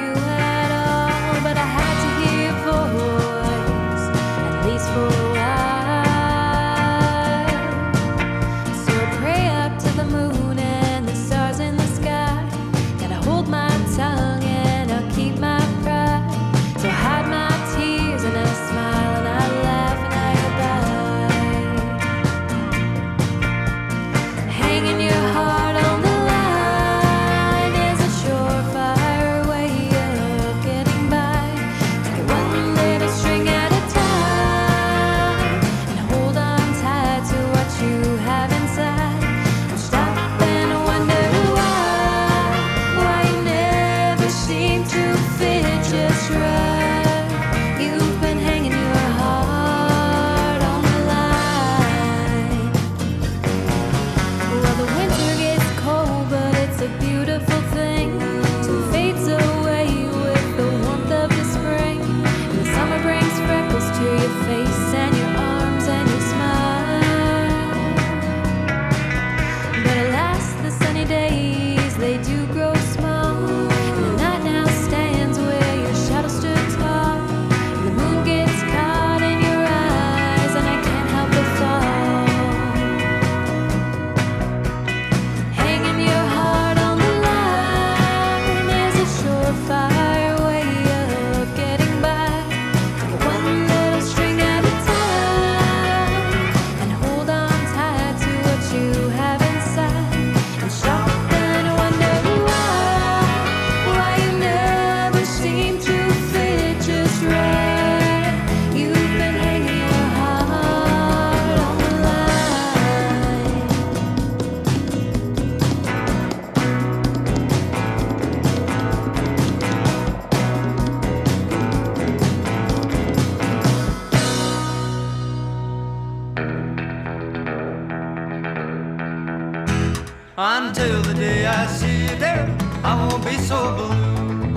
I 131.48 131.66
see 131.66 132.02
you 132.02 132.16
there, 132.16 132.46
I 132.84 132.94
won't 132.94 133.24
be 133.24 133.38
so 133.38 133.74
blue. 133.74 134.54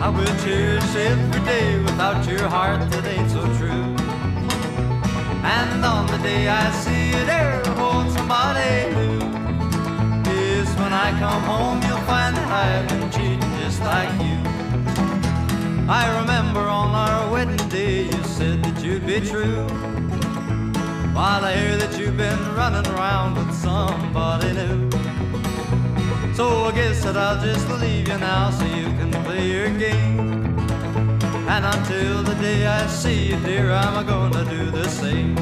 I 0.00 0.08
will 0.08 0.36
cherish 0.44 0.94
every 0.96 1.40
day 1.44 1.78
without 1.78 2.26
your 2.28 2.48
heart 2.48 2.90
that 2.90 3.04
ain't 3.06 3.30
so 3.30 3.42
true. 3.56 3.86
And 5.44 5.84
on 5.84 6.06
the 6.08 6.18
day 6.18 6.48
I 6.48 6.70
see 6.72 7.06
you 7.14 7.24
there, 7.24 7.62
hold 7.78 8.10
somebody 8.10 8.92
new. 8.96 9.20
Yes, 10.26 10.68
when 10.76 10.92
I 10.92 11.10
come 11.20 11.42
home, 11.44 11.80
you'll 11.86 12.06
find 12.10 12.36
that 12.36 12.50
I've 12.64 12.88
been 12.88 13.08
cheating 13.12 13.52
just 13.60 13.80
like 13.80 14.12
you. 14.26 14.38
I 15.88 16.18
remember 16.20 16.60
on 16.60 16.90
our 16.94 17.30
wedding 17.30 17.68
day, 17.68 18.06
you 18.06 18.24
said 18.24 18.64
that 18.64 18.84
you'd 18.84 19.06
be 19.06 19.20
true. 19.20 19.66
While 21.14 21.44
I 21.44 21.54
hear 21.54 21.76
that 21.76 21.96
you've 21.98 22.16
been 22.16 22.42
running 22.56 22.86
around 22.92 23.36
with 23.36 23.54
somebody 23.54 24.52
new. 24.52 25.01
So 26.34 26.64
I 26.64 26.72
guess 26.72 27.04
that 27.04 27.16
I'll 27.16 27.42
just 27.44 27.68
leave 27.68 28.08
you 28.08 28.16
now 28.16 28.50
so 28.50 28.64
you 28.64 28.84
can 28.98 29.10
play 29.24 29.50
your 29.50 29.68
game. 29.78 30.18
And 31.46 31.64
until 31.66 32.22
the 32.22 32.34
day 32.36 32.66
I 32.66 32.86
see 32.86 33.28
you, 33.28 33.36
dear, 33.40 33.70
I'm 33.70 34.06
gonna 34.06 34.42
do 34.48 34.70
the 34.70 34.88
same. 34.88 35.36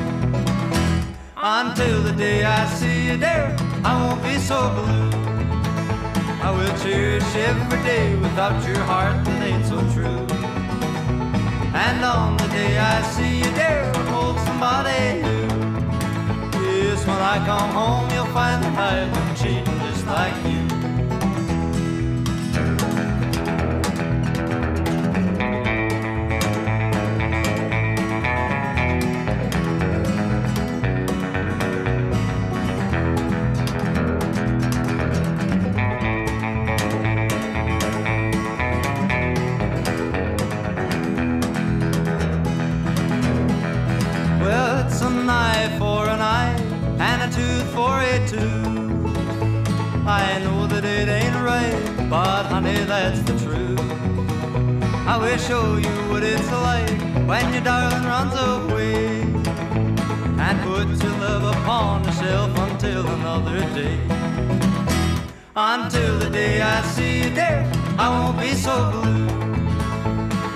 Until 1.37 2.03
the 2.03 2.13
day 2.13 2.45
I 2.45 2.67
see 2.75 3.07
you, 3.07 3.17
dear, 3.17 3.57
I 3.85 3.93
won't 4.03 4.21
be 4.25 4.37
so 4.39 4.59
blue. 4.75 5.11
I 6.43 6.51
will 6.51 6.77
cherish 6.83 7.37
every 7.37 7.83
day 7.85 8.17
without 8.17 8.59
your 8.67 8.83
heart 8.91 9.25
that 9.25 9.43
ain't 9.47 9.67
so 9.67 9.79
true. 9.95 10.27
And 11.73 12.05
on 12.05 12.37
the 12.37 12.49
day 12.49 12.79
I 12.79 13.01
see 13.15 13.39
you, 13.39 13.51
dear, 13.55 13.93
hold 14.11 14.41
somebody 14.41 15.23
new. 15.23 15.47
Yes, 16.83 17.07
when 17.07 17.23
I 17.35 17.37
come 17.47 17.71
home, 17.71 18.11
you'll 18.11 18.35
find 18.35 18.65
that 18.65 18.77
I've 18.77 19.13
been 19.15 19.37
cheating 19.37 19.79
just 19.87 20.05
like 20.07 20.35
you. 20.45 20.60
I 50.11 50.41
know 50.41 50.63
oh, 50.63 50.67
that 50.67 50.85
it 50.85 51.09
ain't 51.09 51.37
right, 51.37 52.11
but 52.11 52.47
honey, 52.47 52.83
that's 52.83 53.21
the 53.23 53.35
truth. 53.45 53.79
I 55.07 55.17
will 55.17 55.39
show 55.39 55.63
oh, 55.63 55.77
you 55.77 55.95
what 56.11 56.25
it's 56.25 56.51
like 56.51 56.99
when 57.29 57.53
your 57.53 57.63
darling 57.63 58.03
runs 58.03 58.35
away. 58.35 59.21
And 60.45 60.57
put 60.67 60.89
your 61.01 61.17
love 61.23 61.45
upon 61.55 62.03
the 62.03 62.11
shelf 62.11 62.51
until 62.59 63.07
another 63.07 63.61
day. 63.73 64.01
Until 65.55 66.19
the 66.19 66.29
day 66.29 66.61
I 66.61 66.83
see 66.83 67.23
you 67.23 67.31
there, 67.31 67.71
I 67.97 68.09
won't 68.11 68.41
be 68.41 68.53
so 68.55 68.75
blue. 68.91 69.29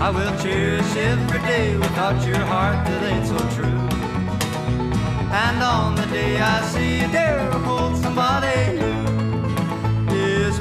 I 0.02 0.10
will 0.10 0.36
cherish 0.42 0.96
every 0.96 1.38
day 1.46 1.76
without 1.76 2.26
your 2.26 2.44
heart 2.52 2.84
that 2.86 3.02
ain't 3.04 3.26
so 3.28 3.38
true. 3.54 3.78
And 5.30 5.62
on 5.62 5.94
the 5.94 6.06
day 6.06 6.40
I 6.40 6.60
see 6.72 7.02
you 7.02 7.08
there, 7.12 7.52
hold 7.52 7.96
somebody 7.98 8.80
new. 8.80 9.03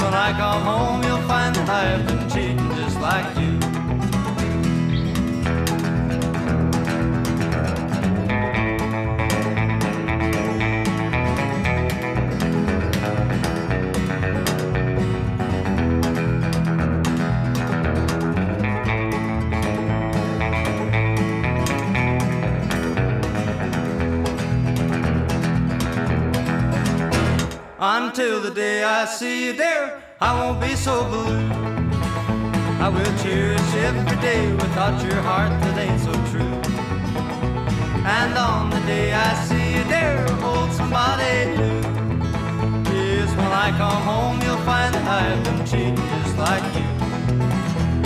When 0.03 0.13
I 0.13 0.31
come 0.33 0.63
home, 0.63 1.03
you'll 1.03 1.27
find 1.27 1.55
that 1.55 1.69
I've 1.69 2.05
been 2.05 2.29
cheating 2.29 2.75
just 2.75 2.99
like 2.99 3.37
you. 3.37 3.53
Until 27.85 28.41
the 28.41 28.51
day 28.51 28.83
I 28.83 29.05
see 29.05 29.47
you 29.47 29.53
there, 29.53 29.92
I 30.25 30.31
won't 30.39 30.61
be 30.61 30.73
so 30.73 31.03
blue. 31.03 31.35
I 32.79 32.87
will 32.87 33.13
cherish 33.21 33.73
every 33.89 34.15
day 34.21 34.49
without 34.53 34.95
your 35.03 35.21
heart 35.21 35.51
that 35.61 35.77
ain't 35.77 35.99
so 35.99 36.13
true. 36.31 36.55
And 38.05 38.33
on 38.37 38.69
the 38.69 38.79
day 38.87 39.11
I 39.11 39.33
see 39.47 39.67
you 39.75 39.83
there, 39.95 40.25
hold 40.45 40.71
somebody 40.71 41.33
new. 41.59 41.81
Yes, 42.95 43.35
when 43.35 43.51
I 43.65 43.69
come 43.81 44.01
home, 44.11 44.39
you'll 44.43 44.63
find 44.63 44.95
that 44.95 45.05
I've 45.19 45.43
been 45.43 45.65
cheating 45.65 45.97
just 45.97 46.37
like 46.37 46.67
you. 46.77 46.87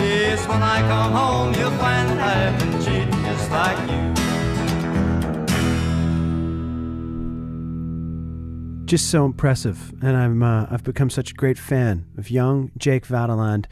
Yes, 0.03 0.47
when 0.47 0.63
I 0.63 0.79
come 0.91 1.11
home, 1.11 1.53
you'll 1.53 1.77
find 1.77 2.09
that 2.09 2.21
I've 2.35 2.59
been 2.59 2.81
cheating 2.81 3.23
just 3.25 3.51
like 3.51 3.79
you. 3.91 3.96
Just 8.87 9.09
so 9.09 9.25
impressive, 9.25 9.91
and 10.01 10.15
I'm 10.15 10.41
uh, 10.41 10.65
I've 10.71 10.85
become 10.85 11.09
such 11.09 11.31
a 11.31 11.33
great 11.33 11.59
fan 11.59 12.05
of 12.17 12.31
young 12.31 12.71
Jake 12.77 13.05
Vaadeland 13.05 13.65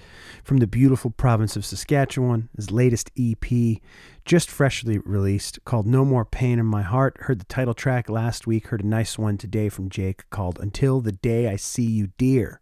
from 0.43 0.57
the 0.57 0.67
beautiful 0.67 1.09
province 1.09 1.55
of 1.55 1.65
Saskatchewan. 1.65 2.49
His 2.57 2.69
latest 2.69 3.11
EP, 3.17 3.79
just 4.25 4.51
freshly 4.51 4.97
released, 4.97 5.63
called 5.63 5.87
"No 5.87 6.03
More 6.03 6.25
Pain 6.25 6.59
in 6.59 6.65
My 6.65 6.81
Heart." 6.81 7.15
Heard 7.21 7.39
the 7.39 7.45
title 7.45 7.73
track 7.73 8.09
last 8.09 8.45
week. 8.45 8.67
Heard 8.67 8.83
a 8.83 8.87
nice 8.87 9.17
one 9.17 9.37
today 9.37 9.69
from 9.69 9.89
Jake 9.89 10.29
called 10.31 10.59
"Until 10.59 10.99
the 10.99 11.13
Day 11.13 11.47
I 11.47 11.55
See 11.55 11.83
You, 11.85 12.07
Dear." 12.17 12.59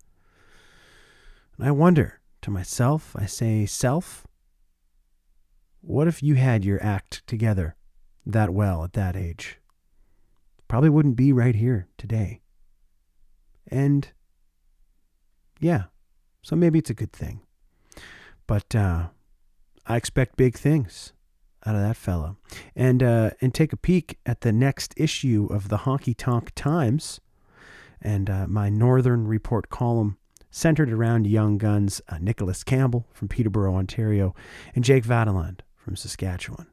And 1.58 1.68
I 1.68 1.72
wonder 1.72 2.22
to 2.44 2.52
myself, 2.52 3.16
I 3.18 3.26
say, 3.26 3.66
self, 3.66 4.28
what 5.82 6.08
if 6.08 6.22
you 6.22 6.36
had 6.36 6.64
your 6.64 6.82
act 6.84 7.26
together 7.26 7.76
that 8.28 8.52
well 8.52 8.84
at 8.84 8.94
that 8.94 9.16
age? 9.16 9.58
Probably 10.68 10.92
wouldn't 10.92 11.16
be 11.16 11.34
right 11.34 11.56
here 11.56 11.88
today. 11.98 12.42
And 13.68 14.08
yeah, 15.60 15.84
so 16.42 16.56
maybe 16.56 16.80
it's 16.80 16.90
a 16.90 16.96
good 16.96 17.14
thing. 17.14 17.42
But 18.48 18.76
uh, 18.76 19.08
I 19.86 19.96
expect 19.96 20.36
big 20.36 20.56
things 20.58 21.14
out 21.66 21.76
of 21.76 21.82
that 21.82 21.96
fella. 21.96 22.36
And 22.76 23.02
uh, 23.02 23.32
and 23.42 23.54
take 23.54 23.74
a 23.74 23.78
peek 23.78 24.20
at 24.26 24.42
the 24.42 24.52
next 24.52 24.94
issue 24.98 25.48
of 25.50 25.70
the 25.70 25.80
Honky 25.80 26.16
Tonk 26.16 26.52
Times 26.56 27.22
and 28.04 28.30
uh, 28.30 28.48
my 28.48 28.70
Northern 28.70 29.26
Report 29.26 29.70
column 29.70 30.18
centered 30.52 30.92
around 30.92 31.26
young 31.26 31.58
guns 31.58 32.02
uh, 32.10 32.18
Nicholas 32.20 32.64
Campbell 32.64 33.08
from 33.12 33.28
Peterborough, 33.28 33.76
Ontario, 33.76 34.36
and 34.76 34.84
Jake 34.84 35.06
Vaadeland 35.06 35.62
from 35.76 35.96
Saskatchewan. 35.96 36.68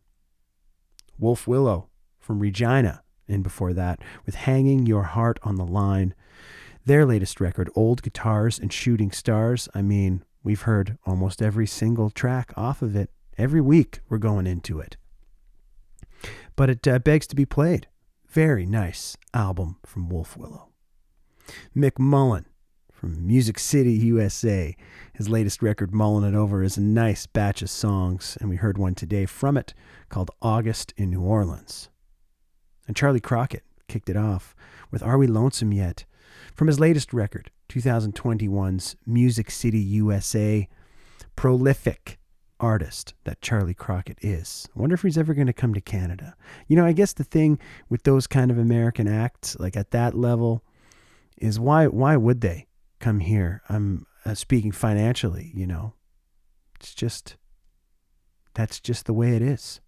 Wolf 1.18 1.46
Willow 1.46 1.88
from 2.18 2.40
Regina, 2.40 3.02
and 3.28 3.42
before 3.42 3.72
that, 3.72 4.00
with 4.26 4.34
Hanging 4.34 4.86
Your 4.86 5.04
Heart 5.04 5.38
on 5.42 5.54
the 5.54 5.66
Line. 5.66 6.14
Their 6.86 7.04
latest 7.04 7.40
record, 7.40 7.70
Old 7.74 8.02
Guitars 8.02 8.58
and 8.58 8.72
Shooting 8.72 9.10
Stars. 9.10 9.68
I 9.74 9.82
mean, 9.82 10.24
we've 10.42 10.62
heard 10.62 10.96
almost 11.04 11.42
every 11.42 11.66
single 11.66 12.10
track 12.10 12.52
off 12.56 12.82
of 12.82 12.96
it. 12.96 13.10
Every 13.36 13.60
week 13.60 14.00
we're 14.08 14.18
going 14.18 14.46
into 14.46 14.80
it. 14.80 14.96
But 16.56 16.70
it 16.70 16.88
uh, 16.88 16.98
begs 16.98 17.26
to 17.28 17.36
be 17.36 17.46
played. 17.46 17.86
Very 18.28 18.64
nice 18.64 19.16
album 19.34 19.76
from 19.84 20.08
Wolf 20.08 20.36
Willow. 20.36 20.68
Mick 21.76 21.98
Mullen 21.98 22.46
from 22.92 23.26
Music 23.26 23.58
City, 23.58 23.92
USA. 23.92 24.76
His 25.14 25.28
latest 25.28 25.62
record, 25.62 25.92
Mulling 25.92 26.28
It 26.28 26.36
Over, 26.36 26.62
is 26.62 26.76
a 26.76 26.82
nice 26.82 27.26
batch 27.26 27.62
of 27.62 27.70
songs, 27.70 28.36
and 28.40 28.50
we 28.50 28.56
heard 28.56 28.78
one 28.78 28.94
today 28.94 29.26
from 29.26 29.56
it 29.56 29.72
called 30.10 30.30
August 30.42 30.92
in 30.96 31.10
New 31.10 31.22
Orleans. 31.22 31.88
And 32.86 32.94
Charley 32.94 33.20
Crockett 33.20 33.64
kicked 33.88 34.10
it 34.10 34.16
off 34.16 34.54
with 34.90 35.02
Are 35.02 35.18
We 35.18 35.26
Lonesome 35.26 35.72
Yet? 35.72 36.04
From 36.60 36.66
his 36.66 36.78
latest 36.78 37.14
record, 37.14 37.50
2021's 37.70 38.94
Music 39.06 39.50
City, 39.50 39.78
USA. 39.78 40.68
Prolific 41.34 42.18
artist 42.60 43.14
that 43.24 43.40
Charley 43.40 43.72
Crockett 43.72 44.18
is. 44.20 44.68
I 44.76 44.78
wonder 44.78 44.92
if 44.92 45.00
he's 45.00 45.16
ever 45.16 45.32
going 45.32 45.46
to 45.46 45.54
come 45.54 45.72
to 45.72 45.80
Canada. 45.80 46.36
You 46.68 46.76
know, 46.76 46.84
I 46.84 46.92
guess 46.92 47.14
the 47.14 47.24
thing 47.24 47.58
with 47.88 48.02
those 48.02 48.26
kind 48.26 48.50
of 48.50 48.58
American 48.58 49.08
acts, 49.08 49.58
like 49.58 49.74
at 49.74 49.92
that 49.92 50.14
level, 50.14 50.62
is 51.38 51.58
why 51.58 51.86
why 51.86 52.18
would 52.18 52.42
they 52.42 52.66
come 52.98 53.20
here? 53.20 53.62
I'm 53.70 54.04
uh, 54.26 54.34
speaking 54.34 54.70
financially, 54.70 55.52
you 55.54 55.66
know. 55.66 55.94
It's 56.78 56.94
just 56.94 57.36
that's 58.52 58.80
just 58.80 59.06
the 59.06 59.14
way 59.14 59.34
it 59.34 59.40
is. 59.40 59.80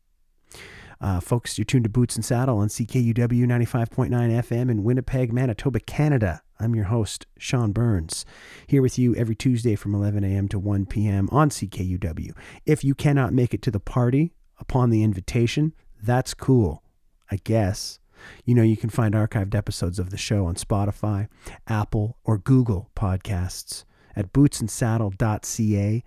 Uh, 1.03 1.19
folks, 1.19 1.59
you're 1.59 1.65
tuned 1.65 1.83
to 1.83 1.91
Boots 1.91 2.15
and 2.15 2.24
Saddle 2.24 2.59
on 2.59 2.69
CKUW 2.69 3.45
95.9 3.45 4.09
FM 4.09 4.70
in 4.70 4.85
Winnipeg, 4.85 5.33
Manitoba, 5.33 5.81
Canada. 5.81 6.43
I'm 6.61 6.77
your 6.77 6.85
host, 6.85 7.27
Sean 7.37 7.73
Burns, 7.73 8.24
here 8.69 8.81
with 8.81 9.01
you 9.01 9.12
every 9.16 9.35
Tuesday 9.35 9.74
from 9.74 9.97
11 9.97 10.23
a.m. 10.23 10.47
to 10.47 10.61
1 10.61 10.87
p.m. 10.87 11.29
on 11.33 11.51
CKUW. 11.51 12.31
If 12.65 12.85
you 12.85 12.95
cannot 12.95 13.33
make 13.33 13.53
it 13.53 13.62
to 13.62 13.73
the 13.73 13.81
party 13.81 14.33
upon 14.61 14.91
the 14.91 15.03
invitation, 15.03 15.73
that's 16.01 16.35
cool, 16.35 16.85
I 17.33 17.41
guess. 17.43 17.99
You 18.45 18.55
know, 18.55 18.62
you 18.62 18.77
can 18.77 18.89
find 18.89 19.12
archived 19.12 19.57
episodes 19.57 19.99
of 19.99 20.11
the 20.11 20.16
show 20.16 20.47
on 20.47 20.55
Spotify, 20.55 21.27
Apple, 21.66 22.16
or 22.23 22.39
Google 22.39 22.91
podcasts 22.95 23.85
at 24.15 24.33
bootsandsaddle.ca 24.33 26.05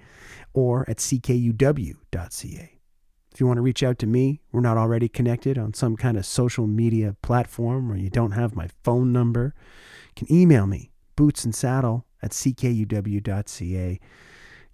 or 0.54 0.90
at 0.90 0.98
ckuw.ca. 1.00 2.75
If 3.36 3.42
you 3.42 3.48
want 3.48 3.58
to 3.58 3.64
reach 3.64 3.84
out 3.84 4.00
to 4.00 4.08
me, 4.08 4.40
we're 4.54 4.62
not 4.62 4.78
already 4.78 5.10
connected 5.10 5.58
on 5.58 5.74
some 5.74 5.98
kind 5.98 6.16
of 6.16 6.26
social 6.26 6.68
media 6.68 7.18
platform 7.22 7.92
or 7.92 7.98
you 7.98 8.10
don't 8.10 8.32
have 8.32 8.56
my 8.56 8.70
phone 8.86 9.12
number, 9.12 9.54
you 10.08 10.26
can 10.26 10.34
email 10.34 10.66
me, 10.66 10.94
bootsandsaddle 11.18 12.04
at 12.24 12.32
ckuw.ca. 12.32 14.00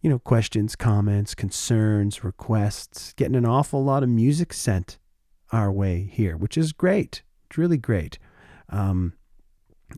You 0.02 0.10
know, 0.12 0.20
questions, 0.20 0.76
comments, 0.76 1.34
concerns, 1.34 2.24
requests, 2.24 3.14
getting 3.14 3.36
an 3.36 3.48
awful 3.48 3.84
lot 3.84 4.04
of 4.04 4.10
music 4.10 4.54
sent 4.54 5.00
our 5.52 5.72
way 5.72 6.08
here, 6.14 6.38
which 6.38 6.56
is 6.56 6.72
great. 6.72 7.24
It's 7.50 7.58
really 7.58 7.80
great. 7.80 8.20
Um, 8.70 9.14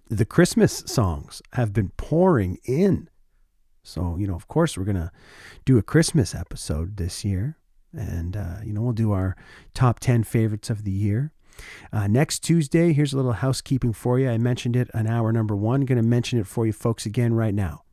the 0.09 0.23
Christmas 0.23 0.83
songs 0.85 1.41
have 1.51 1.73
been 1.73 1.89
pouring 1.97 2.59
in. 2.63 3.09
So, 3.83 4.15
you 4.17 4.25
know, 4.25 4.35
of 4.35 4.47
course, 4.47 4.77
we're 4.77 4.85
going 4.85 4.95
to 4.95 5.11
do 5.65 5.77
a 5.77 5.83
Christmas 5.83 6.33
episode 6.33 6.95
this 6.95 7.25
year. 7.25 7.57
And, 7.93 8.35
uh, 8.35 8.57
you 8.63 8.73
know, 8.73 8.81
we'll 8.81 8.93
do 8.93 9.11
our 9.11 9.35
top 9.73 9.99
10 9.99 10.23
favorites 10.23 10.69
of 10.69 10.83
the 10.83 10.91
year. 10.91 11.31
Uh, 11.91 12.07
next 12.07 12.39
Tuesday, 12.39 12.93
here's 12.93 13.13
a 13.13 13.17
little 13.17 13.33
housekeeping 13.33 13.93
for 13.93 14.19
you. 14.19 14.29
I 14.29 14.37
mentioned 14.37 14.75
it 14.75 14.89
on 14.93 15.07
hour 15.07 15.31
number 15.31 15.55
one. 15.55 15.81
Going 15.81 16.01
to 16.01 16.07
mention 16.07 16.39
it 16.39 16.47
for 16.47 16.65
you 16.65 16.73
folks 16.73 17.05
again 17.05 17.33
right 17.33 17.53
now. 17.53 17.83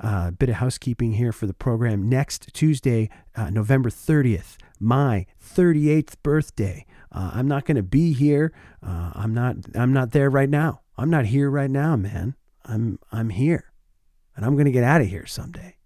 A 0.00 0.06
uh, 0.06 0.30
bit 0.32 0.48
of 0.48 0.56
housekeeping 0.56 1.12
here 1.12 1.32
for 1.32 1.46
the 1.46 1.54
program. 1.54 2.08
Next 2.08 2.52
Tuesday, 2.52 3.08
uh, 3.36 3.50
November 3.50 3.88
30th, 3.88 4.56
my 4.80 5.26
38th 5.40 6.14
birthday. 6.22 6.84
Uh, 7.12 7.30
I'm 7.34 7.46
not 7.46 7.66
going 7.66 7.76
to 7.76 7.82
be 7.82 8.12
here. 8.12 8.52
Uh, 8.84 9.12
I'm 9.14 9.32
not. 9.32 9.56
I'm 9.74 9.92
not 9.92 10.10
there 10.10 10.28
right 10.28 10.48
now. 10.48 10.80
I'm 10.96 11.10
not 11.10 11.26
here 11.26 11.50
right 11.50 11.70
now, 11.70 11.94
man. 11.94 12.34
I'm. 12.64 12.98
I'm 13.12 13.30
here, 13.30 13.72
and 14.34 14.44
I'm 14.44 14.54
going 14.54 14.64
to 14.64 14.72
get 14.72 14.82
out 14.82 15.02
of 15.02 15.08
here 15.08 15.26
someday. 15.26 15.76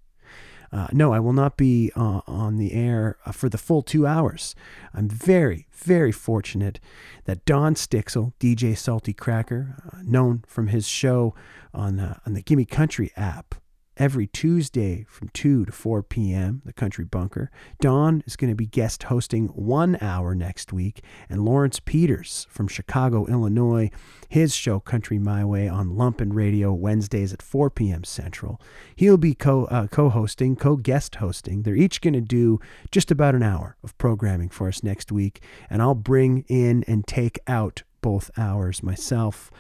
Uh, 0.73 0.89
no, 0.93 1.13
I 1.13 1.21
will 1.21 1.33
not 1.33 1.57
be 1.57 1.93
uh, 1.97 2.21
on 2.27 2.57
the 2.57 2.73
air 2.73 3.17
uh, 3.25 3.33
for 3.33 3.49
the 3.49 3.59
full 3.59 3.83
two 3.83 4.07
hours. 4.07 4.55
I'm 4.93 5.09
very, 5.09 5.67
very 5.73 6.13
fortunate 6.13 6.81
that 7.25 7.45
Don 7.45 7.75
Stixel, 7.75 8.33
DJ 8.41 8.77
Salty 8.77 9.13
Cracker, 9.13 9.77
uh, 9.93 9.99
known 10.03 10.45
from 10.47 10.69
his 10.69 10.89
show 10.89 11.35
on 11.73 12.01
uh, 12.01 12.19
on 12.27 12.35
the 12.35 12.43
Gimme 12.43 12.65
Country 12.65 13.13
app, 13.17 13.55
every 13.97 14.27
Tuesday 14.27 15.05
from 15.09 15.29
2 15.31 15.67
to 15.67 15.73
4 15.73 16.03
p.m., 16.03 16.63
the 16.65 16.73
Country 16.73 17.05
Bunker. 17.05 17.51
Don 17.81 18.23
is 18.27 18.37
going 18.37 18.51
to 18.51 18.57
be 18.57 18.67
guest 18.67 19.05
hosting 19.05 19.49
one 19.49 19.97
hour 20.01 20.35
next 20.35 20.73
week, 20.73 21.03
and 21.29 21.45
Lawrence 21.45 21.81
Peters 21.81 22.47
from 22.51 22.69
Chicago, 22.69 23.27
Illinois, 23.27 23.91
his 24.29 24.55
show 24.55 24.81
Country 24.81 25.19
My 25.19 25.45
Way 25.45 25.69
on 25.69 25.91
Lumpen 25.91 26.35
Radio 26.35 26.73
Wednesdays 26.73 27.33
at 27.33 27.43
4 27.43 27.71
p.m. 27.71 28.05
Central. 28.05 28.61
He'll 28.95 29.17
be 29.17 29.35
co 29.35 29.65
uh, 29.67 29.87
co-hosting, 29.87 30.57
co-guest 30.57 31.17
hosting. 31.17 31.63
They're 31.63 31.75
each 31.75 32.01
going 32.01 32.15
to 32.15 32.21
do 32.21 32.61
just 32.91 33.11
about 33.11 33.35
an 33.35 33.43
hour 33.43 33.77
of 33.83 33.97
programming 33.99 34.49
for 34.49 34.69
us 34.69 34.83
next 34.83 35.11
week, 35.11 35.43
and 35.71 35.81
I'll 35.81 35.95
bring 35.95 36.45
in 36.49 36.85
and 36.87 37.07
take 37.07 37.39
out 37.47 37.83
both 38.01 38.31
hours 38.37 38.83
myself. 38.83 39.51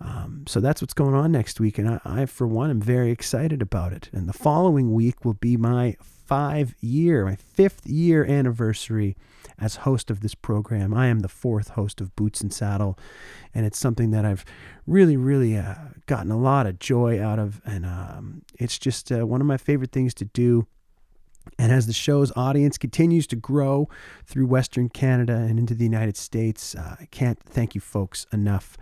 Um, 0.00 0.44
so 0.46 0.60
that's 0.60 0.82
what's 0.82 0.94
going 0.94 1.14
on 1.14 1.32
next 1.32 1.60
week. 1.60 1.78
And 1.78 1.88
I, 1.88 2.00
I, 2.04 2.26
for 2.26 2.46
one, 2.46 2.70
am 2.70 2.80
very 2.80 3.10
excited 3.10 3.62
about 3.62 3.92
it. 3.92 4.08
And 4.12 4.28
the 4.28 4.32
following 4.32 4.92
week 4.92 5.24
will 5.24 5.34
be 5.34 5.56
my 5.56 5.96
five 6.00 6.74
year, 6.80 7.24
my 7.24 7.36
fifth 7.36 7.86
year 7.86 8.24
anniversary 8.24 9.16
as 9.58 9.76
host 9.76 10.10
of 10.10 10.20
this 10.20 10.34
program. 10.34 10.92
I 10.92 11.06
am 11.06 11.20
the 11.20 11.28
fourth 11.28 11.70
host 11.70 12.00
of 12.00 12.14
Boots 12.14 12.40
and 12.40 12.52
Saddle. 12.52 12.98
And 13.54 13.64
it's 13.64 13.78
something 13.78 14.10
that 14.10 14.24
I've 14.24 14.44
really, 14.86 15.16
really 15.16 15.56
uh, 15.56 15.74
gotten 16.06 16.30
a 16.30 16.38
lot 16.38 16.66
of 16.66 16.78
joy 16.78 17.22
out 17.22 17.38
of. 17.38 17.62
And 17.64 17.86
um, 17.86 18.42
it's 18.58 18.78
just 18.78 19.10
uh, 19.10 19.26
one 19.26 19.40
of 19.40 19.46
my 19.46 19.56
favorite 19.56 19.92
things 19.92 20.12
to 20.14 20.24
do. 20.26 20.66
And 21.58 21.72
as 21.72 21.86
the 21.86 21.92
show's 21.92 22.32
audience 22.36 22.76
continues 22.76 23.26
to 23.28 23.36
grow 23.36 23.88
through 24.26 24.46
Western 24.46 24.88
Canada 24.88 25.34
and 25.34 25.58
into 25.58 25.74
the 25.74 25.84
United 25.84 26.16
States, 26.16 26.74
uh, 26.74 26.96
I 27.00 27.06
can't 27.06 27.38
thank 27.38 27.74
you 27.74 27.80
folks 27.80 28.26
enough 28.32 28.76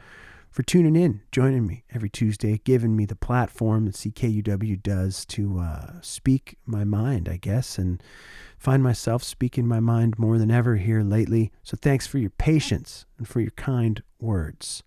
for 0.54 0.62
tuning 0.62 0.94
in, 0.94 1.20
joining 1.32 1.66
me 1.66 1.82
every 1.92 2.08
Tuesday, 2.08 2.60
giving 2.62 2.94
me 2.94 3.04
the 3.04 3.16
platform 3.16 3.86
that 3.86 3.96
CKUW 3.96 4.80
does 4.80 5.24
to 5.26 5.58
uh, 5.58 6.00
speak 6.00 6.58
my 6.64 6.84
mind, 6.84 7.28
I 7.28 7.38
guess, 7.38 7.76
and 7.76 8.00
find 8.56 8.80
myself 8.80 9.24
speaking 9.24 9.66
my 9.66 9.80
mind 9.80 10.16
more 10.16 10.38
than 10.38 10.52
ever 10.52 10.76
here 10.76 11.02
lately. 11.02 11.50
So 11.64 11.76
thanks 11.76 12.06
for 12.06 12.18
your 12.18 12.30
patience 12.30 13.04
and 13.18 13.26
for 13.26 13.40
your 13.40 13.50
kind 13.50 14.00
words. 14.20 14.84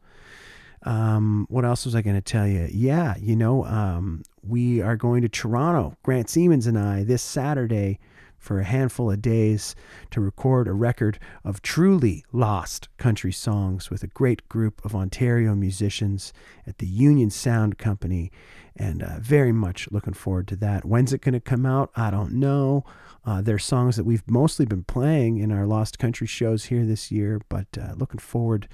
Um, 0.83 1.47
what 1.49 1.65
else 1.65 1.83
was 1.83 1.95
I 1.95 2.01
going 2.01 2.15
to 2.15 2.21
tell 2.21 2.47
you? 2.47 2.69
Yeah, 2.71 3.15
you 3.19 3.35
know, 3.35 3.65
um, 3.65 4.23
we 4.41 4.81
are 4.81 4.95
going 4.95 5.21
to 5.23 5.27
Toronto, 5.27 5.97
Grant 6.01 6.29
Siemens 6.29 6.65
and 6.65 6.79
I, 6.79 7.03
this 7.03 7.21
Saturday 7.21 7.99
for 8.47 8.61
a 8.61 8.63
handful 8.63 9.11
of 9.11 9.21
days 9.21 9.75
to 10.09 10.21
record 10.21 10.69
a 10.69 10.73
record 10.73 11.19
of 11.43 11.61
truly 11.61 12.23
lost 12.31 12.87
country 12.97 13.33
songs 13.33 13.89
with 13.89 14.03
a 14.03 14.07
great 14.07 14.47
group 14.47 14.83
of 14.85 14.95
Ontario 14.95 15.53
musicians 15.53 16.31
at 16.65 16.77
the 16.77 16.87
Union 16.87 17.29
Sound 17.29 17.77
Company. 17.77 18.31
And 18.73 19.03
uh, 19.03 19.19
very 19.19 19.51
much 19.51 19.91
looking 19.91 20.13
forward 20.13 20.47
to 20.47 20.55
that. 20.57 20.85
When's 20.85 21.11
it 21.11 21.19
going 21.19 21.33
to 21.33 21.41
come 21.41 21.65
out? 21.65 21.91
I 21.97 22.09
don't 22.09 22.31
know. 22.35 22.85
Uh, 23.25 23.41
they're 23.41 23.59
songs 23.59 23.97
that 23.97 24.05
we've 24.05 24.23
mostly 24.29 24.65
been 24.65 24.85
playing 24.85 25.39
in 25.39 25.51
our 25.51 25.65
Lost 25.67 25.99
Country 25.99 26.25
shows 26.25 26.65
here 26.65 26.85
this 26.85 27.11
year, 27.11 27.41
but 27.49 27.67
uh, 27.77 27.95
looking 27.97 28.19
forward 28.19 28.69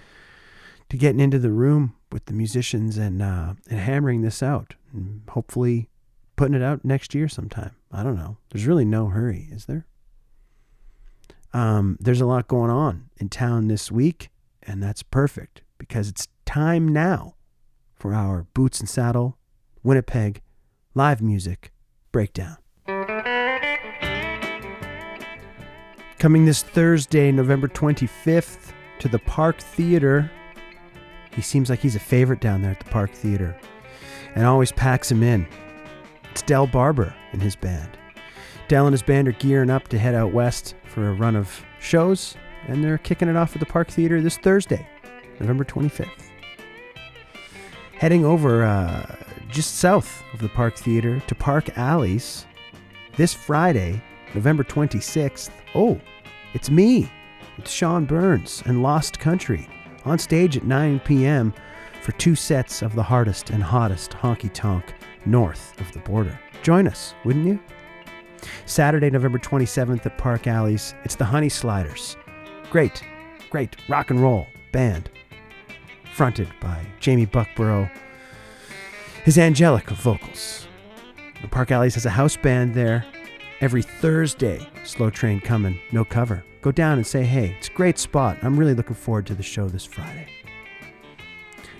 to 0.89 0.97
getting 0.97 1.19
into 1.19 1.39
the 1.39 1.51
room 1.51 1.95
with 2.11 2.25
the 2.25 2.33
musicians 2.33 2.99
and 2.99 3.23
uh, 3.23 3.55
and 3.67 3.79
hammering 3.79 4.21
this 4.21 4.43
out. 4.43 4.75
And 4.93 5.23
hopefully, 5.29 5.89
putting 6.35 6.53
it 6.53 6.61
out 6.61 6.85
next 6.85 7.15
year 7.15 7.27
sometime. 7.27 7.71
I 7.93 8.01
don't 8.01 8.15
know. 8.15 8.37
There's 8.49 8.65
really 8.65 8.85
no 8.85 9.07
hurry, 9.07 9.47
is 9.51 9.65
there? 9.65 9.85
Um, 11.53 11.97
there's 11.99 12.21
a 12.21 12.25
lot 12.25 12.47
going 12.47 12.71
on 12.71 13.11
in 13.17 13.29
town 13.29 13.67
this 13.67 13.91
week, 13.91 14.29
and 14.63 14.81
that's 14.81 15.03
perfect 15.03 15.61
because 15.77 16.09
it's 16.09 16.27
time 16.45 16.87
now 16.87 17.35
for 17.93 18.15
our 18.15 18.47
Boots 18.55 18.79
and 18.79 18.89
Saddle 18.89 19.37
Winnipeg 19.83 20.41
live 20.95 21.21
music 21.21 21.71
breakdown. 22.11 22.57
Coming 26.17 26.45
this 26.45 26.63
Thursday, 26.63 27.31
November 27.31 27.67
25th, 27.67 28.73
to 28.97 29.07
the 29.07 29.19
Park 29.19 29.59
Theater. 29.59 30.31
He 31.35 31.43
seems 31.43 31.69
like 31.69 31.79
he's 31.79 31.95
a 31.95 31.99
favorite 31.99 32.41
down 32.41 32.63
there 32.63 32.71
at 32.71 32.79
the 32.79 32.89
Park 32.89 33.11
Theater 33.11 33.55
and 34.33 34.47
always 34.47 34.71
packs 34.71 35.11
him 35.11 35.21
in. 35.21 35.45
It's 36.31 36.41
Del 36.41 36.65
Barber 36.65 37.13
and 37.33 37.41
his 37.41 37.55
band. 37.55 37.97
Del 38.69 38.87
and 38.87 38.93
his 38.93 39.03
band 39.03 39.27
are 39.27 39.33
gearing 39.33 39.69
up 39.69 39.89
to 39.89 39.99
head 39.99 40.15
out 40.15 40.31
west 40.31 40.75
for 40.85 41.09
a 41.09 41.13
run 41.13 41.35
of 41.35 41.63
shows, 41.79 42.35
and 42.67 42.83
they're 42.83 42.97
kicking 42.97 43.27
it 43.27 43.35
off 43.35 43.55
at 43.55 43.59
the 43.59 43.65
Park 43.65 43.89
Theater 43.89 44.21
this 44.21 44.37
Thursday, 44.37 44.87
November 45.39 45.65
25th. 45.65 46.29
Heading 47.93 48.23
over 48.23 48.63
uh, 48.63 49.15
just 49.49 49.75
south 49.75 50.23
of 50.33 50.39
the 50.39 50.49
Park 50.49 50.77
Theater 50.77 51.19
to 51.27 51.35
Park 51.35 51.77
Alleys 51.77 52.45
this 53.17 53.33
Friday, 53.33 54.01
November 54.33 54.63
26th. 54.63 55.51
Oh, 55.75 55.99
it's 56.53 56.69
me. 56.69 57.11
It's 57.57 57.71
Sean 57.71 58.05
Burns 58.05 58.63
and 58.65 58.81
Lost 58.81 59.19
Country 59.19 59.67
on 60.05 60.17
stage 60.17 60.57
at 60.57 60.63
9 60.65 60.99
p.m. 61.01 61.53
for 62.01 62.11
two 62.13 62.35
sets 62.35 62.81
of 62.81 62.95
the 62.95 63.03
hardest 63.03 63.51
and 63.51 63.63
hottest 63.63 64.11
honky 64.11 64.51
tonk 64.51 64.93
north 65.25 65.79
of 65.79 65.91
the 65.91 65.99
border. 65.99 66.39
Join 66.63 66.87
us, 66.87 67.13
wouldn't 67.25 67.45
you? 67.45 67.59
Saturday, 68.65 69.09
November 69.09 69.37
27th 69.37 70.05
at 70.05 70.17
Park 70.17 70.47
Alleys, 70.47 70.95
it's 71.03 71.15
the 71.15 71.25
Honey 71.25 71.49
Sliders. 71.49 72.15
Great, 72.71 73.03
great 73.49 73.75
rock 73.89 74.09
and 74.09 74.21
roll 74.21 74.47
band. 74.71 75.09
Fronted 76.13 76.47
by 76.61 76.85
Jamie 77.01 77.25
Buckborough, 77.25 77.91
his 79.25 79.37
angelic 79.37 79.89
vocals. 79.89 80.67
The 81.41 81.49
Park 81.49 81.71
Alleys 81.71 81.95
has 81.95 82.05
a 82.05 82.11
house 82.11 82.37
band 82.37 82.73
there 82.73 83.05
every 83.59 83.81
Thursday. 83.81 84.65
Slow 84.85 85.09
train 85.09 85.41
coming, 85.41 85.77
no 85.91 86.05
cover. 86.05 86.45
Go 86.61 86.71
down 86.71 86.97
and 86.97 87.05
say 87.05 87.23
hey. 87.23 87.57
It's 87.57 87.67
a 87.67 87.73
great 87.73 87.99
spot. 87.99 88.37
I'm 88.41 88.57
really 88.57 88.73
looking 88.73 88.95
forward 88.95 89.25
to 89.27 89.35
the 89.35 89.43
show 89.43 89.67
this 89.67 89.85
Friday. 89.85 90.27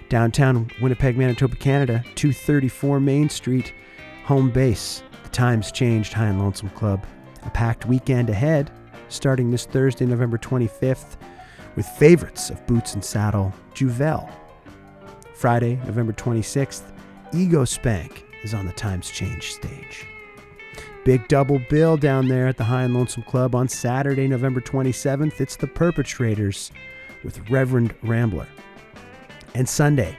Downtown 0.09 0.69
Winnipeg, 0.81 1.17
Manitoba, 1.17 1.55
Canada, 1.55 2.03
234 2.15 2.99
Main 2.99 3.29
Street, 3.29 3.73
home 4.23 4.49
base. 4.49 5.03
The 5.23 5.29
times 5.29 5.71
changed, 5.71 6.13
High 6.13 6.27
and 6.27 6.39
Lonesome 6.39 6.69
Club. 6.71 7.05
A 7.45 7.49
packed 7.49 7.85
weekend 7.85 8.29
ahead, 8.29 8.71
starting 9.09 9.51
this 9.51 9.65
Thursday, 9.65 10.05
November 10.05 10.37
25th, 10.37 11.17
with 11.75 11.85
favorites 11.85 12.49
of 12.49 12.65
Boots 12.65 12.93
and 12.93 13.03
Saddle, 13.03 13.53
Juvel. 13.73 14.31
Friday, 15.35 15.75
November 15.85 16.13
26th, 16.13 16.83
Ego 17.33 17.65
Spank 17.65 18.25
is 18.43 18.53
on 18.53 18.65
the 18.65 18.73
Times 18.73 19.09
Change 19.09 19.51
stage. 19.51 20.05
Big 21.03 21.27
double 21.27 21.59
bill 21.69 21.97
down 21.97 22.29
there 22.29 22.47
at 22.47 22.55
the 22.55 22.63
High 22.63 22.83
and 22.83 22.93
Lonesome 22.93 23.23
Club 23.23 23.55
on 23.55 23.67
Saturday, 23.67 24.27
November 24.27 24.61
27th. 24.61 25.41
It's 25.41 25.57
the 25.57 25.67
Perpetrators 25.67 26.71
with 27.25 27.49
Reverend 27.49 27.93
Rambler. 28.03 28.47
And 29.53 29.67
Sunday, 29.67 30.17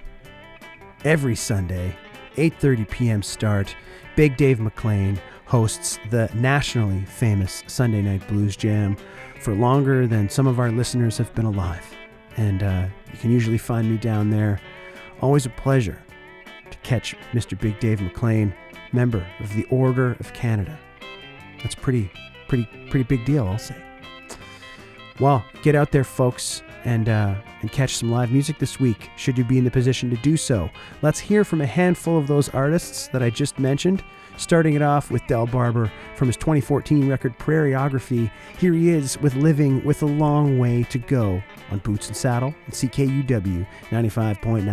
every 1.04 1.36
Sunday, 1.36 1.96
8:30 2.36 2.88
p.m. 2.90 3.22
start, 3.22 3.74
Big 4.16 4.36
Dave 4.36 4.60
McLean 4.60 5.20
hosts 5.46 5.98
the 6.10 6.30
nationally 6.34 7.04
famous 7.04 7.62
Sunday 7.66 8.02
Night 8.02 8.26
Blues 8.28 8.56
Jam 8.56 8.96
for 9.40 9.54
longer 9.54 10.06
than 10.06 10.28
some 10.28 10.46
of 10.46 10.58
our 10.58 10.70
listeners 10.70 11.18
have 11.18 11.34
been 11.34 11.44
alive. 11.44 11.84
And 12.36 12.62
uh, 12.62 12.86
you 13.12 13.18
can 13.18 13.30
usually 13.30 13.58
find 13.58 13.88
me 13.90 13.96
down 13.96 14.30
there. 14.30 14.60
Always 15.20 15.46
a 15.46 15.50
pleasure 15.50 16.02
to 16.70 16.78
catch 16.78 17.14
Mr. 17.32 17.58
Big 17.58 17.78
Dave 17.78 18.00
McLean, 18.00 18.54
member 18.92 19.24
of 19.40 19.54
the 19.54 19.64
Order 19.64 20.12
of 20.18 20.32
Canada. 20.32 20.78
That's 21.62 21.74
pretty, 21.74 22.10
pretty, 22.48 22.68
pretty 22.90 23.04
big 23.04 23.24
deal, 23.24 23.46
I'll 23.46 23.58
say. 23.58 23.76
Well, 25.20 25.44
get 25.62 25.76
out 25.76 25.92
there, 25.92 26.02
folks, 26.02 26.63
and 26.84 27.08
uh, 27.08 27.34
and 27.60 27.72
catch 27.72 27.96
some 27.96 28.10
live 28.10 28.30
music 28.30 28.58
this 28.58 28.78
week. 28.78 29.10
Should 29.16 29.38
you 29.38 29.44
be 29.44 29.58
in 29.58 29.64
the 29.64 29.70
position 29.70 30.10
to 30.10 30.16
do 30.16 30.36
so, 30.36 30.70
let's 31.02 31.18
hear 31.18 31.44
from 31.44 31.60
a 31.60 31.66
handful 31.66 32.18
of 32.18 32.26
those 32.26 32.48
artists 32.50 33.08
that 33.08 33.22
I 33.22 33.30
just 33.30 33.58
mentioned. 33.58 34.04
Starting 34.36 34.74
it 34.74 34.82
off 34.82 35.12
with 35.12 35.24
Del 35.28 35.46
Barber 35.46 35.92
from 36.16 36.26
his 36.26 36.36
2014 36.36 37.08
record 37.08 37.38
Prairieography. 37.38 38.28
Here 38.58 38.72
he 38.72 38.90
is 38.90 39.16
with 39.20 39.36
Living 39.36 39.84
with 39.84 40.02
a 40.02 40.06
Long 40.06 40.58
Way 40.58 40.82
to 40.90 40.98
Go 40.98 41.40
on 41.70 41.78
Boots 41.78 42.08
and 42.08 42.16
Saddle 42.16 42.52
and 42.66 42.74
CKUW 42.74 43.64
95.9 43.90 44.64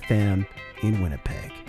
FM 0.00 0.46
in 0.82 1.02
Winnipeg. 1.02 1.59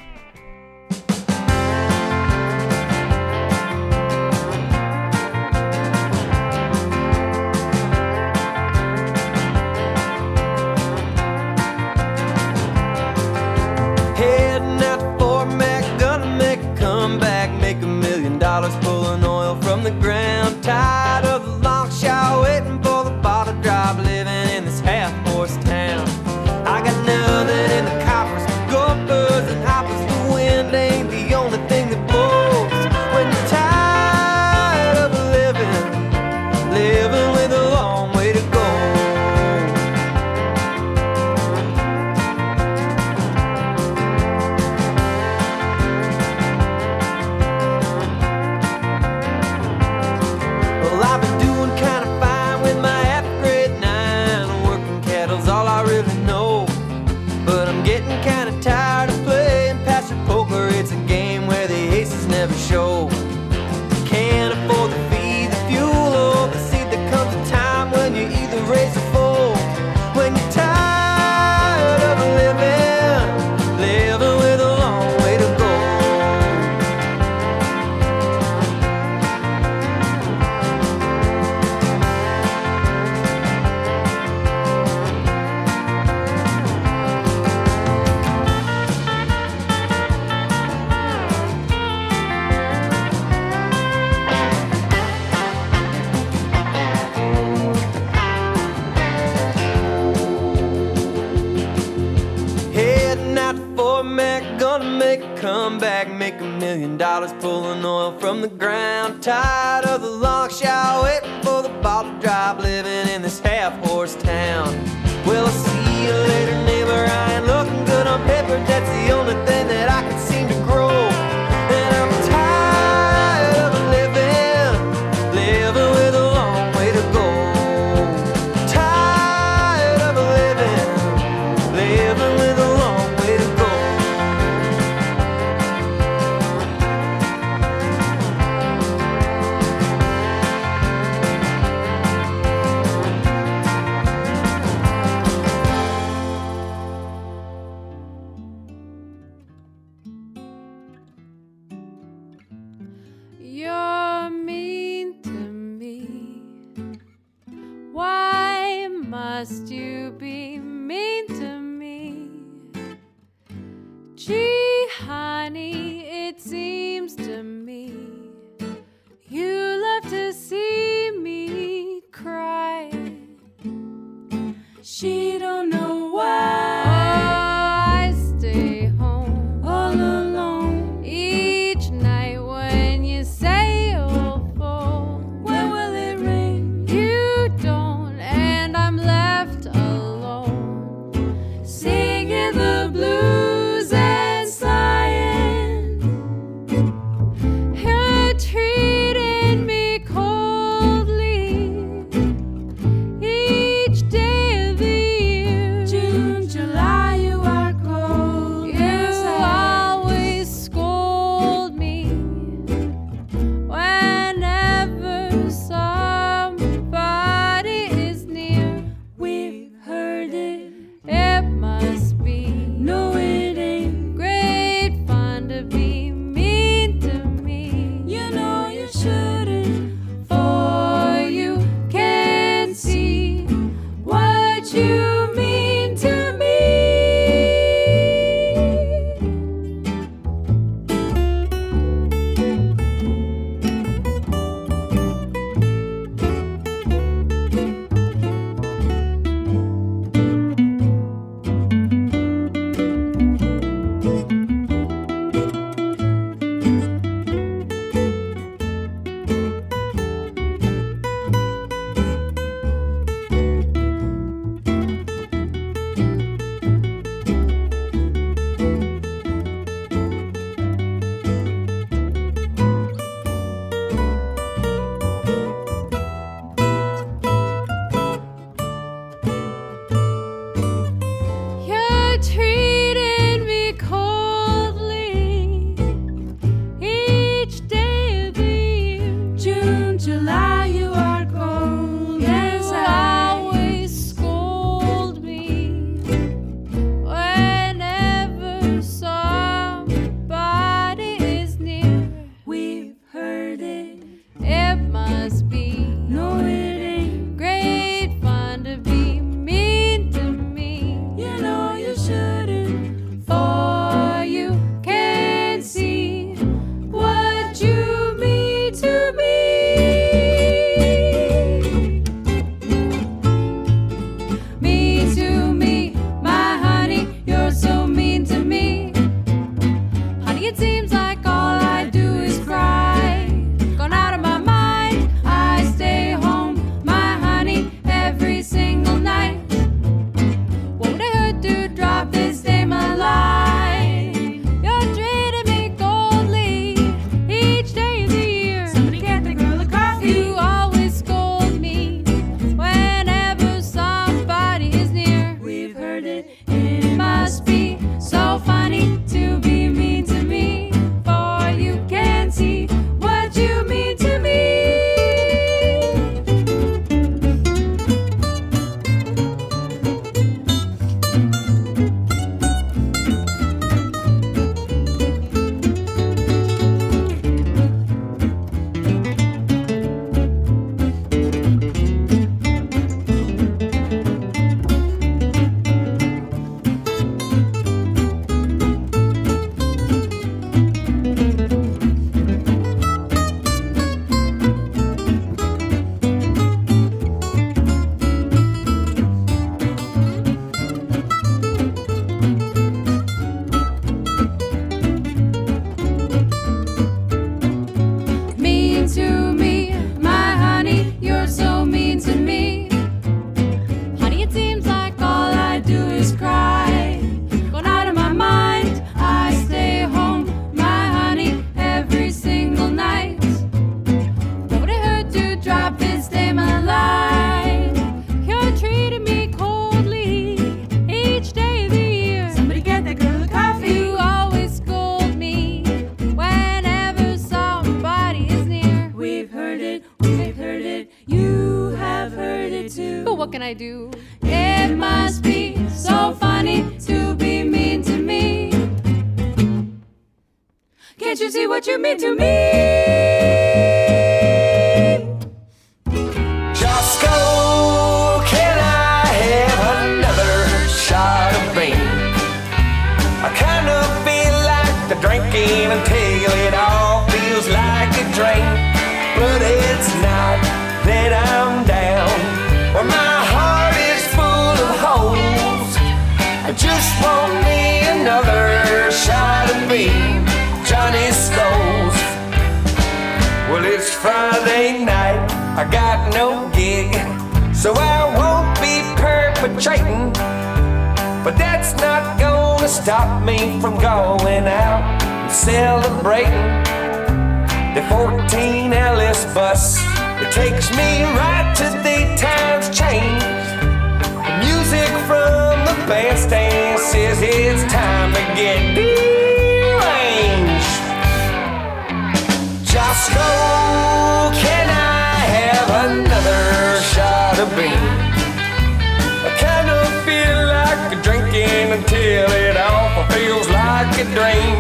A 524.02 524.06
dream. 524.06 524.58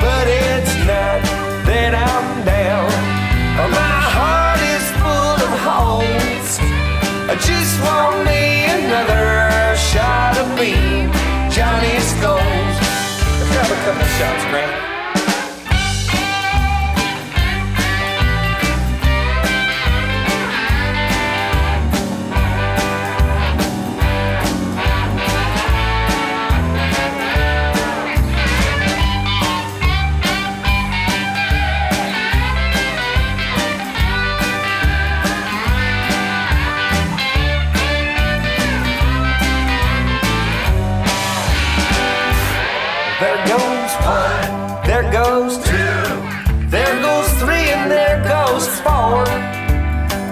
But 0.00 0.26
it's 0.28 0.74
not 0.86 1.18
that 1.66 1.92
I'm 1.94 2.44
down. 2.44 2.86
My 3.72 3.98
heart 4.14 4.60
is 4.62 4.84
full 5.02 5.38
of 5.46 5.52
holes. 5.66 6.50
I 7.26 7.34
just 7.34 7.74
want 7.82 8.24
me 8.24 8.70
another 8.78 9.74
shot 9.90 10.38
of 10.38 10.46
bean, 10.56 11.10
Johnny 11.50 11.98
Skulls. 11.98 12.76
Let's 13.38 13.50
grab 13.50 13.70
a 13.70 13.78
couple 13.84 14.06
shots, 14.18 14.44
Grant. 14.50 14.95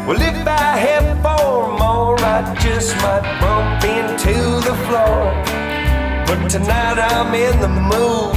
Well, 0.07 0.21
if 0.21 0.47
I 0.47 0.77
have 0.77 1.23
four 1.23 1.79
more, 1.79 2.21
I 2.21 2.55
just 2.61 2.95
might 2.97 3.25
bump 3.41 3.83
into 3.85 4.35
the 4.61 4.77
floor. 4.85 5.33
But 6.29 6.47
tonight 6.51 6.99
I'm 7.01 7.33
in 7.33 7.59
the 7.59 7.69
mood 7.69 8.35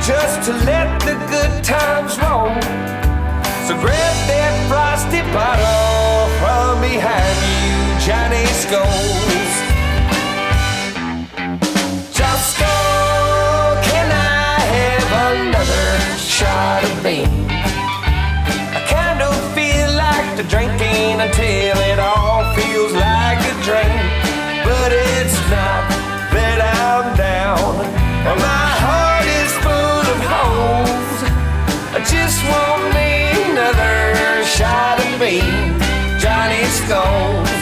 just 0.00 0.46
to 0.46 0.52
let 0.70 1.00
the 1.00 1.16
good 1.26 1.64
times 1.64 2.16
roll. 2.22 2.54
So 3.66 3.74
grab 3.82 4.14
that 4.30 4.54
frosty 4.70 5.22
bottle 5.34 6.30
from 6.38 6.80
behind 6.80 7.38
you, 7.66 7.80
Johnny 8.06 8.46
Scoles. 8.62 9.52
Josco, 12.14 12.70
can 13.90 14.06
I 14.06 14.60
have 14.76 15.34
another 15.34 16.16
shot 16.16 16.84
of 16.84 17.02
bean? 17.02 17.39
The 20.42 20.48
drinking 20.48 21.20
until 21.20 21.76
it 21.92 21.98
all 21.98 22.40
feels 22.54 22.92
like 22.94 23.40
a 23.44 23.54
drink. 23.60 23.92
But 24.64 24.90
it's 24.92 25.36
not 25.52 25.84
that 26.32 26.58
I'm 26.80 27.12
down. 27.12 27.76
My 28.24 28.68
heart 28.80 29.26
is 29.40 29.52
full 29.60 30.04
of 30.14 30.18
holes. 30.32 31.16
I 31.92 32.00
just 32.08 32.40
want 32.48 32.82
me 32.96 33.52
another 33.52 34.40
shot 34.56 34.96
of 35.04 35.10
bean, 35.20 35.76
Johnny 36.16 36.64
Skulls. 36.72 37.60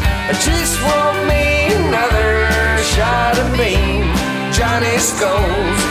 I 0.00 0.32
just 0.40 0.80
want 0.88 1.18
me 1.28 1.74
another 1.84 2.48
shot 2.96 3.36
of 3.36 3.48
bean, 3.60 4.08
Johnny 4.56 4.96
Skulls. 4.96 5.85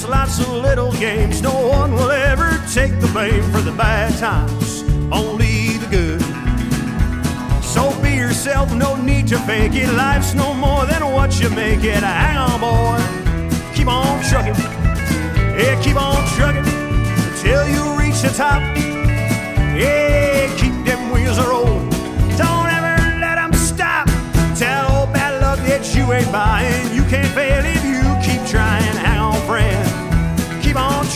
There's 0.00 0.10
lots 0.10 0.38
of 0.38 0.48
little 0.48 0.92
games. 0.92 1.42
No 1.42 1.52
one 1.68 1.92
will 1.92 2.10
ever 2.10 2.58
take 2.72 2.98
the 3.00 3.08
blame 3.08 3.42
for 3.52 3.60
the 3.60 3.72
bad 3.72 4.18
times, 4.18 4.82
only 5.12 5.76
the 5.76 5.88
good. 5.90 6.22
So 7.62 7.92
be 8.00 8.14
yourself, 8.14 8.74
no 8.74 8.96
need 8.96 9.28
to 9.28 9.38
fake 9.40 9.74
it. 9.74 9.92
Life's 9.92 10.32
no 10.32 10.54
more 10.54 10.86
than 10.86 11.04
what 11.12 11.38
you 11.38 11.50
make 11.50 11.84
it. 11.84 12.02
Hang 12.02 12.38
on, 12.38 12.60
boy. 12.60 12.96
Keep 13.74 13.88
on 13.88 14.24
trucking. 14.24 14.54
Yeah, 15.60 15.78
keep 15.82 16.00
on 16.00 16.26
trucking 16.28 16.64
until 16.64 17.68
you 17.68 17.98
reach 18.00 18.22
the 18.22 18.32
top. 18.34 18.62
Yeah, 19.76 20.48
keep 20.56 20.72
them 20.86 21.10
wheels 21.12 21.36
a 21.36 21.46
rolling. 21.46 21.90
Don't 22.38 22.70
ever 22.72 23.20
let 23.20 23.34
them 23.34 23.52
stop. 23.52 24.06
Tell 24.56 25.00
old 25.00 25.12
bad 25.12 25.42
luck 25.42 25.58
that 25.68 25.94
you 25.94 26.10
ain't 26.10 26.32
buying. 26.32 26.94
You 26.94 27.02
can't 27.04 27.28
fail 27.34 27.66
it. 27.66 27.79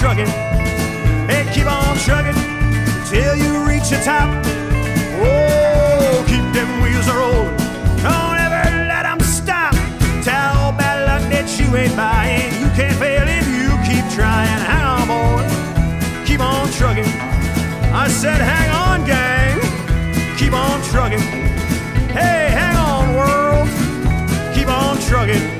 trucking 0.05 0.29
and 1.33 1.49
keep 1.55 1.65
on 1.65 1.97
trucking 1.97 2.37
till 3.09 3.35
you 3.37 3.67
reach 3.67 3.89
the 3.89 3.99
top. 4.05 4.29
Oh, 5.17 6.23
keep 6.29 6.45
them 6.53 6.69
wheels 6.83 7.09
a 7.09 7.15
rolling. 7.15 7.57
Don't 8.05 8.37
ever 8.37 8.85
let 8.87 9.05
them 9.05 9.19
stop. 9.21 9.73
Tell 10.23 10.77
bad 10.77 11.09
luck 11.09 11.23
that 11.33 11.49
you 11.59 11.75
ain't 11.75 11.97
buying. 11.97 12.53
You 12.61 12.69
can't 12.77 12.99
fail 12.99 13.25
if 13.25 13.49
you 13.49 13.71
keep 13.89 14.05
trying. 14.13 14.61
Hang 14.69 14.85
on, 14.85 15.09
boy. 15.09 16.27
Keep 16.27 16.41
on 16.41 16.71
trucking. 16.73 17.09
I 17.95 18.07
said, 18.09 18.43
hang 18.43 18.71
on, 18.85 19.07
gang. 19.07 19.57
Keep 20.37 20.53
on 20.53 20.83
trucking. 20.93 21.25
Hey, 22.13 22.53
hang 22.53 22.77
on, 22.77 23.17
world. 23.17 23.71
Keep 24.55 24.69
on 24.69 24.99
trucking. 25.09 25.54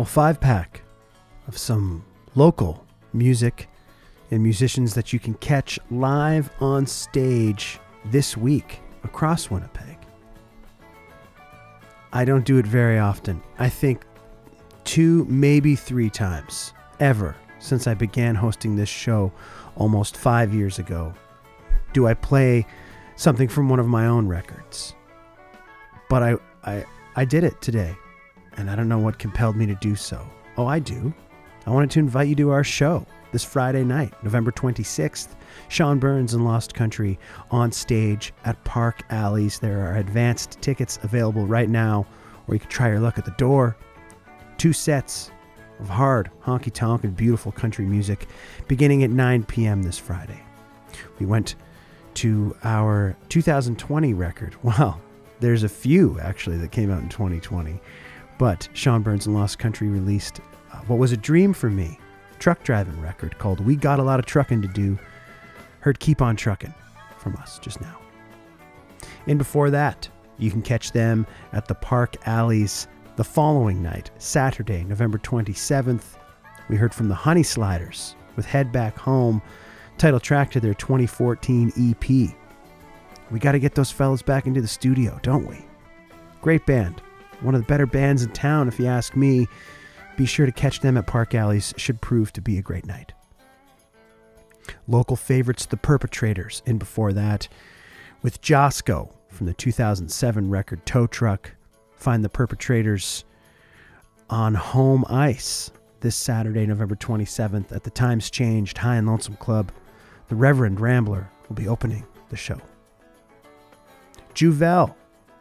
well, 0.00 0.06
five 0.06 0.40
pack 0.40 0.80
of 1.46 1.58
some 1.58 2.02
local 2.34 2.86
music 3.12 3.68
and 4.30 4.42
musicians 4.42 4.94
that 4.94 5.12
you 5.12 5.18
can 5.18 5.34
catch 5.34 5.78
live 5.90 6.48
on 6.58 6.86
stage 6.86 7.78
this 8.06 8.34
week 8.34 8.80
across 9.04 9.50
Winnipeg. 9.50 9.98
I 12.14 12.24
don't 12.24 12.46
do 12.46 12.56
it 12.56 12.66
very 12.66 12.98
often. 12.98 13.42
I 13.58 13.68
think 13.68 14.06
two, 14.84 15.26
maybe 15.26 15.76
three 15.76 16.08
times 16.08 16.72
ever 16.98 17.36
since 17.58 17.86
I 17.86 17.92
began 17.92 18.34
hosting 18.34 18.76
this 18.76 18.88
show 18.88 19.30
almost 19.76 20.16
five 20.16 20.54
years 20.54 20.78
ago 20.78 21.12
do 21.92 22.06
I 22.06 22.14
play 22.14 22.66
something 23.16 23.48
from 23.48 23.68
one 23.68 23.78
of 23.78 23.86
my 23.86 24.06
own 24.06 24.28
records. 24.28 24.94
But 26.08 26.22
I, 26.22 26.36
I, 26.64 26.86
I 27.16 27.26
did 27.26 27.44
it 27.44 27.60
today 27.60 27.94
and 28.60 28.70
I 28.70 28.76
don't 28.76 28.88
know 28.88 28.98
what 28.98 29.18
compelled 29.18 29.56
me 29.56 29.66
to 29.66 29.74
do 29.76 29.96
so. 29.96 30.24
Oh, 30.56 30.66
I 30.66 30.78
do. 30.78 31.12
I 31.66 31.70
wanted 31.70 31.90
to 31.92 31.98
invite 31.98 32.28
you 32.28 32.34
to 32.36 32.50
our 32.50 32.64
show 32.64 33.06
this 33.32 33.44
Friday 33.44 33.84
night, 33.84 34.12
November 34.22 34.52
26th. 34.52 35.28
Sean 35.68 35.98
Burns 35.98 36.34
and 36.34 36.44
Lost 36.44 36.74
Country 36.74 37.18
on 37.50 37.72
stage 37.72 38.32
at 38.44 38.62
Park 38.64 39.02
Alleys. 39.10 39.58
There 39.58 39.80
are 39.80 39.96
advanced 39.96 40.60
tickets 40.60 40.98
available 41.02 41.46
right 41.46 41.68
now, 41.68 42.06
or 42.46 42.54
you 42.54 42.60
can 42.60 42.70
try 42.70 42.88
your 42.88 43.00
luck 43.00 43.18
at 43.18 43.24
the 43.24 43.30
door. 43.32 43.76
Two 44.58 44.72
sets 44.72 45.30
of 45.78 45.88
hard, 45.88 46.30
honky 46.44 46.72
tonk, 46.72 47.04
and 47.04 47.16
beautiful 47.16 47.52
country 47.52 47.86
music 47.86 48.28
beginning 48.68 49.02
at 49.02 49.10
9 49.10 49.44
p.m. 49.44 49.82
this 49.82 49.98
Friday. 49.98 50.40
We 51.18 51.26
went 51.26 51.54
to 52.14 52.56
our 52.64 53.16
2020 53.28 54.14
record. 54.14 54.56
Well, 54.62 55.00
there's 55.40 55.62
a 55.62 55.68
few 55.68 56.18
actually 56.20 56.58
that 56.58 56.70
came 56.70 56.90
out 56.90 57.02
in 57.02 57.08
2020, 57.08 57.80
but 58.40 58.70
Sean 58.72 59.02
Burns 59.02 59.26
and 59.26 59.36
Lost 59.36 59.58
Country 59.58 59.88
released 59.88 60.40
uh, 60.72 60.78
what 60.86 60.98
was 60.98 61.12
a 61.12 61.16
dream 61.16 61.52
for 61.52 61.68
me 61.68 61.98
truck 62.38 62.62
driving 62.62 62.98
record 62.98 63.36
called 63.36 63.60
We 63.60 63.76
Got 63.76 63.98
a 63.98 64.02
Lot 64.02 64.18
of 64.18 64.24
Trucking 64.24 64.62
to 64.62 64.68
Do. 64.68 64.98
Heard 65.80 66.00
Keep 66.00 66.22
On 66.22 66.34
Trucking 66.36 66.72
from 67.18 67.36
us 67.36 67.58
just 67.58 67.82
now. 67.82 68.00
And 69.26 69.36
before 69.36 69.68
that, 69.68 70.08
you 70.38 70.50
can 70.50 70.62
catch 70.62 70.92
them 70.92 71.26
at 71.52 71.68
the 71.68 71.74
Park 71.74 72.16
Alleys 72.26 72.88
the 73.16 73.24
following 73.24 73.82
night, 73.82 74.10
Saturday, 74.16 74.84
November 74.84 75.18
27th. 75.18 76.16
We 76.70 76.76
heard 76.76 76.94
from 76.94 77.10
the 77.10 77.14
Honey 77.14 77.42
Sliders 77.42 78.16
with 78.36 78.46
Head 78.46 78.72
Back 78.72 78.96
Home, 79.00 79.42
title 79.98 80.18
track 80.18 80.50
to 80.52 80.60
their 80.60 80.72
2014 80.72 81.74
EP. 81.76 82.34
We 83.30 83.38
got 83.38 83.52
to 83.52 83.58
get 83.58 83.74
those 83.74 83.90
fellas 83.90 84.22
back 84.22 84.46
into 84.46 84.62
the 84.62 84.68
studio, 84.68 85.20
don't 85.22 85.46
we? 85.46 85.58
Great 86.40 86.64
band. 86.64 87.02
One 87.40 87.54
of 87.54 87.60
the 87.60 87.66
better 87.66 87.86
bands 87.86 88.22
in 88.22 88.30
town, 88.32 88.68
if 88.68 88.78
you 88.78 88.86
ask 88.86 89.16
me. 89.16 89.48
Be 90.16 90.26
sure 90.26 90.46
to 90.46 90.52
catch 90.52 90.80
them 90.80 90.98
at 90.98 91.06
Park 91.06 91.34
Alleys, 91.34 91.72
should 91.76 92.00
prove 92.00 92.32
to 92.34 92.40
be 92.40 92.58
a 92.58 92.62
great 92.62 92.86
night. 92.86 93.12
Local 94.86 95.16
favorites, 95.16 95.66
The 95.66 95.76
Perpetrators, 95.76 96.62
and 96.66 96.78
before 96.78 97.12
that, 97.14 97.48
with 98.22 98.42
Josco 98.42 99.10
from 99.28 99.46
the 99.46 99.54
2007 99.54 100.50
record 100.50 100.84
Tow 100.84 101.06
Truck. 101.06 101.52
Find 101.94 102.24
The 102.24 102.28
Perpetrators 102.28 103.24
on 104.28 104.54
home 104.54 105.04
ice 105.08 105.70
this 106.00 106.16
Saturday, 106.16 106.66
November 106.66 106.96
27th 106.96 107.72
at 107.72 107.84
the 107.84 107.90
Times 107.90 108.30
Changed 108.30 108.78
High 108.78 108.96
and 108.96 109.06
Lonesome 109.06 109.36
Club. 109.36 109.72
The 110.28 110.36
Reverend 110.36 110.80
Rambler 110.80 111.30
will 111.48 111.56
be 111.56 111.68
opening 111.68 112.06
the 112.28 112.36
show. 112.36 112.60
Juvel, 114.34 114.94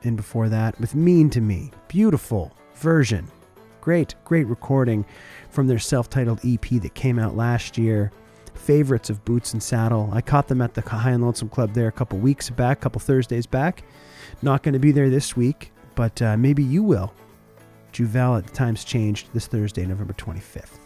and 0.03 0.17
before 0.17 0.49
that, 0.49 0.79
with 0.79 0.95
Mean 0.95 1.29
to 1.31 1.41
Me. 1.41 1.71
Beautiful 1.87 2.55
version. 2.75 3.27
Great, 3.81 4.15
great 4.25 4.47
recording 4.47 5.05
from 5.49 5.67
their 5.67 5.79
self 5.79 6.09
titled 6.09 6.39
EP 6.45 6.69
that 6.81 6.93
came 6.93 7.19
out 7.19 7.35
last 7.35 7.77
year. 7.77 8.11
Favorites 8.53 9.09
of 9.09 9.23
Boots 9.25 9.53
and 9.53 9.63
Saddle. 9.63 10.09
I 10.13 10.21
caught 10.21 10.47
them 10.47 10.61
at 10.61 10.73
the 10.73 10.81
High 10.81 11.11
and 11.11 11.23
Lonesome 11.23 11.49
Club 11.49 11.73
there 11.73 11.87
a 11.87 11.91
couple 11.91 12.19
weeks 12.19 12.49
back, 12.49 12.79
a 12.79 12.81
couple 12.81 12.99
Thursdays 12.99 13.45
back. 13.45 13.83
Not 14.41 14.63
going 14.63 14.73
to 14.73 14.79
be 14.79 14.91
there 14.91 15.09
this 15.09 15.35
week, 15.35 15.71
but 15.95 16.21
uh, 16.21 16.37
maybe 16.37 16.63
you 16.63 16.83
will. 16.83 17.13
Juvel 17.93 18.37
at 18.37 18.45
the 18.45 18.53
Times 18.53 18.83
Changed 18.83 19.29
this 19.33 19.47
Thursday, 19.47 19.85
November 19.85 20.13
25th. 20.13 20.77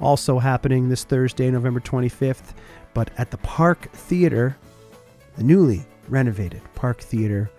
Also 0.00 0.38
happening 0.38 0.88
this 0.88 1.04
Thursday, 1.04 1.50
November 1.50 1.80
25th, 1.80 2.54
but 2.92 3.10
at 3.18 3.30
the 3.30 3.38
Park 3.38 3.90
Theater, 3.92 4.56
the 5.36 5.44
newly 5.44 5.84
renovated 6.08 6.60
Park 6.74 7.00
Theater. 7.00 7.50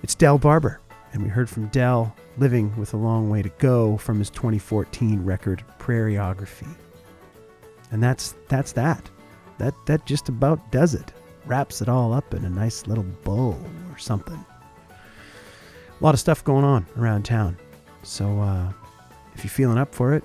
It's 0.00 0.14
Del 0.14 0.38
Barber, 0.38 0.80
and 1.12 1.22
we 1.24 1.28
heard 1.28 1.50
from 1.50 1.66
Del 1.68 2.14
living 2.36 2.74
with 2.76 2.94
a 2.94 2.96
long 2.96 3.28
way 3.28 3.42
to 3.42 3.48
go 3.58 3.96
from 3.96 4.20
his 4.20 4.30
2014 4.30 5.24
record 5.24 5.64
Prairieography. 5.80 6.68
And 7.90 8.00
that's 8.00 8.36
that's 8.46 8.70
that. 8.72 9.10
That 9.58 9.74
that 9.86 10.06
just 10.06 10.28
about 10.28 10.70
does 10.70 10.94
it. 10.94 11.12
Wraps 11.46 11.82
it 11.82 11.88
all 11.88 12.12
up 12.12 12.32
in 12.32 12.44
a 12.44 12.48
nice 12.50 12.86
little 12.86 13.06
bow 13.24 13.56
or 13.90 13.98
something. 13.98 14.44
A 14.88 16.04
lot 16.04 16.14
of 16.14 16.20
stuff 16.20 16.44
going 16.44 16.64
on 16.64 16.86
around 16.96 17.24
town. 17.24 17.56
So 18.04 18.40
uh, 18.40 18.72
if 19.34 19.42
you're 19.42 19.50
feeling 19.50 19.78
up 19.78 19.92
for 19.92 20.14
it 20.14 20.22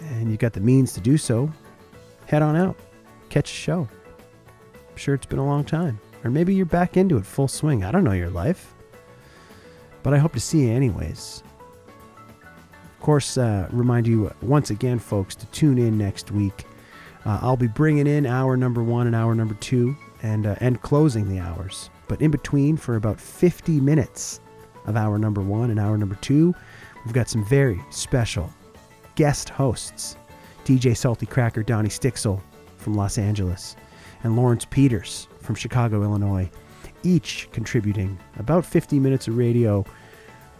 and 0.00 0.30
you've 0.30 0.38
got 0.38 0.54
the 0.54 0.60
means 0.60 0.94
to 0.94 1.00
do 1.00 1.18
so, 1.18 1.52
head 2.24 2.40
on 2.40 2.56
out. 2.56 2.76
Catch 3.28 3.50
a 3.50 3.54
show. 3.54 3.88
I'm 4.88 4.96
sure 4.96 5.14
it's 5.14 5.26
been 5.26 5.38
a 5.38 5.46
long 5.46 5.64
time. 5.64 6.00
Or 6.24 6.30
maybe 6.30 6.54
you're 6.54 6.64
back 6.64 6.96
into 6.96 7.18
it 7.18 7.26
full 7.26 7.48
swing. 7.48 7.84
I 7.84 7.90
don't 7.90 8.02
know 8.02 8.12
your 8.12 8.30
life. 8.30 8.74
But 10.02 10.14
I 10.14 10.18
hope 10.18 10.32
to 10.34 10.40
see 10.40 10.66
you 10.66 10.72
anyways. 10.72 11.42
Of 12.98 13.00
course, 13.00 13.38
uh, 13.38 13.68
remind 13.70 14.06
you 14.06 14.32
once 14.42 14.70
again, 14.70 14.98
folks, 14.98 15.34
to 15.36 15.46
tune 15.46 15.78
in 15.78 15.96
next 15.96 16.30
week. 16.30 16.66
Uh, 17.24 17.38
I'll 17.42 17.56
be 17.56 17.66
bringing 17.66 18.06
in 18.06 18.26
hour 18.26 18.56
number 18.56 18.82
one 18.82 19.06
and 19.06 19.14
hour 19.14 19.34
number 19.34 19.54
two 19.54 19.96
and, 20.22 20.46
uh, 20.46 20.56
and 20.60 20.80
closing 20.82 21.28
the 21.28 21.38
hours. 21.38 21.90
But 22.08 22.20
in 22.20 22.30
between, 22.30 22.76
for 22.76 22.96
about 22.96 23.20
50 23.20 23.80
minutes 23.80 24.40
of 24.86 24.96
hour 24.96 25.18
number 25.18 25.40
one 25.40 25.70
and 25.70 25.78
hour 25.78 25.98
number 25.98 26.16
two, 26.16 26.54
we've 27.04 27.14
got 27.14 27.28
some 27.28 27.44
very 27.44 27.80
special 27.90 28.52
guest 29.14 29.48
hosts 29.48 30.16
DJ 30.64 30.96
Salty 30.96 31.26
Cracker 31.26 31.62
Donnie 31.62 31.88
Stixel 31.88 32.40
from 32.76 32.94
Los 32.94 33.16
Angeles 33.16 33.74
and 34.22 34.36
Lawrence 34.36 34.64
Peters 34.64 35.28
from 35.40 35.54
Chicago, 35.54 36.02
Illinois, 36.02 36.50
each 37.02 37.48
contributing 37.52 38.18
about 38.38 38.64
50 38.64 38.98
minutes 38.98 39.28
of 39.28 39.36
radio 39.36 39.84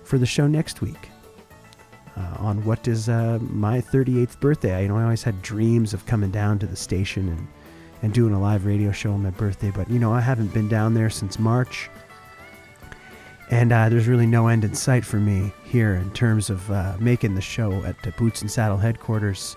for 0.05 0.19
the 0.19 0.27
show 0.27 0.47
next 0.47 0.81
week. 0.81 1.11
Uh, 2.17 2.35
on 2.39 2.65
what 2.65 2.89
is 2.89 3.09
uh, 3.09 3.39
my 3.43 3.81
38th 3.81 4.41
birthday. 4.41 4.75
I, 4.75 4.81
you 4.81 4.89
know, 4.89 4.97
I 4.97 5.05
always 5.05 5.23
had 5.23 5.41
dreams 5.41 5.95
of 5.95 6.05
coming 6.05 6.33
down 6.33 6.59
to 6.59 6.67
the 6.67 6.75
station 6.75 7.29
and, 7.29 7.47
and 8.03 8.13
doing 8.13 8.35
a 8.35 8.41
live 8.41 8.67
radio 8.67 8.91
show 8.91 9.13
on 9.13 9.23
my 9.23 9.31
birthday, 9.31 9.71
but 9.71 9.89
you 9.89 10.01
know, 10.01 10.13
I 10.13 10.21
haven't 10.21 10.53
been 10.53 10.69
down 10.69 10.95
there 10.95 11.11
since 11.11 11.39
March. 11.39 11.89
And 13.51 13.73
uh, 13.73 13.89
there's 13.89 14.09
really 14.09 14.27
no 14.27 14.49
end 14.49 14.65
in 14.65 14.75
sight 14.75 15.05
for 15.05 15.19
me 15.19 15.53
here 15.65 15.95
in 15.95 16.11
terms 16.11 16.51
of 16.51 16.69
uh, 16.73 16.97
making 16.99 17.37
the 17.37 17.41
show 17.41 17.73
at 17.85 18.03
the 18.03 18.11
Boots 18.13 18.43
and 18.43 18.51
Saddle 18.51 18.79
headquarters. 18.79 19.57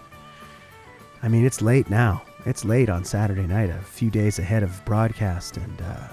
I 1.24 1.30
mean, 1.30 1.46
it's 1.46 1.64
late 1.64 1.90
now. 1.90 2.22
It's 2.46 2.64
late 2.64 2.90
on 2.90 3.04
Saturday 3.04 3.48
night, 3.48 3.70
a 3.70 3.80
few 3.80 4.10
days 4.10 4.40
ahead 4.40 4.64
of 4.64 4.84
broadcast, 4.86 5.58
and 5.58 5.82
uh, 5.82 6.08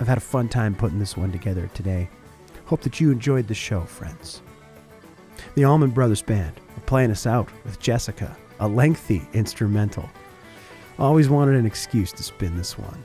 I've 0.00 0.08
had 0.08 0.16
a 0.16 0.22
fun 0.22 0.48
time 0.48 0.74
putting 0.74 0.98
this 0.98 1.14
one 1.14 1.30
together 1.30 1.70
today. 1.74 2.08
Hope 2.64 2.80
that 2.80 3.00
you 3.00 3.10
enjoyed 3.10 3.46
the 3.46 3.54
show, 3.54 3.82
friends. 3.82 4.40
The 5.54 5.64
Allman 5.66 5.90
Brothers 5.90 6.22
Band 6.22 6.58
are 6.74 6.80
playing 6.86 7.10
us 7.10 7.26
out 7.26 7.50
with 7.64 7.78
Jessica, 7.80 8.34
a 8.60 8.66
lengthy 8.66 9.20
instrumental. 9.34 10.08
Always 10.98 11.28
wanted 11.28 11.56
an 11.56 11.66
excuse 11.66 12.12
to 12.12 12.22
spin 12.22 12.56
this 12.56 12.78
one. 12.78 13.04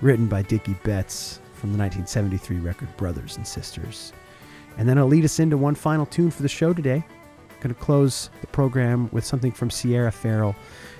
Written 0.00 0.26
by 0.28 0.42
Dickey 0.42 0.74
Betts 0.84 1.40
from 1.54 1.72
the 1.72 1.78
1973 1.78 2.58
record 2.58 2.96
Brothers 2.96 3.36
and 3.36 3.46
Sisters. 3.46 4.12
And 4.78 4.88
then 4.88 4.98
I'll 4.98 5.06
lead 5.06 5.24
us 5.24 5.40
into 5.40 5.56
one 5.56 5.74
final 5.74 6.06
tune 6.06 6.30
for 6.30 6.42
the 6.42 6.48
show 6.48 6.72
today. 6.72 7.04
I'm 7.50 7.60
Going 7.60 7.74
to 7.74 7.80
close 7.80 8.30
the 8.40 8.46
program 8.46 9.08
with 9.10 9.24
something 9.24 9.50
from 9.50 9.70
Sierra 9.70 10.12
Farrell, 10.12 10.54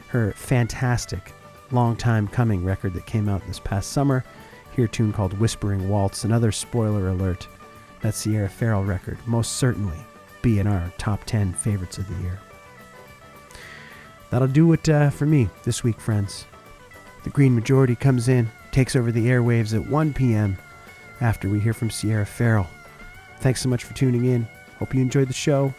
her 0.09 0.33
fantastic 0.33 1.33
long 1.71 1.95
time 1.95 2.27
coming 2.27 2.65
record 2.65 2.95
that 2.95 3.07
came 3.07 3.29
out 3.29 3.47
this 3.47 3.61
past 3.61 3.93
summer. 3.93 4.25
Here, 4.77 4.85
a 4.85 4.89
tune 4.89 5.11
called 5.11 5.33
Whispering 5.39 5.89
Waltz. 5.89 6.25
Another 6.25 6.53
spoiler 6.53 7.09
alert 7.09 7.49
that 8.03 8.15
Sierra 8.15 8.47
Farrell 8.47 8.85
record 8.85 9.17
most 9.27 9.53
certainly 9.53 9.97
be 10.43 10.59
in 10.59 10.67
our 10.67 10.93
top 10.99 11.25
10 11.25 11.55
favorites 11.55 11.97
of 11.97 12.07
the 12.07 12.23
year. 12.23 12.39
That'll 14.29 14.49
do 14.49 14.71
it 14.75 14.87
uh, 14.87 15.09
for 15.09 15.25
me 15.25 15.49
this 15.65 15.83
week, 15.83 15.99
friends. 15.99 16.45
The 17.25 17.31
Green 17.31 17.55
Majority 17.55 17.97
comes 17.97 18.29
in, 18.29 18.51
takes 18.71 18.95
over 18.95 19.11
the 19.11 19.29
airwaves 19.29 19.75
at 19.75 19.89
1 19.89 20.13
p.m. 20.13 20.59
after 21.23 21.49
we 21.49 21.59
hear 21.59 21.73
from 21.73 21.89
Sierra 21.89 22.27
Farrell. 22.27 22.69
Thanks 23.41 23.63
so 23.63 23.71
much 23.71 23.85
for 23.85 23.95
tuning 23.95 24.27
in. 24.27 24.47
Hope 24.79 24.95
you 24.95 25.01
enjoyed 25.01 25.29
the 25.29 25.33
show. 25.33 25.73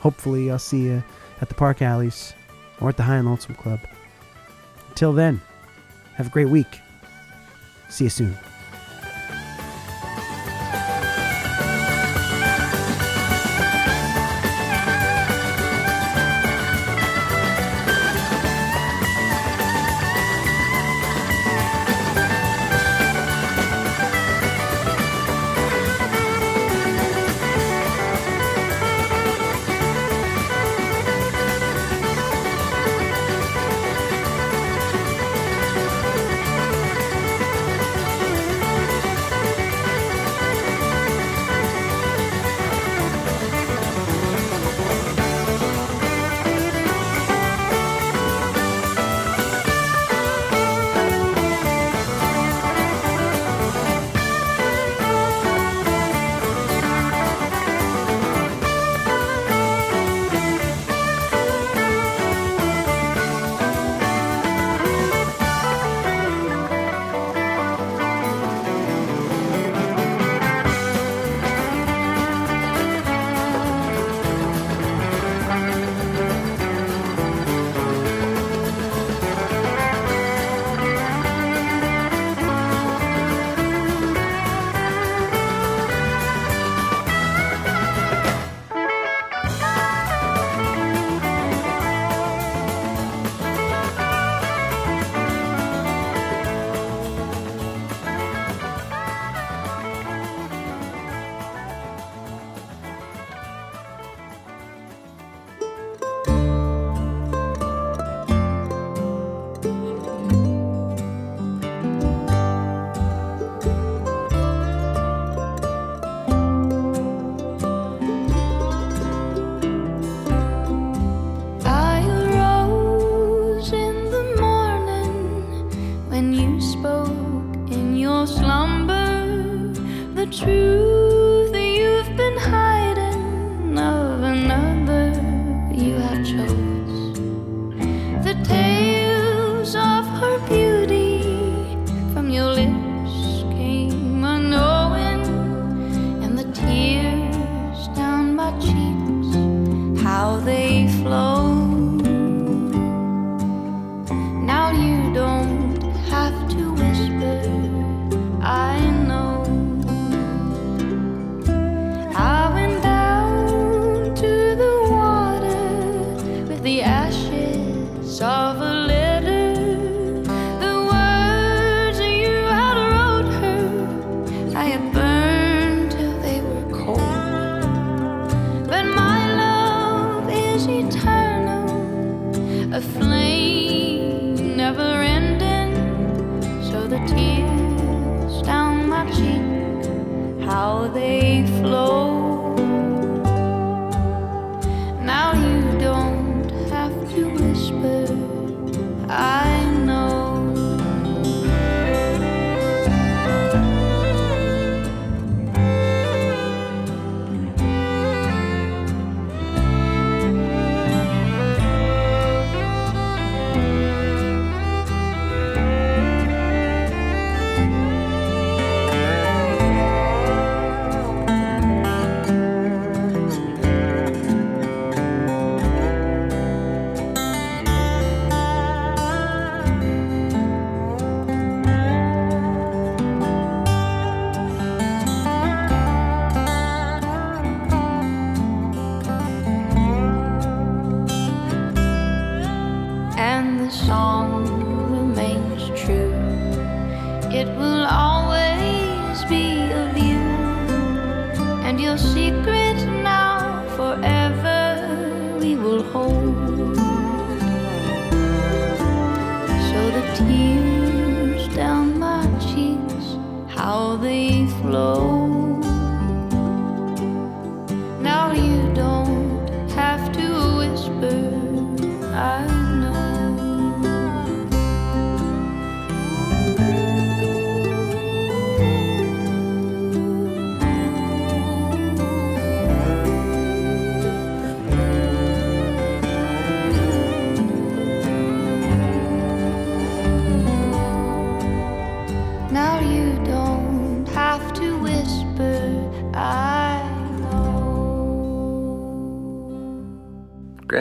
Hopefully, 0.00 0.50
I'll 0.50 0.58
see 0.58 0.84
you 0.84 1.04
at 1.42 1.50
the 1.50 1.54
Park 1.54 1.82
Alleys 1.82 2.32
or 2.80 2.88
at 2.88 2.96
the 2.96 3.02
High 3.02 3.16
and 3.16 3.28
Lonesome 3.28 3.54
Club. 3.54 3.80
Until 4.88 5.12
then, 5.12 5.42
have 6.14 6.28
a 6.28 6.30
great 6.30 6.48
week. 6.48 6.81
See 7.92 8.04
you 8.04 8.10
soon. 8.10 8.51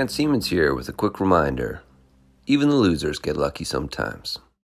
Grant 0.01 0.09
Siemens 0.09 0.47
here 0.47 0.73
with 0.73 0.89
a 0.89 0.93
quick 0.93 1.19
reminder 1.19 1.83
even 2.47 2.69
the 2.69 2.75
losers 2.75 3.19
get 3.19 3.37
lucky 3.37 3.63
sometimes. 3.63 4.39